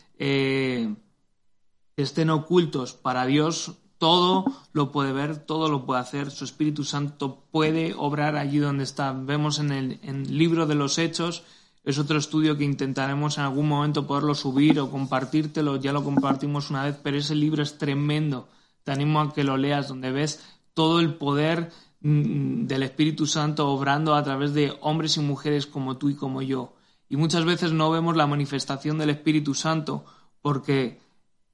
estén 1.97 2.31
ocultos 2.31 2.93
para 2.93 3.27
Dios, 3.27 3.73
todo 3.99 4.45
lo 4.73 4.93
puede 4.93 5.13
ver, 5.13 5.39
todo 5.39 5.69
lo 5.69 5.87
puede 5.87 6.01
hacer, 6.01 6.31
su 6.31 6.45
Espíritu 6.45 6.85
Santo 6.85 7.45
puede 7.51 7.95
obrar 7.97 8.37
allí 8.37 8.59
donde 8.59 8.85
está. 8.85 9.13
Vemos 9.13 9.59
en 9.59 9.73
el, 9.73 10.39
libro 10.39 10.67
de 10.67 10.75
los 10.75 10.99
Hechos, 10.99 11.43
es 11.85 11.99
otro 11.99 12.19
estudio 12.19 12.57
que 12.59 12.65
intentaremos 12.65 13.39
en 13.39 13.45
algún 13.45 13.69
momento 13.69 14.07
poderlo 14.07 14.35
subir 14.35 14.79
o 14.81 14.91
compartírtelo, 14.91 15.77
ya 15.77 15.93
lo 15.93 16.05
compartimos 16.05 16.71
una 16.71 16.85
vez, 16.85 16.99
pero 17.03 17.17
ese 17.17 17.35
libro 17.35 17.63
es 17.63 17.79
tremendo 17.79 18.49
te 18.87 18.93
animo 18.93 19.21
a 19.21 19.33
que 19.33 19.43
lo 19.43 19.57
leas, 19.57 19.89
donde 19.89 20.13
ves 20.13 20.41
todo 20.73 21.01
el 21.01 21.15
poder 21.15 21.73
mm, 22.03 22.67
del 22.67 22.85
Espíritu 22.85 23.27
Santo 23.27 23.69
obrando 23.69 24.15
a 24.15 24.23
través 24.23 24.55
de 24.55 24.73
hombres 24.81 25.17
y 25.17 25.21
mujeres 25.21 25.67
como 25.67 25.97
tú 25.97 26.09
y 26.09 26.15
como 26.15 26.41
yo. 26.41 26.73
Y 27.09 27.17
muchas 27.17 27.45
veces 27.45 27.73
no 27.73 27.91
vemos 27.91 28.17
la 28.17 28.29
manifestación 28.29 28.97
del 28.97 29.11
Espíritu 29.11 29.55
Santo 29.55 30.05
porque 30.41 31.01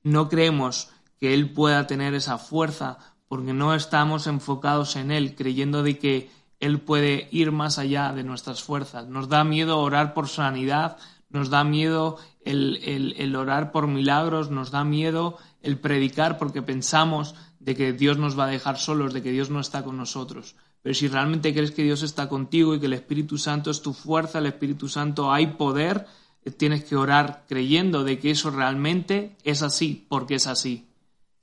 no 0.02 0.28
creemos 0.28 0.90
que 1.18 1.34
Él 1.34 1.50
pueda 1.50 1.86
tener 1.86 2.14
esa 2.14 2.38
fuerza, 2.38 2.98
porque 3.28 3.52
no 3.52 3.74
estamos 3.74 4.26
enfocados 4.26 4.96
en 4.96 5.10
Él, 5.10 5.34
creyendo 5.34 5.82
de 5.82 5.98
que 5.98 6.30
Él 6.60 6.80
puede 6.80 7.28
ir 7.30 7.52
más 7.52 7.78
allá 7.78 8.12
de 8.12 8.24
nuestras 8.24 8.62
fuerzas. 8.62 9.08
Nos 9.08 9.28
da 9.28 9.44
miedo 9.44 9.78
orar 9.78 10.14
por 10.14 10.28
sanidad, 10.28 10.96
nos 11.30 11.48
da 11.48 11.64
miedo 11.64 12.18
el, 12.44 13.14
el, 13.16 13.36
orar 13.36 13.72
por 13.72 13.86
milagros, 13.86 14.50
nos 14.50 14.70
da 14.70 14.84
miedo 14.84 15.38
el 15.62 15.78
predicar 15.78 16.38
porque 16.38 16.60
pensamos 16.60 17.34
de 17.58 17.76
que 17.76 17.92
Dios 17.92 18.18
nos 18.18 18.38
va 18.38 18.44
a 18.44 18.50
dejar 18.50 18.78
solos, 18.78 19.14
de 19.14 19.22
que 19.22 19.30
Dios 19.30 19.48
no 19.48 19.60
está 19.60 19.82
con 19.84 19.96
nosotros. 19.96 20.56
Pero 20.82 20.94
si 20.94 21.08
realmente 21.08 21.54
crees 21.54 21.70
que 21.70 21.84
Dios 21.84 22.02
está 22.02 22.28
contigo 22.28 22.74
y 22.74 22.80
que 22.80 22.86
el 22.86 22.92
Espíritu 22.92 23.38
Santo 23.38 23.70
es 23.70 23.80
tu 23.80 23.92
fuerza, 23.92 24.40
el 24.40 24.46
Espíritu 24.46 24.88
Santo 24.88 25.32
hay 25.32 25.46
poder, 25.46 26.06
tienes 26.50 26.84
que 26.84 26.96
orar 26.96 27.44
creyendo 27.48 28.04
de 28.04 28.18
que 28.18 28.32
eso 28.32 28.50
realmente 28.50 29.36
es 29.44 29.62
así, 29.62 30.06
porque 30.08 30.34
es 30.34 30.46
así. 30.46 30.86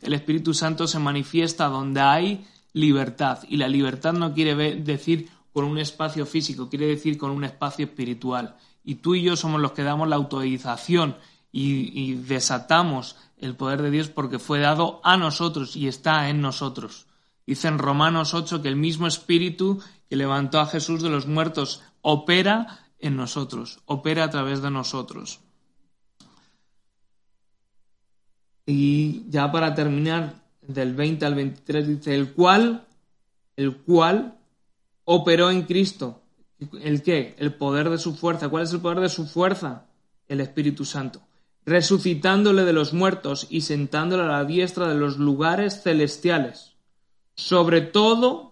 El 0.02 0.14
Espíritu 0.14 0.54
Santo 0.54 0.88
se 0.88 1.00
manifiesta 1.00 1.68
donde 1.68 2.02
hay 2.02 2.46
libertad 2.74 3.40
y 3.48 3.58
la 3.58 3.68
libertad 3.68 4.14
no 4.14 4.34
quiere 4.34 4.56
decir 4.76 5.30
con 5.54 5.66
un 5.66 5.78
espacio 5.78 6.26
físico, 6.26 6.70
quiere 6.70 6.88
decir 6.88 7.18
con 7.18 7.32
un 7.32 7.44
espacio 7.44 7.86
espiritual 7.86 8.56
y 8.84 8.96
tú 8.96 9.16
y 9.16 9.22
yo 9.24 9.36
somos 9.36 9.62
los 9.62 9.74
que 9.74 9.84
damos 9.84 10.08
la 10.08 10.16
autorización 10.16 11.16
y, 11.52 12.14
desatamos 12.14 13.16
el 13.38 13.56
poder 13.56 13.82
de 13.82 13.92
Dios 13.92 14.10
porque 14.10 14.40
fue 14.40 14.60
dado 14.60 15.02
a 15.04 15.18
nosotros 15.18 15.76
y 15.76 15.88
está 15.88 16.30
en 16.30 16.42
nosotros. 16.42 17.08
Dice 17.48 17.68
en 17.68 17.80
Romanos 17.80 18.34
8 18.34 18.62
que 18.62 18.68
el 18.68 18.76
mismo 18.76 19.08
Espíritu 19.08 19.82
que 20.10 20.16
levantó 20.16 20.60
a 20.60 20.68
Jesús 20.68 21.02
de 21.02 21.10
los 21.10 21.26
muertos 21.26 21.82
opera 22.02 22.89
en 23.00 23.16
nosotros, 23.16 23.80
opera 23.86 24.26
a 24.26 24.30
través 24.30 24.62
de 24.62 24.72
nosotros. 24.72 25.40
Y 28.66 29.30
ya 29.30 29.52
para 29.52 29.74
terminar, 29.74 30.42
del 30.62 30.94
20 30.94 31.26
al 31.26 31.36
23 31.36 31.88
dice, 31.88 32.16
el 32.16 32.34
cual, 32.34 32.86
el 33.56 33.78
cual 33.78 34.38
operó 35.06 35.50
en 35.50 35.64
Cristo 35.64 36.22
¿El 36.82 37.04
qué? 37.04 37.36
El 37.38 37.54
poder 37.54 37.90
de 37.90 37.98
su 37.98 38.16
fuerza. 38.16 38.50
¿Cuál 38.50 38.64
es 38.64 38.74
el 38.74 38.82
poder 38.82 39.00
de 39.00 39.10
su 39.10 39.26
fuerza? 39.26 39.86
El 40.28 40.42
Espíritu 40.42 40.86
Santo. 40.86 41.22
Resucitándole 41.66 42.66
de 42.66 42.74
los 42.74 42.94
muertos 42.94 43.48
y 43.50 43.62
sentándole 43.62 44.24
a 44.24 44.28
la 44.28 44.46
diestra 44.46 44.88
de 44.88 44.96
los 44.96 45.18
lugares 45.18 45.82
celestiales. 45.84 46.74
Sobre 47.36 47.82
todo, 47.82 48.49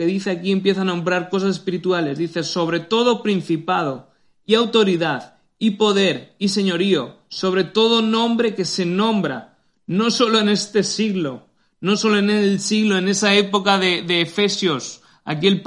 que 0.00 0.06
dice 0.06 0.30
aquí, 0.30 0.50
empieza 0.50 0.80
a 0.80 0.84
nombrar 0.84 1.28
cosas 1.28 1.50
espirituales. 1.50 2.16
Dice, 2.16 2.42
sobre 2.42 2.80
todo 2.80 3.22
principado 3.22 4.08
y 4.46 4.54
autoridad 4.54 5.34
y 5.58 5.72
poder 5.72 6.34
y 6.38 6.48
señorío, 6.48 7.18
sobre 7.28 7.64
todo 7.64 8.00
nombre 8.00 8.54
que 8.54 8.64
se 8.64 8.86
nombra, 8.86 9.58
no 9.86 10.10
solo 10.10 10.38
en 10.38 10.48
este 10.48 10.84
siglo, 10.84 11.48
no 11.82 11.98
solo 11.98 12.16
en 12.16 12.30
el 12.30 12.60
siglo, 12.60 12.96
en 12.96 13.08
esa 13.08 13.34
época 13.34 13.76
de, 13.76 14.00
de 14.00 14.22
Efesios, 14.22 15.02
Aquí 15.22 15.48
el, 15.48 15.62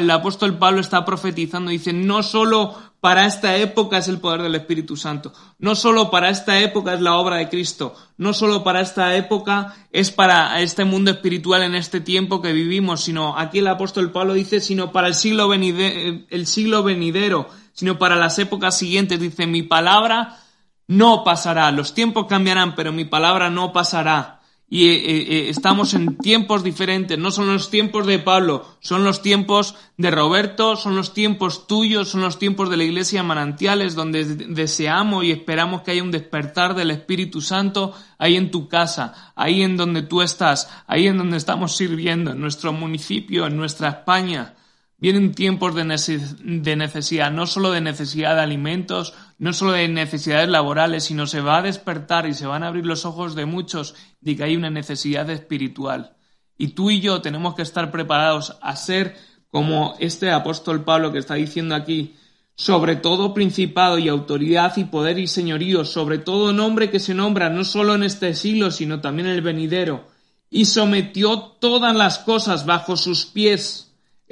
el, 0.00 0.10
apóstol 0.10 0.56
Pablo 0.56 0.80
está 0.80 1.04
profetizando, 1.04 1.70
dice, 1.70 1.92
no 1.92 2.22
solo 2.22 2.74
para 3.04 3.26
esta 3.26 3.54
época 3.58 3.98
es 3.98 4.08
el 4.08 4.18
poder 4.18 4.40
del 4.40 4.54
Espíritu 4.54 4.96
Santo, 4.96 5.30
no 5.58 5.74
solo 5.74 6.10
para 6.10 6.30
esta 6.30 6.58
época 6.60 6.94
es 6.94 7.02
la 7.02 7.16
obra 7.16 7.36
de 7.36 7.50
Cristo, 7.50 7.94
no 8.16 8.32
solo 8.32 8.64
para 8.64 8.80
esta 8.80 9.14
época 9.14 9.76
es 9.92 10.10
para 10.10 10.58
este 10.62 10.86
mundo 10.86 11.10
espiritual 11.10 11.64
en 11.64 11.74
este 11.74 12.00
tiempo 12.00 12.40
que 12.40 12.54
vivimos, 12.54 13.02
sino 13.02 13.38
aquí 13.38 13.58
el 13.58 13.66
apóstol 13.66 14.10
Pablo 14.10 14.32
dice, 14.32 14.58
sino 14.58 14.90
para 14.90 15.08
el 15.08 15.14
siglo, 15.14 15.52
el 15.52 16.46
siglo 16.46 16.82
venidero, 16.82 17.50
sino 17.74 17.98
para 17.98 18.16
las 18.16 18.38
épocas 18.38 18.78
siguientes, 18.78 19.20
dice, 19.20 19.46
mi 19.46 19.62
palabra 19.62 20.38
no 20.86 21.24
pasará, 21.24 21.70
los 21.72 21.92
tiempos 21.92 22.24
cambiarán, 22.26 22.74
pero 22.74 22.90
mi 22.90 23.04
palabra 23.04 23.50
no 23.50 23.74
pasará 23.74 24.40
y 24.74 24.88
eh, 24.88 25.02
eh, 25.06 25.48
estamos 25.50 25.94
en 25.94 26.16
tiempos 26.16 26.64
diferentes. 26.64 27.16
No 27.16 27.30
son 27.30 27.46
los 27.46 27.70
tiempos 27.70 28.08
de 28.08 28.18
Pablo, 28.18 28.66
son 28.80 29.04
los 29.04 29.22
tiempos 29.22 29.76
de 29.96 30.10
Roberto, 30.10 30.74
son 30.74 30.96
los 30.96 31.14
tiempos 31.14 31.68
tuyos, 31.68 32.08
son 32.08 32.22
los 32.22 32.40
tiempos 32.40 32.68
de 32.68 32.78
la 32.78 32.82
iglesia 32.82 33.22
Manantiales, 33.22 33.94
donde 33.94 34.24
deseamos 34.24 35.22
y 35.22 35.30
esperamos 35.30 35.82
que 35.82 35.92
haya 35.92 36.02
un 36.02 36.10
despertar 36.10 36.74
del 36.74 36.90
Espíritu 36.90 37.40
Santo 37.40 37.94
ahí 38.18 38.34
en 38.34 38.50
tu 38.50 38.66
casa, 38.66 39.32
ahí 39.36 39.62
en 39.62 39.76
donde 39.76 40.02
tú 40.02 40.22
estás, 40.22 40.68
ahí 40.88 41.06
en 41.06 41.18
donde 41.18 41.36
estamos 41.36 41.76
sirviendo, 41.76 42.32
en 42.32 42.40
nuestro 42.40 42.72
municipio, 42.72 43.46
en 43.46 43.56
nuestra 43.56 43.90
España. 43.90 44.54
Vienen 44.98 45.34
tiempos 45.34 45.74
de, 45.74 45.84
necesidad, 45.84 47.30
no 47.30 47.46
solo 47.46 47.72
de 47.72 47.80
necesidad 47.80 48.36
de 48.36 48.42
alimentos, 48.42 49.12
no 49.38 49.52
solo 49.52 49.72
de 49.72 49.88
necesidades 49.88 50.48
laborales, 50.48 51.04
sino 51.04 51.26
se 51.26 51.40
va 51.40 51.58
a 51.58 51.62
despertar 51.62 52.26
y 52.26 52.34
se 52.34 52.46
van 52.46 52.62
a 52.62 52.68
abrir 52.68 52.86
los 52.86 53.04
ojos 53.04 53.34
de 53.34 53.44
muchos 53.44 53.94
de 54.20 54.36
que 54.36 54.44
hay 54.44 54.56
una 54.56 54.70
necesidad 54.70 55.28
espiritual. 55.30 56.16
Y 56.56 56.68
tú 56.68 56.90
y 56.90 57.00
yo 57.00 57.20
tenemos 57.20 57.54
que 57.54 57.62
estar 57.62 57.90
preparados 57.90 58.56
a 58.62 58.76
ser 58.76 59.16
como 59.50 59.94
este 59.98 60.30
apóstol 60.30 60.84
Pablo 60.84 61.12
que 61.12 61.18
está 61.18 61.34
diciendo 61.34 61.74
aquí, 61.74 62.16
sobre 62.56 62.94
todo 62.96 63.34
principado 63.34 63.98
y 63.98 64.08
autoridad 64.08 64.76
y 64.76 64.84
poder 64.84 65.18
y 65.18 65.26
señorío, 65.26 65.84
sobre 65.84 66.18
todo 66.18 66.52
nombre 66.52 66.90
que 66.90 67.00
se 67.00 67.14
nombra 67.14 67.50
no 67.50 67.64
solo 67.64 67.96
en 67.96 68.04
este 68.04 68.34
siglo, 68.34 68.70
sino 68.70 69.00
también 69.00 69.26
en 69.26 69.34
el 69.34 69.42
venidero, 69.42 70.06
y 70.50 70.66
sometió 70.66 71.40
todas 71.40 71.96
las 71.96 72.20
cosas 72.20 72.64
bajo 72.64 72.96
sus 72.96 73.26
pies 73.26 73.83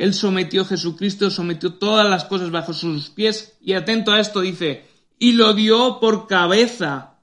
él 0.03 0.15
sometió, 0.15 0.65
Jesucristo 0.65 1.31
sometió 1.31 1.75
todas 1.75 2.11
las 2.11 2.25
cosas 2.25 2.51
bajo 2.51 2.73
sus 2.73 3.09
pies 3.11 3.57
y 3.61 3.75
atento 3.75 4.11
a 4.11 4.19
esto 4.19 4.41
dice, 4.41 4.85
y 5.17 5.35
lo 5.35 5.55
dio 5.55 6.01
por 6.01 6.27
cabeza 6.27 7.21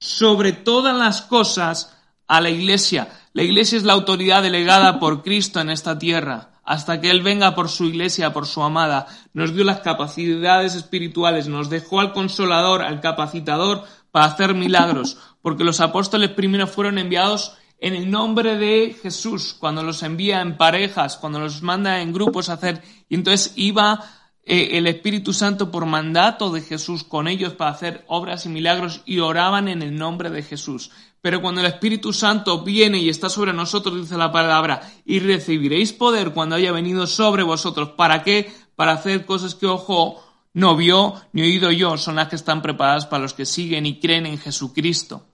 sobre 0.00 0.50
todas 0.50 0.96
las 0.96 1.22
cosas 1.22 1.96
a 2.26 2.40
la 2.40 2.50
iglesia. 2.50 3.08
La 3.34 3.44
iglesia 3.44 3.78
es 3.78 3.84
la 3.84 3.92
autoridad 3.92 4.42
delegada 4.42 4.98
por 4.98 5.22
Cristo 5.22 5.60
en 5.60 5.70
esta 5.70 5.96
tierra. 5.96 6.60
Hasta 6.64 7.00
que 7.00 7.08
Él 7.08 7.22
venga 7.22 7.54
por 7.54 7.68
su 7.68 7.84
iglesia, 7.84 8.32
por 8.32 8.48
su 8.48 8.64
amada, 8.64 9.06
nos 9.32 9.54
dio 9.54 9.62
las 9.62 9.78
capacidades 9.78 10.74
espirituales, 10.74 11.46
nos 11.46 11.70
dejó 11.70 12.00
al 12.00 12.12
consolador, 12.12 12.82
al 12.82 13.00
capacitador 13.00 13.84
para 14.10 14.26
hacer 14.26 14.54
milagros, 14.54 15.18
porque 15.40 15.62
los 15.62 15.80
apóstoles 15.80 16.30
primero 16.30 16.66
fueron 16.66 16.98
enviados 16.98 17.56
en 17.80 17.94
el 17.94 18.10
nombre 18.10 18.56
de 18.56 18.96
Jesús, 19.00 19.54
cuando 19.58 19.82
los 19.82 20.02
envía 20.02 20.40
en 20.40 20.56
parejas, 20.56 21.16
cuando 21.16 21.38
los 21.38 21.62
manda 21.62 22.00
en 22.00 22.12
grupos 22.12 22.48
a 22.48 22.54
hacer, 22.54 22.82
y 23.08 23.14
entonces 23.14 23.52
iba 23.56 24.04
eh, 24.50 24.78
el 24.78 24.86
Espíritu 24.86 25.32
Santo 25.32 25.70
por 25.70 25.86
mandato 25.86 26.50
de 26.50 26.62
Jesús 26.62 27.04
con 27.04 27.28
ellos 27.28 27.52
para 27.52 27.70
hacer 27.70 28.04
obras 28.08 28.46
y 28.46 28.48
milagros 28.48 29.02
y 29.04 29.18
oraban 29.18 29.68
en 29.68 29.82
el 29.82 29.94
nombre 29.96 30.30
de 30.30 30.42
Jesús. 30.42 30.90
Pero 31.20 31.42
cuando 31.42 31.60
el 31.60 31.66
Espíritu 31.66 32.12
Santo 32.12 32.62
viene 32.64 32.98
y 32.98 33.10
está 33.10 33.28
sobre 33.28 33.52
nosotros, 33.52 34.00
dice 34.00 34.16
la 34.16 34.32
palabra, 34.32 34.80
y 35.04 35.20
recibiréis 35.20 35.92
poder 35.92 36.30
cuando 36.32 36.56
haya 36.56 36.72
venido 36.72 37.06
sobre 37.06 37.42
vosotros. 37.42 37.90
¿Para 37.90 38.22
qué? 38.22 38.50
Para 38.74 38.92
hacer 38.92 39.26
cosas 39.26 39.54
que 39.54 39.66
ojo 39.66 40.24
no 40.54 40.76
vio 40.76 41.14
ni 41.32 41.42
oído 41.42 41.70
yo, 41.70 41.98
son 41.98 42.16
las 42.16 42.28
que 42.28 42.36
están 42.36 42.62
preparadas 42.62 43.06
para 43.06 43.22
los 43.22 43.34
que 43.34 43.44
siguen 43.44 43.84
y 43.86 44.00
creen 44.00 44.26
en 44.26 44.38
Jesucristo. 44.38 45.27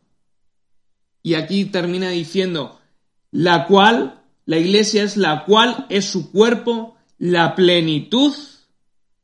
Y 1.24 1.34
aquí 1.34 1.64
termina 1.64 2.10
diciendo, 2.10 2.78
la 3.30 3.66
cual, 3.66 4.20
la 4.44 4.58
iglesia 4.58 5.02
es 5.02 5.16
la 5.16 5.46
cual 5.46 5.86
es 5.88 6.04
su 6.04 6.30
cuerpo, 6.30 6.96
la 7.18 7.54
plenitud 7.54 8.34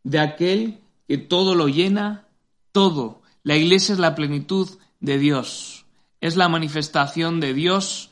de 0.02 0.18
aquel 0.18 0.78
que 1.06 1.18
todo 1.18 1.55
lo 1.55 1.68
llena, 1.68 2.27
todo. 2.72 3.20
La 3.43 3.56
iglesia 3.56 3.93
es 3.93 3.98
la 3.98 4.14
plenitud 4.14 4.70
de 5.01 5.18
Dios. 5.18 5.85
Es 6.22 6.36
la 6.36 6.48
manifestación 6.48 7.39
de 7.39 7.52
Dios 7.52 8.10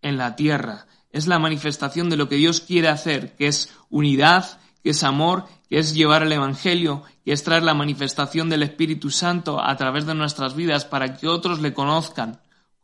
en 0.00 0.16
la 0.16 0.34
tierra. 0.34 0.86
Es 1.10 1.26
la 1.26 1.38
manifestación 1.38 2.08
de 2.08 2.16
lo 2.16 2.30
que 2.30 2.36
Dios 2.36 2.62
quiere 2.62 2.88
hacer, 2.88 3.36
que 3.36 3.48
es 3.48 3.70
unidad, 3.90 4.60
que 4.82 4.90
es 4.90 5.04
amor, 5.04 5.44
que 5.68 5.78
es 5.78 5.92
llevar 5.92 6.22
el 6.22 6.32
Evangelio, 6.32 7.02
que 7.22 7.32
es 7.32 7.44
traer 7.44 7.64
la 7.64 7.74
manifestación 7.74 8.48
del 8.48 8.62
Espíritu 8.62 9.10
Santo 9.10 9.62
a 9.62 9.76
través 9.76 10.06
de 10.06 10.14
nuestras 10.14 10.56
vidas 10.56 10.86
para 10.86 11.18
que 11.18 11.28
otros 11.28 11.60
le 11.60 11.74
conozcan. 11.74 12.40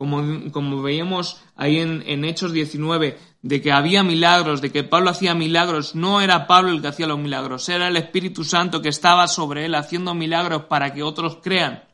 Como, 0.09 0.83
veíamos 0.83 1.43
ahí 1.55 1.79
en, 1.79 2.03
en, 2.07 2.25
Hechos 2.25 2.53
19, 2.53 3.19
de 3.43 3.63
que 3.63 3.71
había 3.71 4.03
milagros, 4.03 4.61
de 4.61 4.73
que 4.73 4.83
Pablo 4.83 5.11
hacía 5.11 5.35
milagros, 5.35 5.95
no 5.95 6.21
era 6.21 6.47
Pablo 6.49 6.71
el 6.71 6.83
que 6.83 6.89
hacía 6.89 7.07
los 7.07 7.19
milagros, 7.19 7.69
era 7.69 7.87
el 7.87 7.97
Espíritu 7.97 8.43
Santo 8.43 8.83
que 8.83 8.89
estaba 8.89 9.29
sobre 9.29 9.65
él 9.65 9.77
haciendo 9.77 10.15
milagros 10.15 10.65
para 10.65 10.93
que 10.93 11.05
otros 11.05 11.39
crean. 11.43 11.85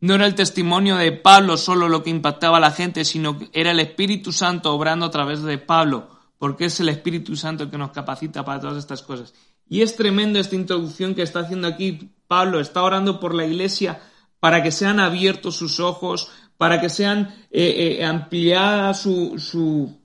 No 0.00 0.16
era 0.16 0.26
el 0.26 0.34
testimonio 0.34 0.96
de 0.96 1.12
Pablo 1.12 1.56
solo 1.56 1.88
lo 1.88 2.02
que 2.02 2.10
impactaba 2.10 2.56
a 2.56 2.60
la 2.60 2.72
gente, 2.72 3.04
sino 3.04 3.38
que 3.38 3.48
era 3.52 3.70
el 3.70 3.80
Espíritu 3.80 4.32
Santo 4.32 4.74
obrando 4.74 5.06
a 5.06 5.10
través 5.10 5.42
de 5.42 5.58
Pablo, 5.58 6.08
porque 6.38 6.64
es 6.64 6.80
el 6.80 6.88
Espíritu 6.88 7.36
Santo 7.36 7.62
el 7.62 7.70
que 7.70 7.78
nos 7.78 7.92
capacita 7.92 8.44
para 8.44 8.60
todas 8.60 8.78
estas 8.78 9.02
cosas. 9.02 9.32
Y 9.68 9.82
es 9.82 9.94
tremendo 9.96 10.40
esta 10.40 10.56
introducción 10.56 11.14
que 11.14 11.22
está 11.22 11.40
haciendo 11.40 11.68
aquí 11.68 12.10
Pablo, 12.26 12.58
está 12.58 12.82
orando 12.82 13.20
por 13.20 13.32
la 13.32 13.46
iglesia 13.46 14.00
para 14.44 14.62
que 14.62 14.70
sean 14.70 15.00
abiertos 15.00 15.56
sus 15.56 15.80
ojos, 15.80 16.30
para 16.56 16.80
que 16.80 16.88
sean 16.88 17.34
eh, 17.50 17.98
eh, 17.98 18.04
ampliada 18.04 18.94
su, 18.94 19.38
su, 19.38 19.96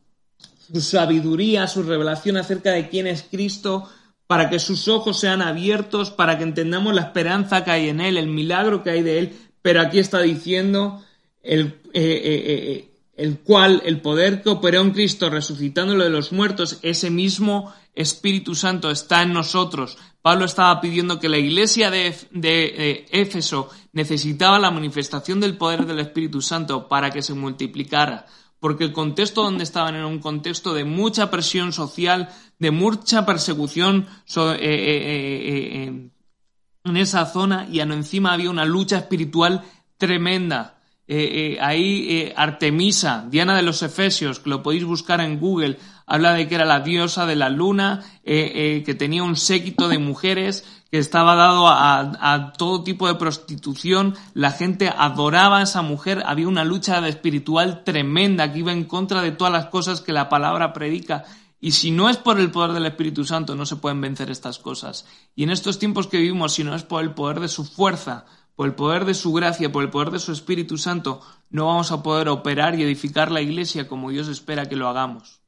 sabiduría, 0.80 1.68
su 1.68 1.84
revelación 1.84 2.38
acerca 2.38 2.72
de 2.72 2.90
quién 2.90 3.08
es 3.08 3.24
Cristo, 3.24 3.90
para 4.28 4.50
que 4.50 4.60
sus 4.60 4.88
ojos 4.88 5.20
sean 5.20 5.42
abiertos, 5.42 6.12
para 6.12 6.38
que 6.38 6.44
entendamos 6.44 6.94
la 6.94 7.02
esperanza 7.02 7.64
que 7.64 7.72
hay 7.72 7.90
en 7.90 8.02
Él, 8.02 8.18
el 8.18 8.28
milagro 8.28 8.84
que 8.84 8.92
hay 8.92 9.04
de 9.04 9.20
Él, 9.20 9.34
pero 9.62 9.82
aquí 9.82 10.00
está 10.00 10.22
diciendo 10.22 11.04
el, 11.42 11.80
eh, 11.94 12.90
el 13.18 13.40
cual 13.40 13.82
el 13.86 14.02
poder 14.02 14.42
que 14.42 14.50
operó 14.50 14.82
en 14.82 14.92
Cristo 14.92 15.30
resucitándolo 15.30 16.04
de 16.04 16.10
los 16.10 16.32
muertos, 16.32 16.80
ese 16.84 17.10
mismo 17.10 17.74
Espíritu 18.00 18.56
Santo 18.56 18.90
está 18.90 19.24
en 19.24 19.34
nosotros. 19.34 19.98
Pablo 20.22 20.46
estaba 20.46 20.80
pidiendo 20.80 21.20
que 21.20 21.28
la 21.28 21.38
iglesia 21.38 21.92
de, 21.92 23.06
Éfeso 23.12 23.70
necesitaba 23.92 24.58
la 24.58 24.72
manifestación 24.72 25.42
del 25.42 25.58
poder 25.58 25.86
del 25.86 26.00
Espíritu 26.00 26.42
Santo 26.42 26.88
para 26.88 27.10
que 27.10 27.22
se 27.22 27.34
multiplicara, 27.34 28.26
porque 28.62 28.86
el 28.86 28.94
contexto 28.94 29.44
donde 29.44 29.66
estaban 29.66 29.96
era 29.96 30.08
un 30.08 30.20
contexto 30.20 30.74
de 30.74 30.86
mucha 30.86 31.30
presión 31.30 31.74
social, 31.74 32.30
de 32.58 32.72
mucha 32.72 33.26
persecución 33.26 34.08
eh, 34.34 34.58
eh, 34.62 35.88
eh, 35.90 36.10
en 36.86 36.98
esa 36.98 37.26
zona 37.26 37.68
y 37.70 37.82
encima 37.82 38.32
había 38.32 38.50
una 38.50 38.64
lucha 38.64 38.98
espiritual 38.98 39.66
tremenda. 39.98 40.76
Ahí 41.60 42.32
Artemisa, 42.36 43.26
Diana 43.28 43.56
de 43.56 43.64
los 43.64 43.82
Efesios, 43.82 44.40
que 44.40 44.52
lo 44.52 44.62
podéis 44.62 44.86
buscar 44.86 45.22
en 45.22 45.40
Google, 45.40 45.80
habla 46.10 46.34
de 46.34 46.48
que 46.48 46.56
era 46.56 46.66
la 46.66 46.82
diosa 46.82 47.26
de 47.26 47.36
la 47.36 47.50
luna, 47.50 48.04
que 48.24 48.96
tenía 48.98 49.24
un 49.24 49.36
séquito 49.36 49.88
de 49.88 50.00
mujeres, 50.00 50.66
que 50.92 50.98
estaba 50.98 51.36
dado 51.36 51.68
a, 51.68 52.34
a, 52.34 52.54
todo 52.54 52.84
tipo 52.84 53.08
de 53.08 53.16
prostitución, 53.16 54.16
la 54.34 54.52
gente 54.52 54.90
adoraba 54.90 55.60
a 55.60 55.64
esa 55.64 55.84
mujer, 55.84 56.24
había 56.26 56.48
una 56.48 56.64
lucha 56.64 57.08
espiritual 57.08 57.84
tremenda 57.84 58.52
que 58.52 58.60
iba 58.60 58.72
en 58.72 58.86
contra 58.86 59.22
de 59.22 59.32
todas 59.32 59.54
las 59.54 59.68
cosas 59.68 60.02
que 60.02 60.14
la 60.14 60.30
palabra 60.30 60.74
predica. 60.74 61.26
Y 61.62 61.72
si 61.72 61.92
no 61.92 62.10
es 62.10 62.18
por 62.18 62.40
el 62.40 62.52
poder 62.52 62.72
del 62.72 62.86
Espíritu 62.86 63.26
Santo, 63.26 63.56
no 63.56 63.66
se 63.66 63.76
pueden 63.76 64.02
vencer 64.02 64.32
estas 64.32 64.60
cosas. 64.60 65.06
Y 65.36 65.44
en 65.44 65.52
estos 65.52 65.78
tiempos 65.78 66.08
que 66.08 66.18
vivimos, 66.18 66.54
si 66.54 66.64
no 66.64 66.74
es 66.74 66.84
por 66.84 67.04
el 67.04 67.14
poder 67.14 67.40
de 67.40 67.50
su 67.50 67.66
fuerza, 67.66 68.26
por 68.56 68.68
el 68.68 68.76
poder 68.76 69.06
de 69.06 69.14
su 69.14 69.34
gracia, 69.34 69.72
por 69.72 69.84
el 69.84 69.90
poder 69.90 70.12
de 70.12 70.20
su 70.20 70.32
Espíritu 70.32 70.78
Santo, 70.78 71.22
no 71.50 71.68
vamos 71.68 71.92
a 71.92 72.02
poder 72.02 72.30
operar 72.30 72.80
y 72.80 72.84
edificar 72.84 73.32
la 73.32 73.42
iglesia 73.42 73.88
como 73.88 74.10
Dios 74.10 74.28
espera 74.28 74.68
que 74.68 74.76
lo 74.76 74.88
hagamos. 74.88 75.39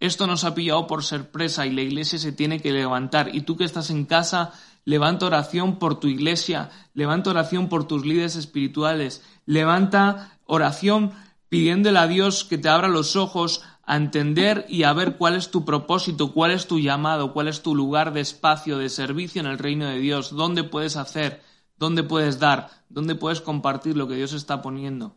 Esto 0.00 0.26
nos 0.26 0.44
ha 0.44 0.54
pillado 0.54 0.86
por 0.86 1.04
sorpresa 1.04 1.66
y 1.66 1.72
la 1.72 1.82
iglesia 1.82 2.18
se 2.18 2.32
tiene 2.32 2.60
que 2.60 2.72
levantar. 2.72 3.34
Y 3.34 3.42
tú 3.42 3.56
que 3.56 3.64
estás 3.64 3.90
en 3.90 4.06
casa, 4.06 4.52
levanta 4.84 5.26
oración 5.26 5.78
por 5.78 6.00
tu 6.00 6.08
iglesia, 6.08 6.70
levanta 6.94 7.30
oración 7.30 7.68
por 7.68 7.86
tus 7.86 8.04
líderes 8.04 8.34
espirituales, 8.34 9.22
levanta 9.46 10.38
oración 10.46 11.12
pidiéndole 11.48 11.98
a 11.98 12.06
Dios 12.08 12.44
que 12.44 12.58
te 12.58 12.68
abra 12.68 12.88
los 12.88 13.14
ojos 13.14 13.62
a 13.84 13.96
entender 13.96 14.66
y 14.68 14.82
a 14.82 14.92
ver 14.92 15.16
cuál 15.16 15.36
es 15.36 15.50
tu 15.50 15.64
propósito, 15.64 16.32
cuál 16.32 16.50
es 16.50 16.66
tu 16.66 16.80
llamado, 16.80 17.32
cuál 17.32 17.46
es 17.46 17.62
tu 17.62 17.74
lugar 17.74 18.12
de 18.12 18.20
espacio, 18.20 18.78
de 18.78 18.88
servicio 18.88 19.40
en 19.40 19.46
el 19.46 19.58
reino 19.58 19.86
de 19.86 19.98
Dios, 19.98 20.30
dónde 20.30 20.64
puedes 20.64 20.96
hacer 20.96 21.42
dónde 21.80 22.02
puedes 22.04 22.38
dar, 22.38 22.70
dónde 22.90 23.16
puedes 23.16 23.40
compartir 23.40 23.96
lo 23.96 24.06
que 24.06 24.14
Dios 24.14 24.34
está 24.34 24.62
poniendo. 24.62 25.16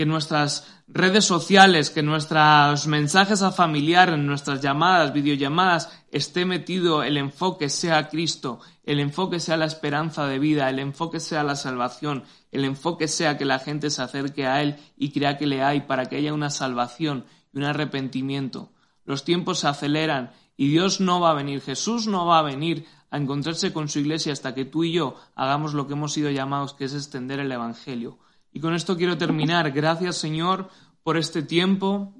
Que 0.00 0.06
nuestras 0.06 0.66
redes 0.88 1.26
sociales, 1.26 1.90
que 1.90 2.02
nuestros 2.02 2.86
mensajes 2.86 3.42
a 3.42 3.52
familiar, 3.52 4.08
en 4.08 4.24
nuestras 4.24 4.62
llamadas, 4.62 5.12
videollamadas, 5.12 5.92
esté 6.10 6.46
metido 6.46 7.02
el 7.02 7.18
enfoque 7.18 7.68
sea 7.68 8.08
Cristo, 8.08 8.60
el 8.82 8.98
enfoque 8.98 9.40
sea 9.40 9.58
la 9.58 9.66
esperanza 9.66 10.26
de 10.26 10.38
vida, 10.38 10.70
el 10.70 10.78
enfoque 10.78 11.20
sea 11.20 11.42
la 11.44 11.54
salvación, 11.54 12.24
el 12.50 12.64
enfoque 12.64 13.08
sea 13.08 13.36
que 13.36 13.44
la 13.44 13.58
gente 13.58 13.90
se 13.90 14.00
acerque 14.00 14.46
a 14.46 14.62
Él 14.62 14.78
y 14.96 15.12
crea 15.12 15.36
que 15.36 15.46
le 15.46 15.62
hay 15.62 15.82
para 15.82 16.06
que 16.06 16.16
haya 16.16 16.32
una 16.32 16.48
salvación 16.48 17.26
y 17.52 17.58
un 17.58 17.64
arrepentimiento. 17.64 18.72
Los 19.04 19.22
tiempos 19.24 19.58
se 19.58 19.68
aceleran 19.68 20.30
y 20.56 20.68
Dios 20.68 21.02
no 21.02 21.20
va 21.20 21.32
a 21.32 21.34
venir, 21.34 21.60
Jesús 21.60 22.06
no 22.06 22.24
va 22.24 22.38
a 22.38 22.42
venir 22.42 22.86
a 23.10 23.18
encontrarse 23.18 23.74
con 23.74 23.90
su 23.90 23.98
iglesia 23.98 24.32
hasta 24.32 24.54
que 24.54 24.64
tú 24.64 24.82
y 24.82 24.92
yo 24.92 25.16
hagamos 25.34 25.74
lo 25.74 25.86
que 25.86 25.92
hemos 25.92 26.14
sido 26.14 26.30
llamados, 26.30 26.72
que 26.72 26.86
es 26.86 26.94
extender 26.94 27.38
el 27.38 27.52
Evangelio. 27.52 28.18
Y 28.52 28.60
con 28.60 28.74
esto 28.74 28.96
quiero 28.96 29.16
terminar. 29.16 29.70
Gracias, 29.72 30.16
Señor, 30.16 30.68
por 31.02 31.16
este 31.16 31.42
tiempo. 31.42 32.14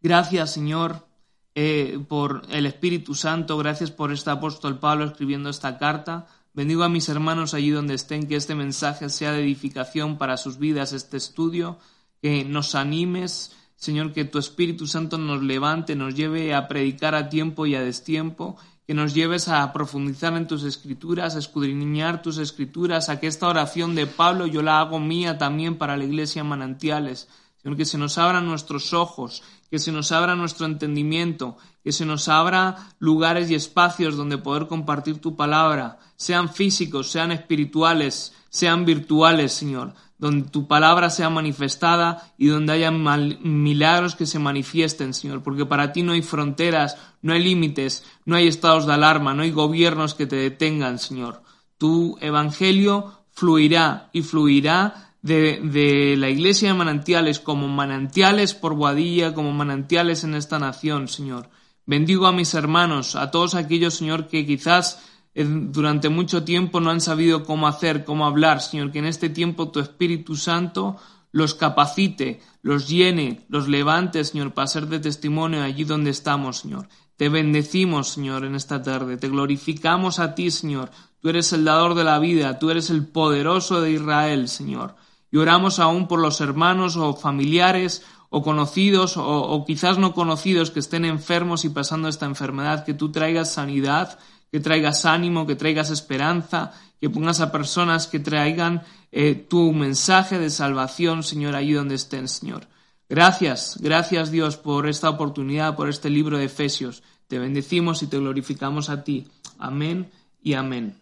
Gracias, 0.00 0.52
Señor, 0.52 1.06
eh, 1.54 1.98
por 2.08 2.42
el 2.50 2.66
Espíritu 2.66 3.14
Santo. 3.14 3.56
Gracias 3.58 3.90
por 3.90 4.12
este 4.12 4.30
apóstol 4.30 4.78
Pablo 4.78 5.04
escribiendo 5.04 5.50
esta 5.50 5.78
carta. 5.78 6.26
Bendigo 6.54 6.82
a 6.82 6.88
mis 6.88 7.08
hermanos 7.08 7.54
allí 7.54 7.70
donde 7.70 7.94
estén, 7.94 8.26
que 8.26 8.36
este 8.36 8.54
mensaje 8.54 9.08
sea 9.10 9.32
de 9.32 9.42
edificación 9.42 10.18
para 10.18 10.36
sus 10.36 10.58
vidas, 10.58 10.92
este 10.92 11.16
estudio, 11.16 11.78
que 12.20 12.44
nos 12.44 12.74
animes, 12.74 13.52
Señor, 13.76 14.12
que 14.12 14.24
tu 14.24 14.38
Espíritu 14.38 14.88
Santo 14.88 15.18
nos 15.18 15.42
levante, 15.42 15.94
nos 15.94 16.16
lleve 16.16 16.54
a 16.54 16.66
predicar 16.66 17.14
a 17.14 17.28
tiempo 17.28 17.66
y 17.66 17.76
a 17.76 17.80
destiempo 17.80 18.56
que 18.88 18.94
nos 18.94 19.12
lleves 19.12 19.48
a 19.48 19.70
profundizar 19.74 20.34
en 20.34 20.46
tus 20.46 20.64
escrituras, 20.64 21.36
a 21.36 21.40
escudriñar 21.40 22.22
tus 22.22 22.38
escrituras, 22.38 23.10
a 23.10 23.20
que 23.20 23.26
esta 23.26 23.46
oración 23.46 23.94
de 23.94 24.06
Pablo 24.06 24.46
yo 24.46 24.62
la 24.62 24.80
hago 24.80 24.98
mía 24.98 25.36
también 25.36 25.76
para 25.76 25.98
la 25.98 26.04
iglesia 26.04 26.42
manantiales, 26.42 27.28
Señor, 27.60 27.76
que 27.76 27.84
se 27.84 27.98
nos 27.98 28.16
abran 28.16 28.46
nuestros 28.46 28.94
ojos, 28.94 29.42
que 29.70 29.78
se 29.78 29.92
nos 29.92 30.10
abra 30.10 30.36
nuestro 30.36 30.64
entendimiento, 30.64 31.58
que 31.84 31.92
se 31.92 32.06
nos 32.06 32.28
abra 32.28 32.94
lugares 32.98 33.50
y 33.50 33.54
espacios 33.54 34.16
donde 34.16 34.38
poder 34.38 34.68
compartir 34.68 35.20
tu 35.20 35.36
palabra, 35.36 35.98
sean 36.16 36.48
físicos, 36.48 37.10
sean 37.10 37.30
espirituales, 37.30 38.32
sean 38.48 38.86
virtuales, 38.86 39.52
Señor, 39.52 39.92
donde 40.18 40.50
tu 40.50 40.66
palabra 40.66 41.10
sea 41.10 41.30
manifestada 41.30 42.32
y 42.36 42.48
donde 42.48 42.72
haya 42.72 42.90
milagros 42.90 44.16
que 44.16 44.26
se 44.26 44.40
manifiesten, 44.40 45.14
Señor, 45.14 45.42
porque 45.42 45.64
para 45.64 45.92
ti 45.92 46.02
no 46.02 46.12
hay 46.12 46.22
fronteras, 46.22 46.96
no 47.22 47.32
hay 47.32 47.42
límites, 47.42 48.04
no 48.24 48.34
hay 48.34 48.48
estados 48.48 48.86
de 48.86 48.94
alarma, 48.94 49.32
no 49.32 49.44
hay 49.44 49.52
gobiernos 49.52 50.14
que 50.14 50.26
te 50.26 50.36
detengan, 50.36 50.98
Señor. 50.98 51.42
Tu 51.78 52.18
evangelio 52.20 53.24
fluirá 53.30 54.10
y 54.12 54.22
fluirá 54.22 55.14
de, 55.22 55.60
de, 55.62 56.16
la 56.16 56.28
iglesia 56.28 56.68
de 56.68 56.78
manantiales 56.78 57.38
como 57.38 57.68
manantiales 57.68 58.54
por 58.54 58.74
Boadilla, 58.74 59.34
como 59.34 59.52
manantiales 59.52 60.24
en 60.24 60.34
esta 60.34 60.58
nación, 60.58 61.06
Señor. 61.06 61.48
Bendigo 61.86 62.26
a 62.26 62.32
mis 62.32 62.54
hermanos, 62.54 63.14
a 63.14 63.30
todos 63.30 63.54
aquellos, 63.54 63.94
Señor, 63.94 64.26
que 64.26 64.44
quizás 64.44 65.00
durante 65.44 66.08
mucho 66.08 66.44
tiempo 66.44 66.80
no 66.80 66.90
han 66.90 67.00
sabido 67.00 67.44
cómo 67.44 67.68
hacer, 67.68 68.04
cómo 68.04 68.26
hablar, 68.26 68.60
Señor, 68.60 68.90
que 68.90 68.98
en 68.98 69.06
este 69.06 69.28
tiempo 69.28 69.70
tu 69.70 69.80
Espíritu 69.80 70.34
Santo 70.36 70.96
los 71.30 71.54
capacite, 71.54 72.40
los 72.62 72.88
llene, 72.88 73.46
los 73.48 73.68
levante, 73.68 74.24
Señor, 74.24 74.52
para 74.54 74.66
ser 74.66 74.86
de 74.86 74.98
testimonio 74.98 75.62
allí 75.62 75.84
donde 75.84 76.10
estamos, 76.10 76.58
Señor. 76.58 76.88
Te 77.16 77.28
bendecimos, 77.28 78.08
Señor, 78.08 78.44
en 78.44 78.54
esta 78.54 78.82
tarde. 78.82 79.16
Te 79.16 79.28
glorificamos 79.28 80.18
a 80.18 80.34
ti, 80.34 80.50
Señor. 80.50 80.90
Tú 81.20 81.28
eres 81.28 81.52
el 81.52 81.64
dador 81.64 81.94
de 81.94 82.04
la 82.04 82.18
vida, 82.18 82.58
tú 82.58 82.70
eres 82.70 82.90
el 82.90 83.06
poderoso 83.06 83.80
de 83.80 83.92
Israel, 83.92 84.48
Señor. 84.48 84.94
Y 85.30 85.36
oramos 85.36 85.78
aún 85.78 86.08
por 86.08 86.20
los 86.20 86.40
hermanos 86.40 86.96
o 86.96 87.14
familiares 87.14 88.04
o 88.30 88.42
conocidos 88.42 89.16
o, 89.16 89.24
o 89.24 89.64
quizás 89.64 89.98
no 89.98 90.14
conocidos 90.14 90.70
que 90.70 90.80
estén 90.80 91.04
enfermos 91.04 91.64
y 91.64 91.70
pasando 91.70 92.08
esta 92.08 92.26
enfermedad, 92.26 92.84
que 92.84 92.94
tú 92.94 93.10
traigas 93.10 93.52
sanidad, 93.52 94.18
que 94.50 94.60
traigas 94.60 95.04
ánimo, 95.04 95.46
que 95.46 95.56
traigas 95.56 95.90
esperanza, 95.90 96.72
que 97.00 97.10
pongas 97.10 97.40
a 97.40 97.52
personas 97.52 98.06
que 98.06 98.18
traigan 98.18 98.82
eh, 99.12 99.34
tu 99.34 99.72
mensaje 99.72 100.38
de 100.38 100.50
salvación, 100.50 101.22
Señor, 101.22 101.54
allí 101.54 101.72
donde 101.72 101.94
estén, 101.94 102.28
Señor. 102.28 102.66
Gracias, 103.08 103.78
gracias 103.80 104.30
Dios 104.30 104.56
por 104.56 104.86
esta 104.86 105.08
oportunidad, 105.08 105.76
por 105.76 105.88
este 105.88 106.10
libro 106.10 106.36
de 106.36 106.44
Efesios. 106.44 107.02
Te 107.26 107.38
bendecimos 107.38 108.02
y 108.02 108.06
te 108.06 108.18
glorificamos 108.18 108.90
a 108.90 109.04
ti. 109.04 109.26
Amén 109.58 110.10
y 110.42 110.54
amén. 110.54 110.98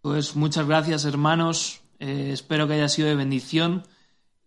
Pues 0.00 0.36
muchas 0.36 0.66
gracias 0.66 1.04
hermanos, 1.04 1.80
eh, 1.98 2.30
espero 2.32 2.66
que 2.66 2.74
haya 2.74 2.88
sido 2.88 3.08
de 3.08 3.16
bendición. 3.16 3.82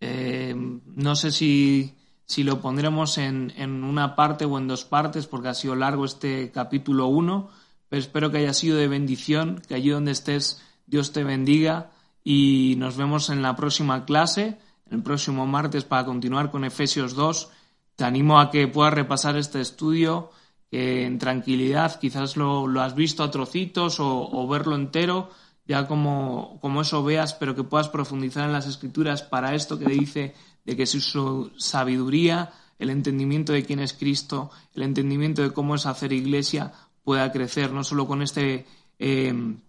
Eh, 0.00 0.54
no 0.56 1.16
sé 1.16 1.30
si 1.30 1.94
si 2.26 2.42
lo 2.42 2.60
pondremos 2.60 3.18
en, 3.18 3.52
en, 3.56 3.84
una 3.84 4.16
parte 4.16 4.44
o 4.44 4.58
en 4.58 4.68
dos 4.68 4.84
partes, 4.84 5.26
porque 5.26 5.48
ha 5.48 5.54
sido 5.54 5.74
largo 5.74 6.04
este 6.04 6.50
capítulo 6.50 7.06
1, 7.08 7.50
pero 7.88 8.00
espero 8.00 8.30
que 8.30 8.38
haya 8.38 8.54
sido 8.54 8.76
de 8.76 8.88
bendición, 8.88 9.62
que 9.66 9.74
allí 9.74 9.90
donde 9.90 10.12
estés 10.12 10.62
Dios 10.86 11.12
te 11.12 11.24
bendiga 11.24 11.90
y 12.22 12.74
nos 12.78 12.96
vemos 12.96 13.30
en 13.30 13.42
la 13.42 13.54
próxima 13.54 14.04
clase, 14.04 14.58
el 14.90 15.02
próximo 15.02 15.46
martes 15.46 15.84
para 15.84 16.04
continuar 16.04 16.50
con 16.50 16.64
Efesios 16.64 17.14
2. 17.14 17.50
Te 17.96 18.04
animo 18.04 18.40
a 18.40 18.50
que 18.50 18.66
puedas 18.68 18.94
repasar 18.94 19.36
este 19.36 19.60
estudio 19.60 20.30
que 20.70 21.04
en 21.04 21.18
tranquilidad, 21.18 22.00
quizás 22.00 22.36
lo, 22.36 22.66
lo 22.66 22.80
has 22.80 22.94
visto 22.94 23.22
a 23.22 23.30
trocitos 23.30 24.00
o, 24.00 24.28
o 24.30 24.48
verlo 24.48 24.74
entero, 24.74 25.30
ya 25.66 25.86
como, 25.86 26.58
como 26.60 26.80
eso 26.80 27.04
veas, 27.04 27.34
pero 27.34 27.54
que 27.54 27.62
puedas 27.62 27.88
profundizar 27.88 28.46
en 28.46 28.52
las 28.52 28.66
escrituras 28.66 29.22
para 29.22 29.54
esto 29.54 29.78
que 29.78 29.86
dice 29.86 30.34
de 30.64 30.76
que 30.76 30.86
su 30.86 31.50
sabiduría, 31.56 32.52
el 32.78 32.90
entendimiento 32.90 33.52
de 33.52 33.64
quién 33.64 33.80
es 33.80 33.92
Cristo, 33.92 34.50
el 34.74 34.82
entendimiento 34.82 35.42
de 35.42 35.52
cómo 35.52 35.74
es 35.74 35.86
hacer 35.86 36.12
iglesia, 36.12 36.72
pueda 37.02 37.30
crecer, 37.32 37.72
no 37.72 37.84
solo 37.84 38.06
con 38.06 38.22
este, 38.22 38.66
em, 38.98 39.60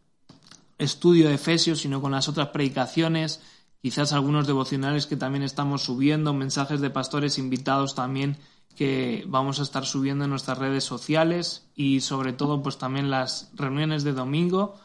estudio 0.78 1.28
de 1.28 1.36
Efesios, 1.36 1.80
sino 1.80 2.02
con 2.02 2.12
las 2.12 2.28
otras 2.30 2.50
predicaciones, 2.50 3.42
quizás 3.82 4.14
algunos 4.14 4.48
devocionales 4.48 5.06
que 5.06 5.18
también 5.18 5.44
estamos 5.44 5.84
subiendo, 5.84 6.34
mensajes 6.34 6.82
de 6.82 6.90
pastores 6.90 7.38
invitados 7.38 7.96
también 7.96 8.38
que 8.76 9.24
vamos 9.28 9.60
a 9.60 9.64
estar 9.64 9.86
subiendo 9.86 10.26
en 10.26 10.30
nuestras 10.30 10.58
redes 10.58 10.84
sociales 10.84 11.66
y 11.76 12.02
sobre 12.02 12.34
todo 12.34 12.62
pues 12.62 12.78
también 12.78 13.10
las 13.10 13.50
reuniones 13.54 14.04
de 14.04 14.12
domingo 14.12 14.76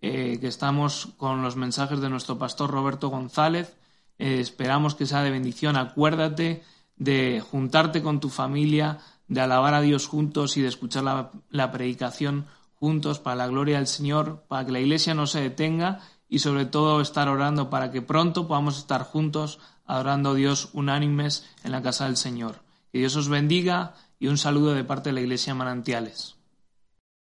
eh, 0.00 0.38
que 0.40 0.46
estamos 0.46 1.08
con 1.16 1.42
los 1.42 1.56
mensajes 1.56 2.00
de 2.00 2.08
nuestro 2.08 2.38
pastor 2.38 2.70
Roberto 2.70 3.08
González. 3.08 3.74
Eh, 4.20 4.38
esperamos 4.38 4.94
que 4.94 5.06
sea 5.06 5.22
de 5.22 5.30
bendición. 5.30 5.78
Acuérdate 5.78 6.62
de 6.96 7.40
juntarte 7.40 8.02
con 8.02 8.20
tu 8.20 8.28
familia, 8.28 8.98
de 9.28 9.40
alabar 9.40 9.72
a 9.72 9.80
Dios 9.80 10.06
juntos 10.06 10.58
y 10.58 10.60
de 10.60 10.68
escuchar 10.68 11.04
la, 11.04 11.30
la 11.48 11.70
predicación 11.70 12.44
juntos 12.74 13.18
para 13.18 13.36
la 13.36 13.46
gloria 13.46 13.78
del 13.78 13.86
Señor, 13.86 14.44
para 14.46 14.66
que 14.66 14.72
la 14.72 14.80
iglesia 14.80 15.14
no 15.14 15.26
se 15.26 15.40
detenga 15.40 16.00
y 16.28 16.40
sobre 16.40 16.66
todo 16.66 17.00
estar 17.00 17.30
orando 17.30 17.70
para 17.70 17.90
que 17.90 18.02
pronto 18.02 18.46
podamos 18.46 18.76
estar 18.76 19.04
juntos 19.04 19.58
adorando 19.86 20.32
a 20.32 20.34
Dios 20.34 20.68
unánimes 20.74 21.48
en 21.64 21.72
la 21.72 21.80
casa 21.80 22.04
del 22.04 22.18
Señor. 22.18 22.56
Que 22.92 22.98
Dios 22.98 23.16
os 23.16 23.30
bendiga 23.30 23.94
y 24.18 24.26
un 24.26 24.36
saludo 24.36 24.74
de 24.74 24.84
parte 24.84 25.08
de 25.08 25.14
la 25.14 25.22
Iglesia 25.22 25.54
Manantiales. 25.54 26.36